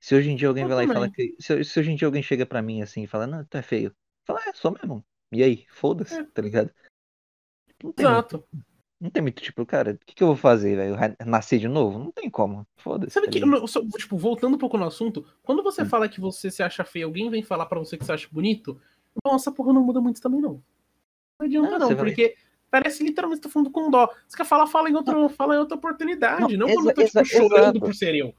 [0.00, 1.34] Se hoje em dia alguém Eu vai lá e fala que.
[1.40, 3.62] Se, se hoje em dia alguém chega pra mim assim e fala, não, tu é
[3.62, 3.94] feio.
[4.32, 5.04] Fala, é, sou mesmo.
[5.32, 6.24] E aí, foda-se, É.
[6.24, 6.70] tá ligado?
[7.82, 8.44] Não tem muito, Exato.
[9.00, 10.96] não tem muito, tipo, cara, o que, que eu vou fazer, velho?
[11.24, 11.98] Nascer de novo?
[11.98, 12.66] Não tem como.
[12.76, 13.66] Foda-se, Sabe tá que, eu
[13.98, 15.86] tipo, voltando um pouco no assunto, quando você Hum.
[15.86, 18.80] fala que você se acha feio, alguém vem falar pra você que você acha bonito,
[19.24, 20.62] nossa, porra, não muda muito também, não.
[21.38, 22.36] Não adianta, Ah, não, você vai- porque
[22.70, 24.08] parece literalmente tá falando com dó.
[24.28, 27.04] Você quer falar, fala em outra, fala em outra oportunidade, não, Não, quando eu tô,
[27.04, 27.80] tipo, chorando exato.
[27.80, 28.34] por ser eu.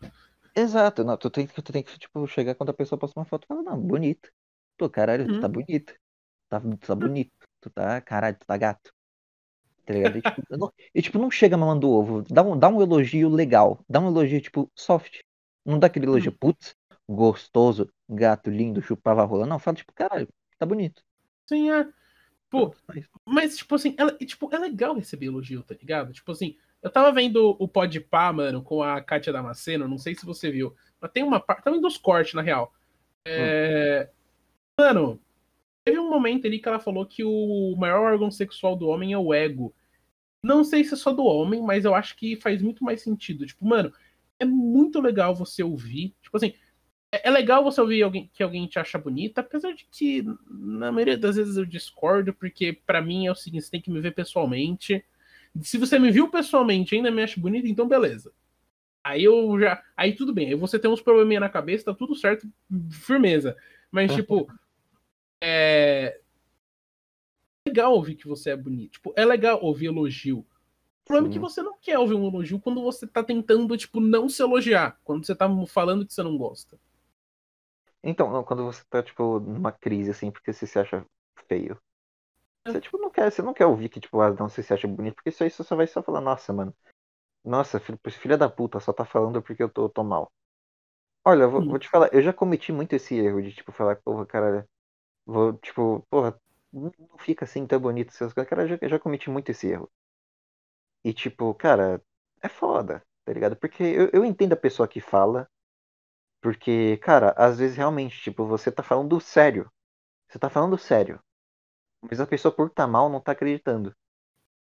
[0.55, 3.25] Exato, não, tu tem, que- tu tem que, tipo, chegar quando a pessoa posta uma
[3.25, 4.29] foto e falar, não, bonito.
[4.81, 5.39] Pô, caralho, tu Uhum.
[5.39, 5.93] tá bonito.
[6.49, 7.31] Tá, tu tá bonito.
[7.61, 8.91] Tu tá, caralho, tu tá gato.
[9.85, 10.17] Tá ligado?
[10.17, 12.23] E, tipo, não, e, tipo, não chega mamando ovo.
[12.23, 13.85] Dá um, dá um elogio legal.
[13.87, 15.19] Dá um elogio, tipo, soft.
[15.63, 16.73] Não dá aquele elogio, putz,
[17.07, 19.45] gostoso, gato, lindo, chupava a rola.
[19.45, 20.27] Não, fala, tipo, caralho,
[20.57, 21.03] tá bonito.
[21.47, 21.87] Sim, é.
[22.49, 22.73] Pô.
[23.23, 26.11] Mas, tipo assim, ela, tipo, é legal receber elogio, tá ligado?
[26.11, 30.25] Tipo assim, eu tava vendo o Podpah, mano, com a Kátia Damasceno, não sei se
[30.25, 32.73] você viu, mas tem uma parte, tava vendo os cortes, na real.
[33.23, 34.09] É...
[34.81, 35.21] Mano,
[35.85, 39.17] teve um momento ali que ela falou que o maior órgão sexual do homem é
[39.17, 39.71] o ego.
[40.41, 43.45] Não sei se é só do homem, mas eu acho que faz muito mais sentido.
[43.45, 43.93] Tipo, mano,
[44.39, 46.15] é muito legal você ouvir.
[46.19, 46.55] Tipo assim,
[47.11, 50.91] é, é legal você ouvir alguém que alguém te acha bonita, apesar de que na
[50.91, 54.01] maioria das vezes eu discordo, porque pra mim é o seguinte, você tem que me
[54.01, 55.05] ver pessoalmente.
[55.61, 58.33] Se você me viu pessoalmente e ainda me acha bonita, então beleza.
[59.03, 59.83] Aí eu já.
[59.95, 60.47] Aí tudo bem.
[60.47, 62.51] Aí você tem uns probleminha na cabeça, tá tudo certo,
[62.89, 63.55] firmeza.
[63.91, 64.47] Mas, tipo.
[65.41, 66.21] É.
[67.67, 68.91] legal ouvir que você é bonito.
[68.93, 70.39] Tipo, é legal ouvir elogio.
[70.39, 70.45] O
[71.07, 71.41] problema é que Sim.
[71.41, 74.99] você não quer ouvir um elogio quando você tá tentando, tipo, não se elogiar.
[75.03, 76.79] Quando você tá falando que você não gosta.
[78.03, 81.05] Então, não, quando você tá, tipo, numa crise, assim, porque você se acha
[81.47, 81.79] feio.
[82.67, 84.87] Você, tipo, não quer, você não quer ouvir que, tipo, ah, não, você se acha
[84.87, 86.75] bonito, porque isso aí você só vai só falar, nossa, mano.
[87.45, 90.31] Nossa, filha da puta, só tá falando porque eu tô, tô mal.
[91.25, 91.67] Olha, eu vou, Hum.
[91.67, 94.67] vou te falar, eu já cometi muito esse erro de, tipo, falar, porra, cara,
[95.25, 96.39] vou, tipo, porra,
[96.73, 98.49] não fica assim tão bonito essas coisas.
[98.49, 99.91] Cara, eu já, eu já cometi muito esse erro.
[101.03, 102.01] E, tipo, cara,
[102.41, 103.55] é foda, tá ligado?
[103.55, 105.47] Porque eu, eu entendo a pessoa que fala,
[106.41, 109.71] porque, cara, às vezes realmente, tipo, você tá falando sério.
[110.29, 111.21] Você tá falando sério.
[112.01, 113.95] Mas a pessoa por tá mal não tá acreditando.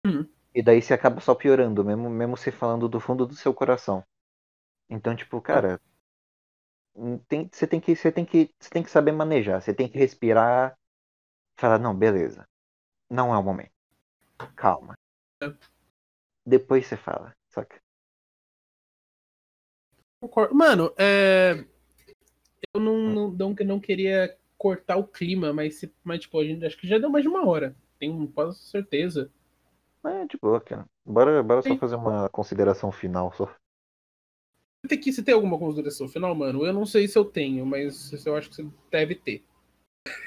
[0.07, 0.27] Hum.
[0.55, 4.05] E daí você acaba só piorando, mesmo, mesmo você falando do fundo do seu coração.
[4.91, 5.81] Então, tipo, cara,
[7.29, 9.61] tem, você tem que, você tem que, você tem que saber manejar.
[9.61, 10.77] Você tem que respirar,
[11.59, 12.45] falar, não, beleza.
[13.11, 13.73] Não é o momento.
[14.57, 14.95] Calma.
[15.43, 15.53] É.
[16.47, 17.81] Depois você fala, saca?
[20.53, 21.65] Mano, é.
[22.75, 26.65] Eu não, não, não, não queria cortar o clima, mas, se- mas tipo, a gente
[26.65, 27.75] acho que já deu mais de uma hora.
[27.99, 29.31] Tenho quase certeza.
[30.05, 30.87] É de boa, cara.
[31.05, 33.55] Bora, bora só fazer uma consideração final só.
[34.83, 36.65] Você tem, que, você tem alguma consideração final, mano?
[36.65, 39.45] Eu não sei se eu tenho, mas eu acho que você deve ter.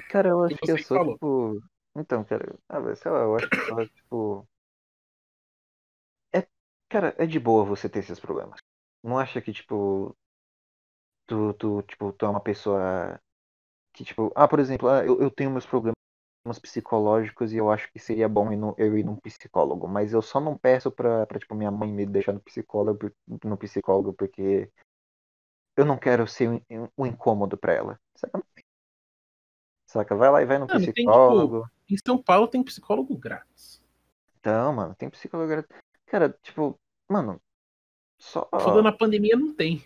[0.10, 1.14] Cara, eu Que acho que você eu que sou, falou.
[1.14, 1.64] tipo.
[1.96, 4.48] Então, cara, ah, sei lá, eu acho que só, tipo.
[6.34, 6.48] É,
[6.90, 8.60] cara, é de boa você ter esses problemas.
[9.04, 10.16] Não acha que, tipo.
[11.26, 13.20] Tu, tu, tipo, tu é uma pessoa
[13.94, 15.96] que, tipo, ah, por exemplo, ah, eu, eu tenho meus problemas
[16.52, 20.22] psicológicos e eu acho que seria bom ir no- eu ir num psicólogo, mas eu
[20.22, 23.12] só não peço pra, pra tipo, minha mãe me deixar no psicólogo,
[23.44, 24.70] no psicólogo porque
[25.78, 26.62] eu não quero ser um,
[26.98, 28.00] um incômodo pra ela.
[28.16, 28.44] Saca?
[29.88, 30.16] Saca?
[30.16, 31.70] Vai lá e vai no Mano, tem, psicólogo.
[31.90, 33.82] Em São Paulo tem psicólogo grátis.
[34.40, 35.50] Então, mano, tem psicólogo.
[35.50, 35.68] gra-
[36.08, 36.78] Cara, tipo,
[37.10, 37.42] mano,
[38.20, 38.48] só.
[38.52, 39.84] Foda na pandemia não tem.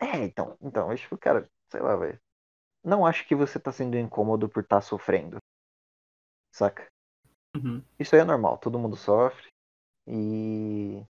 [0.00, 2.18] É, então, então, eu, tipo, cara, sei lá, velho.
[2.84, 5.36] Não acho que você tá sendo incômodo por estar sofrendo.
[6.52, 6.86] Saca?
[7.56, 7.82] Uhum.
[7.98, 9.48] Isso aí é normal, todo mundo sofre.
[10.06, 11.02] E.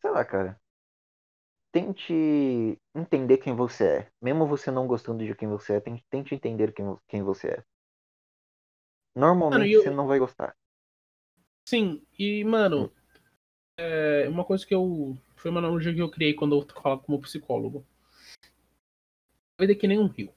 [0.00, 0.58] Sei lá, cara.
[1.70, 4.12] Tente entender quem você é.
[4.20, 7.64] Mesmo você não gostando de quem você é, tente, entender quem, quem você é.
[9.14, 10.56] Normalmente Mano, eu- você não vai gostar.
[11.68, 12.92] Sim, e, mano,
[13.78, 15.16] é uma coisa que eu.
[15.36, 17.86] Foi uma analogia que eu criei quando eu falo como psicólogo.
[19.58, 20.28] A vida é que nem um rio.
[20.28, 20.34] Tá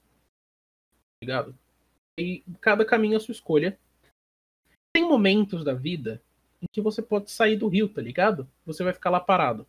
[1.22, 1.58] ligado?
[2.18, 3.78] E cada caminho a sua escolha.
[4.94, 6.22] Tem momentos da vida
[6.62, 8.50] em que você pode sair do rio, tá ligado?
[8.64, 9.66] Você vai ficar lá parado.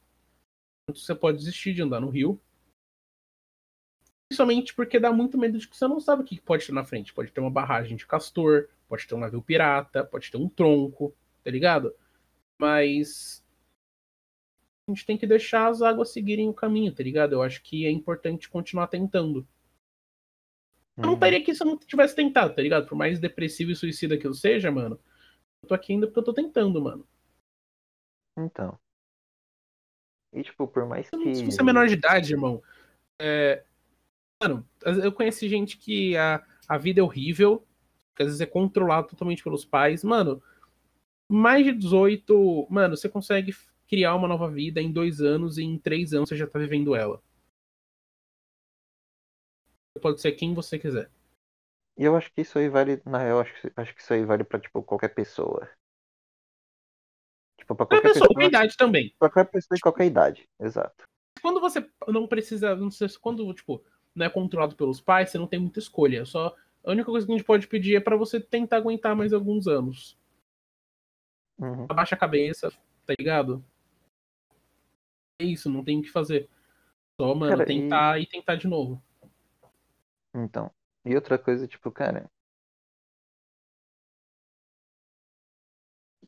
[0.90, 2.40] Você pode desistir de andar no rio.
[4.30, 6.86] Principalmente porque dá muito medo de que você não sabe o que pode ter na
[6.86, 7.14] frente.
[7.14, 11.14] Pode ter uma barragem de castor, pode ter um navio pirata, pode ter um tronco,
[11.44, 11.94] tá ligado?
[12.60, 13.44] Mas
[14.88, 17.34] a gente tem que deixar as águas seguirem o caminho, tá ligado?
[17.34, 19.46] Eu acho que é importante continuar tentando.
[20.98, 21.14] Eu não Uhum.
[21.16, 22.88] estaria aqui se eu não tivesse tentado, tá ligado?
[22.88, 25.00] Por mais depressivo e suicida que eu seja, mano.
[25.62, 27.08] Eu tô aqui ainda porque eu tô tentando, mano.
[28.38, 28.78] Então.
[30.34, 31.36] E, tipo, por mais que.
[31.36, 32.62] Se você é menor de idade, irmão.
[33.20, 33.64] É...
[34.42, 34.68] Mano,
[35.04, 37.66] eu conheci gente que a, a vida é horrível,
[38.16, 40.04] que às vezes é controlado totalmente pelos pais.
[40.04, 40.42] Mano,
[41.32, 42.68] mais de 18.
[42.70, 43.56] Mano, você consegue
[43.88, 46.96] criar uma nova vida em dois anos e em três anos você já tá vivendo
[46.96, 47.22] ela.
[50.00, 51.10] Pode ser quem você quiser.
[51.98, 54.44] E eu acho que isso aí vale, na real, acho, acho que isso aí vale
[54.44, 55.68] pra, tipo, qualquer pessoa.
[57.60, 59.16] Tipo, pra Qualquer qualquer pessoa, pessoa, qualquer idade também.
[59.18, 61.06] pra qualquer pessoa de qualquer idade, exato.
[61.42, 63.84] Quando você não precisa, não sei, se- quando, tipo,
[64.14, 66.24] não é controlado pelos pais, você não tem muita escolha.
[66.26, 69.34] Só a única coisa que a gente pode pedir é pra você tentar aguentar mais
[69.34, 70.18] alguns anos.
[71.60, 71.86] Uhum.
[71.90, 72.72] Abaixa a cabeça,
[73.06, 73.64] tá ligado?
[75.40, 76.48] É isso, não tem o que fazer.
[77.20, 78.26] Só, mano, Cara, e- tentar e...
[78.28, 79.02] tentar de novo.
[80.38, 80.72] Então.
[81.04, 82.30] E outra coisa, tipo, cara.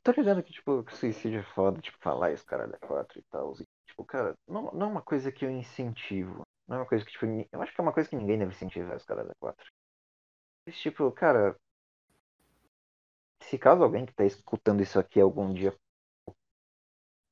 [0.04, 3.54] Tô ligado que, tipo, suicídio é foda, tipo, falar isso, caralho, é quatro e tal.
[3.86, 6.44] Tipo, cara, não, não é uma coisa que eu incentivo.
[6.68, 8.52] Não é uma coisa que, tipo, eu acho que é uma coisa que ninguém deve
[8.54, 9.66] incentivar os caras da quatro.
[10.66, 11.58] Mas, tipo, cara.
[13.42, 15.76] Se caso alguém que tá escutando isso aqui algum dia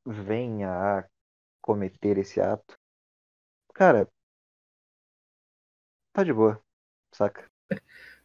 [0.07, 1.07] venha a
[1.61, 2.75] cometer esse ato,
[3.73, 4.07] cara,
[6.13, 6.61] tá de boa,
[7.17, 7.49] saca?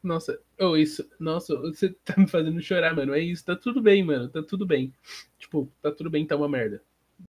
[0.02, 3.14] Nossa, oh, isso, nossa, você tá me fazendo chorar, mano.
[3.14, 4.28] É isso, tá tudo bem, mano.
[4.28, 4.92] Tá tudo bem.
[5.38, 6.82] Tipo, tá tudo bem, tá uma merda.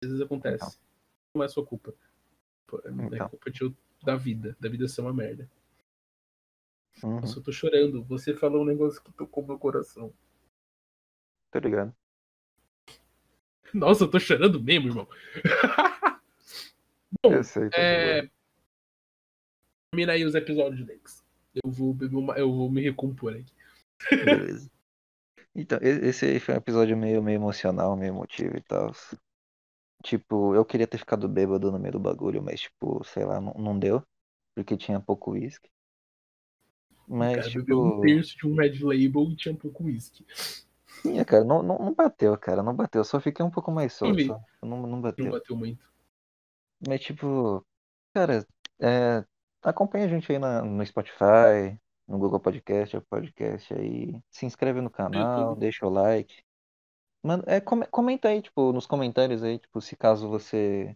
[0.03, 0.63] Às vezes acontece.
[0.63, 0.79] Então.
[1.35, 1.93] Não é sua culpa.
[2.67, 3.29] Pô, é Então.
[3.29, 3.73] culpa de,
[4.03, 5.49] da vida, da vida ser uma merda.
[7.03, 8.03] Uhum, Nossa, eu tô chorando.
[8.03, 10.13] Você falou um negócio que tocou meu coração.
[11.51, 11.95] tô ligado.
[13.73, 15.07] Nossa, eu tô chorando mesmo, irmão.
[17.23, 18.29] Bom, Eu sei, tá é...
[20.09, 21.26] aí os episódios, Lex.
[21.63, 22.37] Eu vou beber uma...
[22.37, 23.53] Eu vou me recompor aqui.
[24.09, 24.69] Beleza.
[25.55, 28.91] Então, esse aí foi um episódio meio, meio emocional, meio emotivo e tal.
[30.03, 33.53] Tipo, eu queria ter ficado bêbado no meio do bagulho, mas, tipo, sei lá, não,
[33.53, 34.03] não deu.
[34.53, 35.69] Porque tinha pouco uísque.
[37.07, 40.25] Mas, cara bebeu um tipo, terço de um Red Label e tinha pouco whisky.
[41.01, 43.03] tinha, cara, não, não, não bateu, cara, não bateu.
[43.03, 44.39] Só fiquei um pouco mais Não só.
[44.61, 45.31] Não, não Não bateu.
[45.31, 45.87] bateu muito.
[46.85, 47.65] Mas, tipo,
[48.13, 48.45] cara,
[48.79, 49.25] é,
[49.63, 54.21] acompanha a gente aí na, no Spotify, no Google Podcast, Apple Podcast aí.
[54.29, 55.59] Se inscreve no canal, YouTube.
[55.59, 56.43] deixa o like.
[57.23, 60.95] Mano, é, come- comenta aí, tipo, nos comentários aí, tipo, se caso você.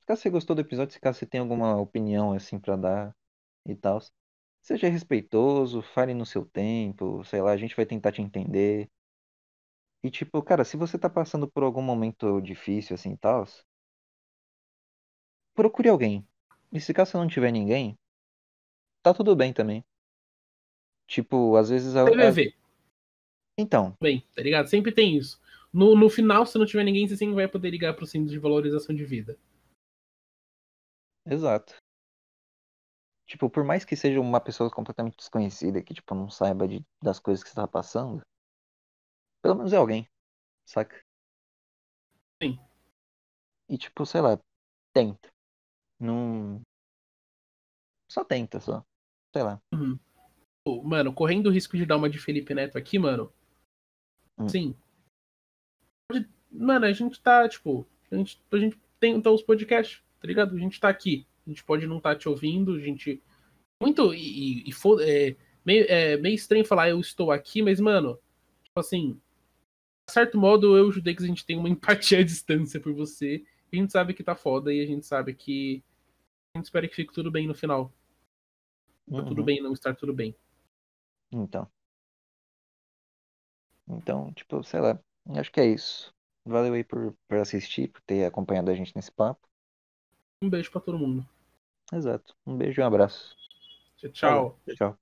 [0.00, 3.16] Se caso você gostou do episódio, se caso você tem alguma opinião, assim, pra dar
[3.66, 4.00] e tal.
[4.62, 8.90] Seja respeitoso, fale no seu tempo, sei lá, a gente vai tentar te entender.
[10.04, 13.44] E, tipo, cara, se você tá passando por algum momento difícil, assim, e tal,
[15.54, 16.24] procure alguém.
[16.74, 17.94] E se caso você não tiver ninguém,
[19.00, 19.84] tá tudo bem também.
[21.06, 21.94] Tipo, às vezes.
[21.94, 22.52] A, a- TVV,
[23.56, 24.66] Então, bem, tá ligado?
[24.68, 25.40] Sempre tem isso.
[25.72, 28.38] No, no final, se não tiver ninguém, você sempre vai poder ligar pro Centro de
[28.38, 29.38] Valorização de Vida.
[31.24, 31.76] exato.
[33.26, 37.18] Tipo, por mais que seja uma pessoa completamente desconhecida, que, tipo, não saiba de, das
[37.18, 38.20] coisas que você tá passando,
[39.42, 40.06] pelo menos é alguém,
[40.66, 41.00] saca?
[42.42, 42.58] Sim.
[43.68, 44.38] E, tipo, sei lá,
[44.92, 45.33] tenta.
[46.04, 46.60] Não.
[48.10, 48.84] Só tenta, só.
[49.34, 49.60] Sei lá.
[50.62, 53.32] Pô, Mano, correndo o risco de dar uma de Felipe Neto aqui, mano.
[54.38, 54.48] Hum.
[54.48, 54.76] Sim.
[56.50, 60.54] Mano, a gente tá, tipo, a gente, a gente tem então, os podcasts, tá ligado?
[60.54, 61.26] A gente tá aqui.
[61.46, 63.22] A gente pode não estar te ouvindo, a gente.
[63.82, 64.14] Muito.
[64.14, 64.72] E, e, e
[65.02, 68.18] é, meio, é meio estranho falar eu estou aqui, mas, mano,
[68.62, 69.20] tipo assim.
[70.06, 72.92] De certo modo, eu e o Judex, a gente tem uma empatia à distância por
[72.92, 73.42] você.
[73.72, 75.82] A gente sabe que tá foda e a gente sabe que.
[76.54, 77.92] A gente espera que fique tudo bem no final.
[79.10, 79.44] Tá tudo Uhum.
[79.44, 80.34] bem não estar tudo bem.
[81.32, 81.68] Então.
[83.88, 84.98] Então, tipo, sei lá.
[85.30, 86.14] Acho que é isso.
[86.44, 89.48] Valeu aí por, por assistir, por ter acompanhado a gente nesse papo.
[90.40, 91.26] Um beijo pra todo mundo.
[91.92, 92.36] Exato.
[92.46, 93.34] Um beijo e um abraço.
[93.96, 94.10] Tchau.
[94.14, 94.60] Falou.
[94.76, 94.98] Tchau.